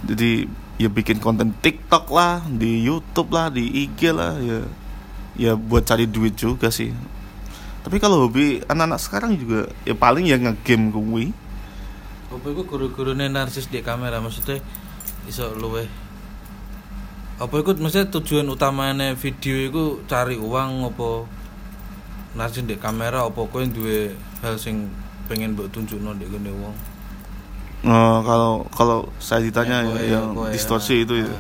[0.08, 0.48] Jadi
[0.80, 4.60] ya bikin konten TikTok lah, di YouTube lah, di IG lah ya.
[5.36, 6.96] Ya buat cari duit juga sih.
[7.84, 11.36] Tapi kalau hobi anak-anak sekarang juga ya paling ya nge-game kuwi.
[12.32, 14.64] Apa iku guru-gurune narsis di kamera maksudnya
[15.28, 16.09] iso luwe
[17.40, 21.24] apa iku maksudnya tujuan utamanya video iku cari uang apa
[22.36, 24.12] narsis di kamera apa kowe duwe
[24.44, 24.92] hal sing
[25.26, 26.76] pengen mbok tunjukno ndek kene wong
[27.80, 31.04] Eh, kalau kalau saya ditanya Ya, yang kowe, distorsi ya.
[31.08, 31.32] itu ya.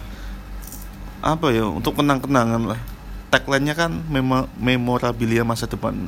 [1.19, 2.80] Apa ya untuk kenang-kenangan lah.
[3.27, 5.99] Tagline-nya kan memo memorabilia masa depan.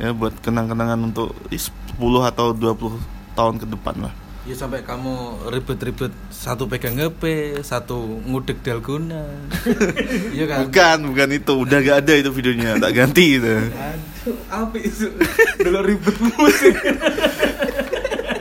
[0.00, 2.96] Ya buat kenang-kenangan untuk ih, 10 atau 20
[3.36, 4.14] tahun ke depan lah.
[4.48, 5.12] Ya sampai kamu
[5.52, 7.20] ribet-ribet satu pegang HP
[7.60, 9.28] satu ngudek dalgona
[10.36, 11.52] iya kan Bukan, bukan itu.
[11.52, 13.44] Udah gak ada itu videonya, tak ganti itu.
[13.68, 15.12] aduh apa itu
[15.60, 16.74] dulu ribet musik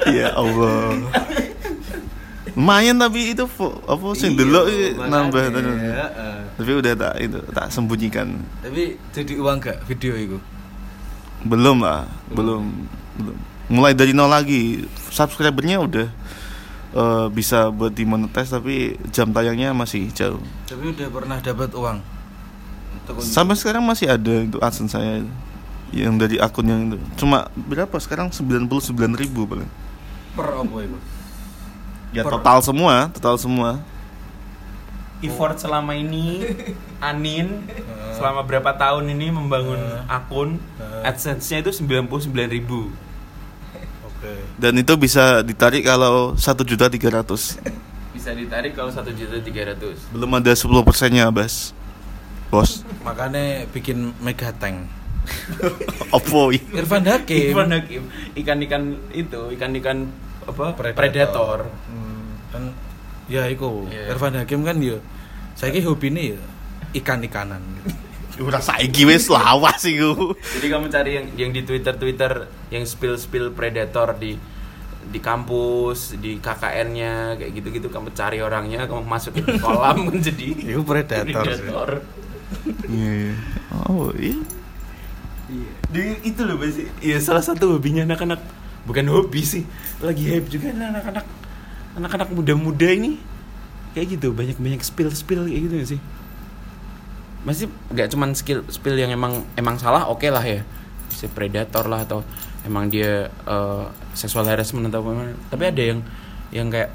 [0.08, 0.96] ya Allah.
[2.56, 3.44] Lumayan tapi itu
[3.86, 4.64] apa sih dulu
[4.98, 5.76] nambah makanya, terus.
[5.78, 6.38] heeh.
[6.58, 8.28] Tapi udah tak itu tak sembunyikan.
[8.64, 10.38] tapi jadi uang gak video itu
[11.46, 12.64] Belum lah, belum,
[13.20, 13.38] belum.
[13.68, 14.84] Mulai dari nol lagi.
[15.08, 16.08] Subscribernya udah
[16.94, 18.76] eh, bisa buat dimonetize tapi
[19.10, 20.40] jam tayangnya masih jauh.
[20.64, 22.00] tapi udah pernah dapat uang
[23.18, 25.32] Sampai sekarang masih ada itu adsense saya itu.
[25.96, 27.00] yang dari akun yang itu.
[27.16, 28.68] Cuma berapa sekarang 99.000
[29.16, 29.70] ribu paling.
[30.36, 30.98] per apa itu
[32.12, 33.80] Ya Per- total semua, total semua.
[35.18, 36.46] effort selama ini
[37.00, 37.64] Anin
[38.14, 40.60] selama berapa tahun ini membangun akun
[41.02, 42.92] AdSense-nya itu 99.000 ribu
[44.58, 47.58] Dan itu bisa ditarik kalau satu juta tiga ratus.
[48.10, 51.72] bisa ditarik kalau satu juta tiga ratus Belum ada 10 persennya, Bas.
[52.48, 52.82] Bos.
[53.04, 54.88] makanya bikin mega tank
[56.16, 56.50] Oppo.
[56.50, 58.04] Irfan Hakim Ikan Hakim
[58.34, 60.08] ikan-ikan itu ikan-ikan
[60.48, 60.96] apa Predator.
[60.96, 61.60] predator,
[61.92, 62.64] Hmm, kan
[63.28, 64.16] ya iku Iya.
[64.16, 64.96] Irfan Hakim kan ya
[65.54, 66.42] saya hobi nih ya
[66.96, 67.60] ikan-ikanan
[68.38, 70.38] Udah saiki wis lawas iku.
[70.58, 72.32] jadi kamu cari yang yang di Twitter Twitter
[72.70, 74.38] yang spill spill predator di
[75.08, 80.48] di kampus di KKN-nya kayak gitu-gitu kamu cari orangnya kamu masukin ke kolam kan jadi
[80.54, 81.90] itu predator, predator.
[82.88, 83.16] Iya.
[83.32, 83.34] iya.
[83.88, 84.40] Oh, iya.
[85.88, 86.76] Di, itu loh Bas.
[87.00, 88.44] Iya salah satu hobinya anak-anak
[88.88, 89.64] bukan hobi sih
[90.00, 91.26] lagi hype juga anak-anak
[92.00, 93.20] anak-anak muda-muda ini
[93.92, 96.00] kayak gitu banyak banyak spill spill kayak gitu gak sih
[97.46, 100.64] masih nggak cuman skill spill yang emang emang salah oke lah ya.
[101.12, 102.22] Si predator lah atau
[102.66, 103.86] emang dia eh,
[104.18, 106.00] sexual harassment atau apa tapi ada yang
[106.52, 106.92] yang kayak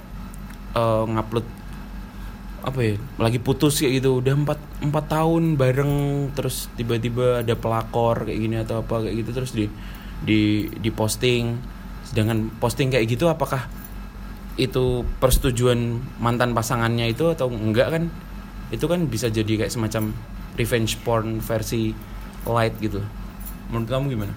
[0.74, 1.46] eh, ngupload
[2.62, 4.22] apa ya lagi putus kayak gitu.
[4.22, 5.94] Udah empat empat tahun bareng
[6.38, 9.66] terus tiba-tiba ada pelakor kayak gini atau apa kayak gitu terus di
[10.22, 11.58] di di posting.
[12.06, 13.66] Sedangkan posting kayak gitu apakah
[14.60, 18.04] itu persetujuan mantan pasangannya itu atau enggak kan?
[18.70, 20.14] Itu kan bisa jadi kayak semacam
[20.54, 21.92] revenge porn versi
[22.44, 23.00] light gitu
[23.68, 24.34] menurut kamu gimana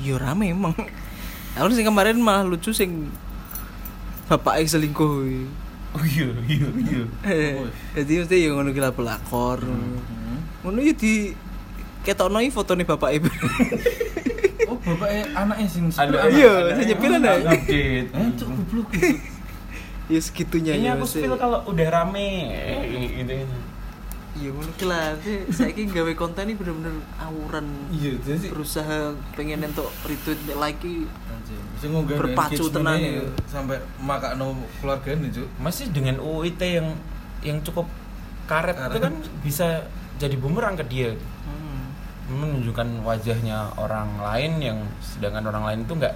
[0.00, 0.72] Yo rame emang.
[1.54, 3.12] Aku sing kemarin malah lucu sing
[4.26, 5.28] bapak selingkuh.
[5.90, 7.02] oh iya iya iya
[7.94, 9.60] Jadi mesti yang ngono kira pelakor.
[10.64, 11.36] Ngono ya di
[12.00, 13.28] ketokno iki fotone bapak ibu.
[14.66, 17.30] oh bapaknya anaknya sing Iya, saya nyepil ada.
[17.44, 18.88] update eh cuk goblok
[20.10, 20.98] ya segitunya ini ya.
[20.98, 22.28] aku spill kalau udah rame
[23.16, 23.34] gitu
[24.30, 25.18] Iya ngono ki lah.
[25.50, 27.66] Saya ki gawe konten ini bener-bener awuran.
[27.90, 33.24] iya jadi Berusaha pengen entuk retweet like nggak Berpacu tenan ya.
[33.50, 36.88] sampai makakno keluarga nih cuk masih dengan UIT yang
[37.42, 37.88] yang cukup
[38.46, 39.00] karet, itu Karet.
[39.02, 39.66] kan bisa
[40.20, 41.10] jadi bumerang ke dia
[41.42, 41.90] Hmm.
[42.30, 46.14] menunjukkan wajahnya orang lain yang sedangkan orang lain itu nggak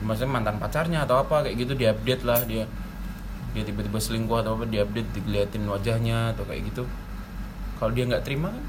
[0.00, 2.64] maksudnya mantan pacarnya atau apa kayak gitu diupdate lah dia
[3.56, 6.84] dia tiba-tiba selingkuh atau apa diupdate diliatin wajahnya atau kayak gitu.
[7.80, 8.64] Kalau dia nggak terima kan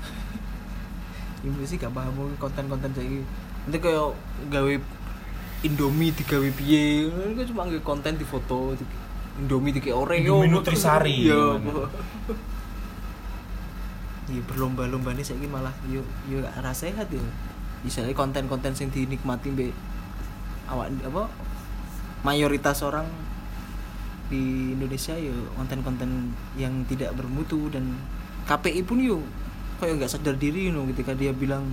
[1.43, 3.23] Ini sih gak paham konten-konten saya
[3.67, 4.15] Nanti kayak
[4.51, 4.73] gawe
[5.63, 7.07] Indomie digawe piye?
[7.09, 8.85] Ini kan cuma gawe konten di foto di-
[9.37, 10.41] Indomie di Oreo.
[10.41, 11.15] Indomie Nutrisari.
[11.27, 11.43] Iya.
[14.27, 17.23] Iya berlomba-lomba nih saya malah yo yo gak rasa sehat ya.
[17.87, 19.71] Misalnya konten-konten yang dinikmati be
[20.67, 21.31] awak apa
[22.27, 23.07] mayoritas orang
[24.27, 27.95] di Indonesia ya konten-konten yang tidak bermutu dan
[28.43, 29.19] KPI pun yo
[29.77, 31.69] kayak nggak sadar diri you know, ketika dia bilang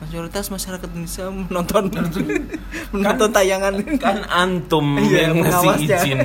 [0.00, 1.84] mayoritas masyarakat Indonesia menonton
[2.94, 3.74] menonton tayangan.
[4.00, 5.98] kan antum Iya, yang ngasih pengawasnya.
[6.00, 6.20] izin.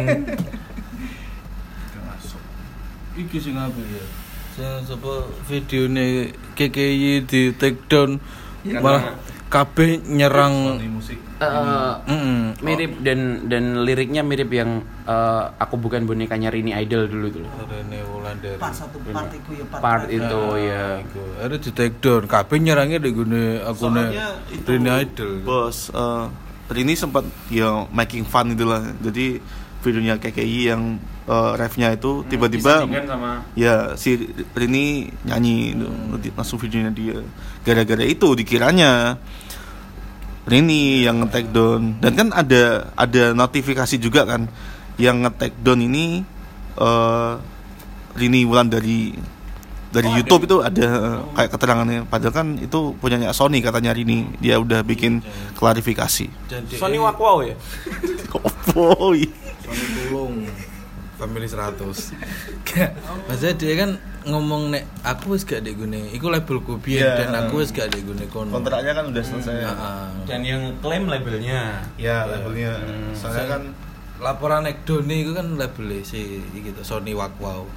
[3.16, 4.04] Iki sing apa ya?
[4.56, 8.20] Sing sapa videone KKI di take down.
[8.68, 9.16] Iya, malah
[9.50, 11.20] kabeh nyerang musik.
[11.36, 12.56] Eh, Mm-mm.
[12.64, 17.46] mirip dan dan liriknya mirip yang eh, aku bukan bonekanya Rini Idol dulu tuh.
[17.68, 18.56] Rene Wulandari.
[18.56, 21.04] Part satu part itu ya part, Part itu ya.
[21.44, 22.24] Ada di take down.
[22.24, 25.44] Kabeh nyerangnya di gune itu Rene Idol.
[25.44, 26.26] Bos eh,
[26.72, 28.82] Rini sempat ya making fun itulah.
[29.04, 29.44] Jadi
[29.86, 30.98] videonya KKI yang
[31.30, 34.18] eh, refnya itu tiba-tiba Disandingkan sama ya si
[34.58, 37.22] Rini nyanyi itu nanti langsung videonya dia.
[37.62, 39.22] Gara-gara itu dikiranya
[40.46, 41.98] Rini yang nge-take down.
[42.02, 44.46] Dan kan ada ada notifikasi juga kan
[44.98, 46.22] yang nge-take down ini
[46.78, 47.34] eh
[48.16, 49.12] Rini Wulan dari
[49.90, 52.00] dari YouTube itu ada eh, kayak keterangannya.
[52.06, 54.28] Padahal kan itu punyanya Sony katanya Rini.
[54.38, 55.24] Dia udah bikin
[55.58, 56.28] klarifikasi.
[56.52, 57.56] Dan dia- Sony Wakwau ya.
[58.76, 59.16] oh
[60.06, 60.46] tulung
[61.16, 61.80] family 100
[62.68, 62.92] Gak,
[63.28, 63.92] maksudnya dia kan
[64.28, 67.14] ngomong nek aku wis gak dek gune iku labelku biyen Iya.
[67.24, 68.52] dan aku wis gak dek gune kono.
[68.52, 69.56] Kontraknya kan udah selesai.
[69.64, 70.06] Heeh.
[70.28, 71.88] Dan yang klaim labelnya.
[71.96, 72.82] ya labelnya.
[72.84, 73.14] Hmm.
[73.16, 73.62] soalnya kan
[74.20, 77.70] laporan Ekdoni itu kan labelnya si gitu Sony Wakwau.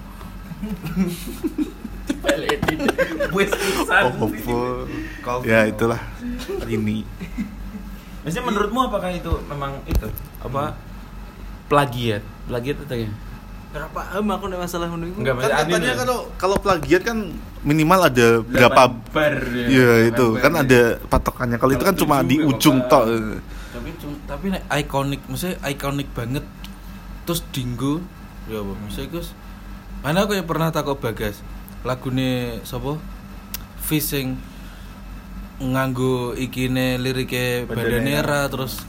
[3.37, 3.53] Wes
[3.87, 6.01] oh, ya itulah.
[6.65, 7.05] Rini.
[8.25, 10.09] Maksudnya menurutmu apakah itu memang itu?
[10.43, 10.75] Apa
[11.69, 12.23] plagiat?
[12.49, 13.11] Plagiat atau ya?
[13.69, 13.93] berapa?
[13.93, 17.19] Paham aku nek masalah iku Enggak, kan katanya kalau kalau plagiat kan
[17.61, 18.83] minimal ada berapa
[19.13, 20.09] bar ya.
[20.09, 20.41] Itu.
[20.41, 20.81] kan ada
[21.13, 21.61] patokannya.
[21.61, 23.05] Kalau itu kan cuma di ya, ujung tok.
[23.77, 23.91] Tapi
[24.25, 26.45] tapi nek ikonik maksudnya ikonik banget
[27.29, 28.01] terus dinggo
[28.49, 28.73] ya apa?
[28.73, 29.29] Maksudnya Gus
[30.01, 31.45] mana aku yang pernah takut bagas?
[31.85, 32.97] Lagune sapa?
[33.85, 34.37] Fishing
[35.59, 38.01] nganggo ikine lirike Bandanera.
[38.01, 38.81] Bandanera terus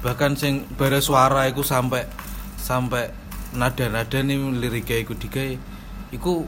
[0.00, 2.04] bahkan sing bare suara iku sampai
[2.56, 3.10] sampai
[3.52, 5.54] nada-nada nih liriknya iku digawe
[6.10, 6.44] iku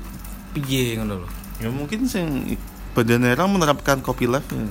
[0.52, 2.56] piye ngono lho ya mungkin sing
[2.92, 4.64] Bandanera menerapkan copyleft ya.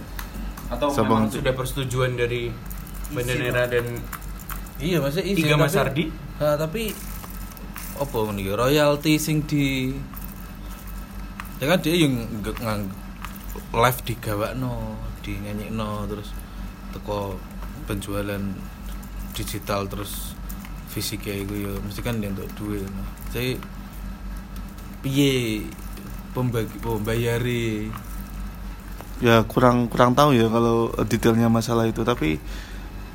[0.68, 1.40] atau Sabang memang itu.
[1.40, 2.52] sudah persetujuan dari
[3.08, 3.86] Bandanera dan
[4.78, 6.06] iya maksudnya izin, Iga Mas tapi- Ardi?
[6.38, 6.84] Ha, tapi
[7.98, 9.90] apa ngono iki royalti sing di
[11.58, 12.14] ya kan dia yang
[12.62, 12.86] ngang
[13.74, 14.94] live digawakno
[15.26, 16.30] di nyanyikno terus
[16.94, 17.42] teko
[17.90, 18.44] penjualan
[19.38, 20.34] digital terus
[20.90, 23.06] fisiknya itu ya mesti kan dia untuk duit no.
[23.30, 23.62] jadi
[25.06, 25.62] piye
[26.38, 27.90] pembagi pembayari?
[29.18, 32.38] Ya kurang kurang tahu ya kalau detailnya masalah itu tapi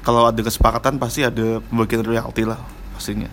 [0.02, 2.58] kalau ada kesepakatan pasti ada pembagian royalti lah
[2.98, 3.30] pastinya.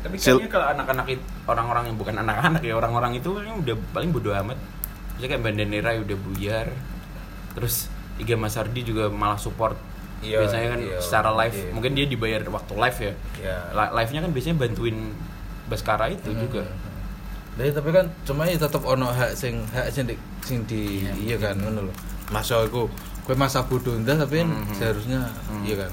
[0.00, 4.10] Tapi kayaknya kalau anak-anak itu orang-orang yang bukan anak-anak ya orang-orang itu kayaknya udah paling
[4.16, 4.56] bodo amat.
[4.56, 6.66] Maksudnya kayak Bandanera udah buyar
[7.52, 9.76] terus Iga Mas Ardi juga malah support
[10.20, 11.70] Iya, biasanya kan iya, secara live iya.
[11.72, 14.96] mungkin dia dibayar waktu live ya ya Li- live-nya kan biasanya bantuin
[15.66, 16.64] Baskara itu juga
[17.50, 21.12] Tapi tapi kan cuma ya tetep ono hak sing hak sing di, sing di Iya.
[21.14, 21.94] iya kan ngono lho.
[22.28, 22.88] Masa aku
[23.22, 24.72] kowe masa bodoh ndah tapi kan Mhm.
[24.72, 25.62] seharusnya Hmm.
[25.62, 25.92] iya kan.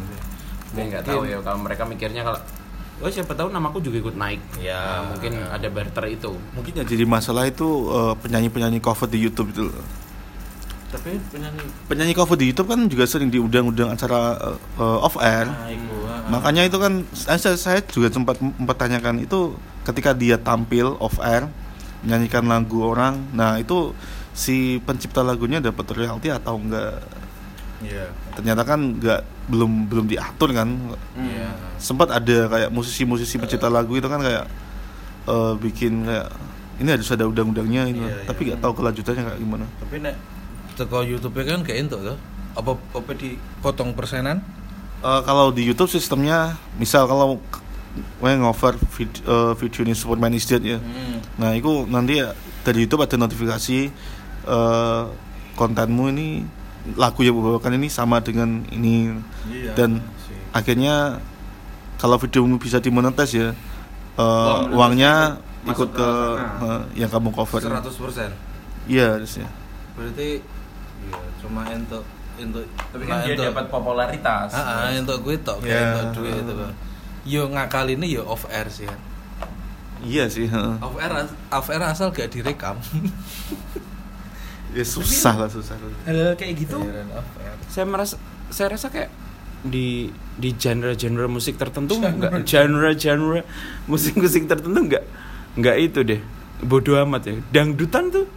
[0.69, 2.39] Saya nggak tahu ya kalau mereka mikirnya kalau
[2.97, 4.75] oh siapa tahu namaku juga ikut naik Ya.
[4.75, 9.51] Nah, mungkin ada barter itu mungkin yang jadi masalah itu eh, penyanyi-penyanyi cover di YouTube
[9.51, 9.67] itu.
[10.87, 15.67] Tapi penyanyi penyanyi cover di YouTube kan juga sering diundang-undang acara eh, off air nah,
[15.67, 16.31] ah.
[16.31, 21.51] makanya itu kan saya, saya juga sempat mempertanyakan itu ketika dia tampil off air
[22.07, 23.91] menyanyikan lagu orang nah itu
[24.31, 27.03] si pencipta lagunya dapat royalti atau enggak
[27.77, 28.09] Iya.
[28.33, 31.53] ternyata kan enggak belum belum diatur kan Iya.
[31.77, 34.49] sempat ada kayak musisi-musisi pencipta lagu itu kan kayak
[35.29, 36.31] eh, bikin kayak
[36.77, 38.47] ini harus ada undang-undangnya ini Iya, tapi iya.
[38.55, 40.15] nggak tahu kelanjutannya kayak gimana Tapi nek
[40.77, 42.13] teko YouTube kan gak entuk to.
[42.53, 44.41] Apa apa dipotong persenan?
[44.97, 47.37] Eh, kalau di YouTube sistemnya misal kalau
[47.97, 51.17] gue ngover vid, eh, video ini Superman is Dead ya Hmm.
[51.35, 52.29] nah itu nanti ya,
[52.61, 53.89] dari YouTube ada notifikasi
[54.43, 55.03] eh,
[55.53, 56.45] kontenmu ini
[56.93, 59.17] lagu yang dibawakan ini sama dengan ini
[59.49, 59.73] Iya.
[59.73, 60.37] dan sih.
[60.51, 61.17] akhirnya
[61.97, 63.53] kalau videomu bisa dimonetis ya eh,
[64.17, 65.37] Uang uangnya
[65.67, 66.09] ikut ke ke
[66.63, 68.33] eh, yang kamu cover 100%.
[68.87, 69.49] iya harusnya
[69.93, 70.41] Berarti
[71.03, 72.03] iya cuma entuk
[72.37, 76.01] entuk tapi kan dia dapat popularitas Ah, ah, entuk kuwi tok, Ya.
[76.01, 76.53] entuk duit itu.
[77.27, 78.99] Yo ngakal ini yo off air sih kan.
[79.99, 80.75] iya sih heeh.
[80.79, 81.11] Off air
[81.49, 82.77] off air asal gak direkam.
[84.77, 85.73] ya susah lah susah
[86.05, 86.77] hal kayak gitu
[87.65, 88.19] saya merasa
[88.51, 89.09] saya rasa kayak
[89.65, 93.41] di di genre-genre musik tertentu enggak genre-genre
[93.89, 95.03] musik-musik tertentu enggak
[95.57, 96.21] enggak itu deh
[96.61, 98.29] bodoh amat ya dangdutan tuh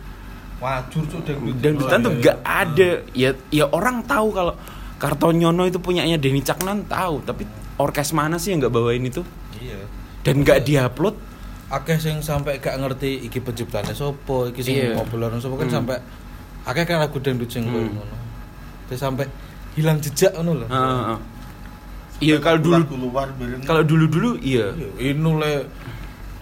[0.60, 1.56] Wajur cuk dangdut.
[1.58, 2.52] dangdutan Oh, tuh iya, enggak iya.
[2.60, 4.54] ada ya ya orang tahu kalau
[5.00, 7.48] Kartonyono itu punyanya Denny Caknan tahu tapi
[7.80, 9.24] orkes mana sih yang nggak bawain itu
[9.56, 9.80] Iya.
[10.20, 11.16] dan nggak diupload
[11.70, 14.98] akeh sing sampai gak ngerti iki penciptane sopo, iki sing Iya.
[14.98, 15.76] populer sopo kan Hmm.
[15.80, 15.96] sampai
[16.66, 17.94] akeh kan lagu dangdut sing koyo Hmm.
[17.94, 18.16] ngono.
[18.84, 19.24] Terus sampai
[19.72, 20.66] hilang jejak ngono lho.
[20.66, 21.18] Heeh, heeh.
[22.20, 22.84] Iya kalau dulu
[23.64, 24.76] kalau dulu-dulu iya.
[25.00, 25.64] Inu le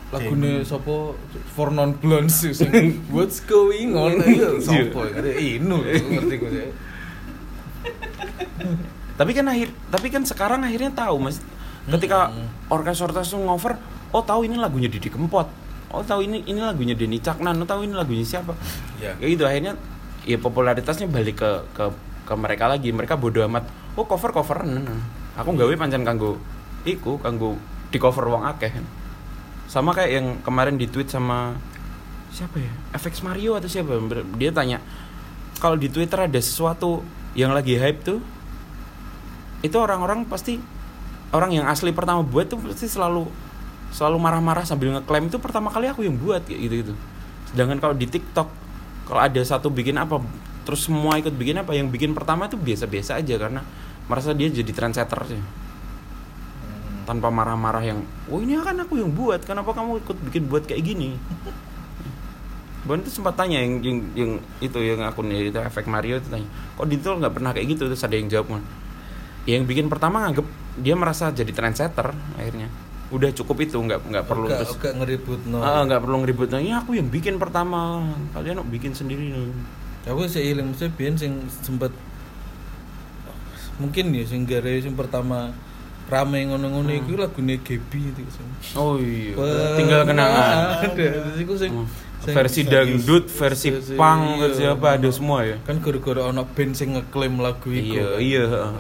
[0.09, 1.13] lagune sopo
[1.53, 2.41] for non blondes
[3.15, 6.69] what's going on iya sopo ngerti inu ngerti gue sih.
[9.19, 11.43] Tapi kan akhir tapi kan sekarang akhirnya tahu Mas.
[11.89, 12.47] Ketika Hmm.
[12.69, 13.81] orkes-orkes tuh ngover,
[14.13, 15.49] oh tahu ini lagunya Didi Kempot.
[15.89, 18.53] Oh tahu ini ini lagunya Denny Caknan, oh tahu ini lagunya siapa.
[19.01, 19.17] Ya.
[19.17, 19.73] Kayak gitu akhirnya
[20.29, 21.85] ya popularitasnya balik ke ke
[22.29, 22.93] ke mereka lagi.
[22.93, 23.65] Mereka bodoh amat.
[23.97, 24.85] Oh cover coveran.
[25.35, 26.37] Aku gawe pancen kanggo
[26.85, 27.57] iku kanggo
[27.89, 28.71] di cover wong akeh.
[29.69, 31.55] Sama kayak yang kemarin di tweet sama
[32.33, 32.73] siapa ya?
[32.97, 33.93] FX Mario atau siapa?
[34.41, 34.81] Dia tanya
[35.61, 37.03] kalau di Twitter ada sesuatu
[37.35, 38.19] yang lagi hype tuh
[39.63, 40.63] itu orang-orang pasti
[41.35, 43.27] orang yang asli pertama buat tuh pasti selalu
[43.91, 46.95] selalu marah-marah sambil ngeklaim itu pertama kali aku yang buat gitu gitu
[47.51, 48.49] sedangkan kalau di TikTok
[49.11, 50.23] kalau ada satu bikin apa
[50.63, 53.65] terus semua ikut bikin apa yang bikin pertama itu biasa-biasa aja karena
[54.07, 55.41] merasa dia jadi trendsetter sih
[57.09, 60.85] tanpa marah-marah yang oh ini kan aku yang buat kenapa kamu ikut bikin buat kayak
[60.85, 61.17] gini?
[62.85, 66.45] Bon itu sempat tanya yang, yang, yang itu yang akun itu efek Mario itu tanya
[66.77, 67.89] kok Dito nggak pernah kayak gitu?
[67.89, 68.65] Terus ada yang jawab "Man,
[69.49, 70.45] yang bikin pertama nganggep
[70.85, 72.69] dia merasa jadi trendsetter akhirnya.
[73.09, 75.65] Udah cukup itu nggak nggak perlu Gak, terus gak ngeribut no.
[75.65, 78.05] Ah, nggak perlu ngeribut nah, ini aku yang bikin pertama
[78.37, 79.33] kalian bikin sendiri
[80.05, 81.33] Aku sih iling mesti biyen sing
[81.65, 81.93] sempet
[83.81, 85.53] mungkin ya sing gara sing pertama
[86.09, 86.99] rame ngono-ngono Hmm.
[86.99, 88.49] iku lagune Gebi itu sing.
[88.75, 89.37] oh iya
[89.77, 91.07] tinggal kenangan Ada,
[91.37, 91.89] iku sing Hmm.
[92.27, 94.41] versi dangdut versi punk iya.
[94.43, 97.95] versi apa ada semua ya Kan gara-gara ono band sing ngeklaim lagu iku.
[97.95, 98.73] iya iya heeh.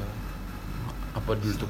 [1.14, 1.68] apa dulu tuh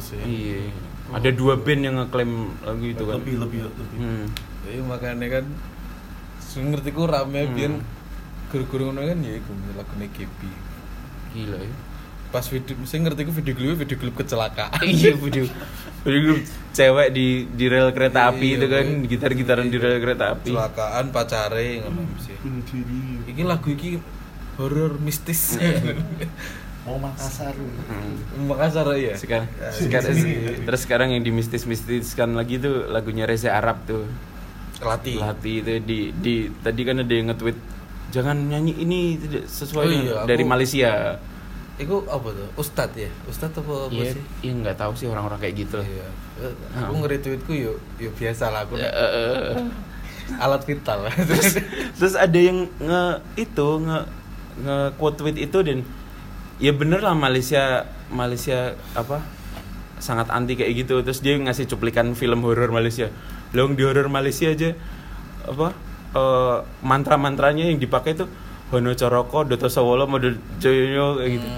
[0.00, 0.18] sih?
[0.22, 0.72] iya
[1.08, 4.26] ada dua band yang ngeklaim lagu itu kan lebih lebih lebih Hmm.
[4.66, 5.44] Iya makanya kan
[6.40, 7.52] sing ngerti ku rame Hmm.
[7.52, 7.74] biyen
[8.48, 10.50] gara-gara ngono kan ya iku lagune Gebi.
[11.30, 11.74] gila ya
[12.28, 14.82] Pas video sing ngerti ku video klip video klip kecelakaan.
[14.88, 15.46] iya video
[16.02, 16.40] video grup
[16.70, 19.06] cewek di di rel kereta api Iya, itu kan iya.
[19.08, 22.36] gitar-gitaran di rel kereta api Kecelakaan pacare ngono sih.
[23.26, 23.98] Iki lagu iki
[24.56, 25.56] horor mistis.
[26.86, 27.50] Mau Makassar.
[27.50, 28.46] Hmm.
[28.46, 29.18] Makassar ya.
[29.18, 30.14] sekarang, sekarang
[30.62, 34.06] terus sekarang yang dimistis-mistiskan lagi tuh lagunya Reza Arab tuh
[34.78, 35.18] Latih.
[35.18, 37.58] Lati itu di di tadi kan ada yang nge-tweet
[38.06, 40.90] jangan nyanyi ini tidak sesuai Oh iya, aku- dari Malaysia
[41.76, 42.48] Iku apa tuh?
[42.56, 43.12] Ustad ya?
[43.28, 44.22] Ustad apa apa Iya, sih?
[44.48, 45.78] iya nggak tahu sih orang-orang kayak gitu.
[45.84, 46.06] Iya.
[46.40, 46.52] Eh.
[46.80, 49.60] Aku nge-retweetku yo yo biasa lah aku eh, eh.
[50.44, 51.04] alat vital.
[52.00, 53.02] Terus ada yang nge
[53.36, 53.98] itu nge
[54.64, 55.84] nge quote tweet itu dan
[56.56, 59.20] ya bener lah Malaysia Malaysia apa
[60.00, 61.04] sangat anti kayak gitu.
[61.04, 63.12] Terus dia ngasih cuplikan film horor Malaysia.
[63.52, 64.72] Long di horor Malaysia aja
[65.44, 65.76] apa
[66.16, 68.28] eh, mantra-mantranya yang dipakai tuh
[68.74, 71.48] Hono Coroko, Doto Sawolo, Modo Joyo kayak gitu.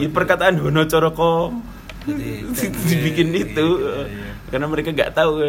[0.00, 1.50] Ini perkataan Hono Coroko
[2.88, 4.32] dibikin iya, itu iya, iya.
[4.48, 5.44] karena mereka nggak tahu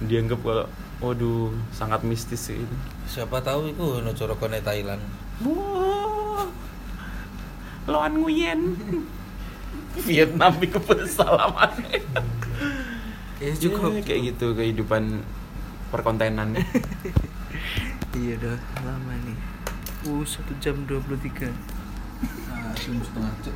[0.00, 0.64] dianggap kalau
[0.98, 2.76] waduh sangat mistis sih itu.
[3.08, 5.02] Siapa tahu iku ono corokone Thailand.
[5.46, 6.46] Wah,
[7.86, 8.60] Loan Nguyen.
[10.06, 11.74] Vietnam itu bersalaman.
[13.38, 15.22] ya cukup kayak gitu kehidupan
[15.90, 16.58] perkontenan.
[18.18, 19.38] iya udah lama nih.
[20.06, 21.54] Uh satu jam 23
[22.50, 23.54] Nah, setengah jam.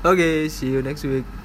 [0.00, 1.28] oke see you next week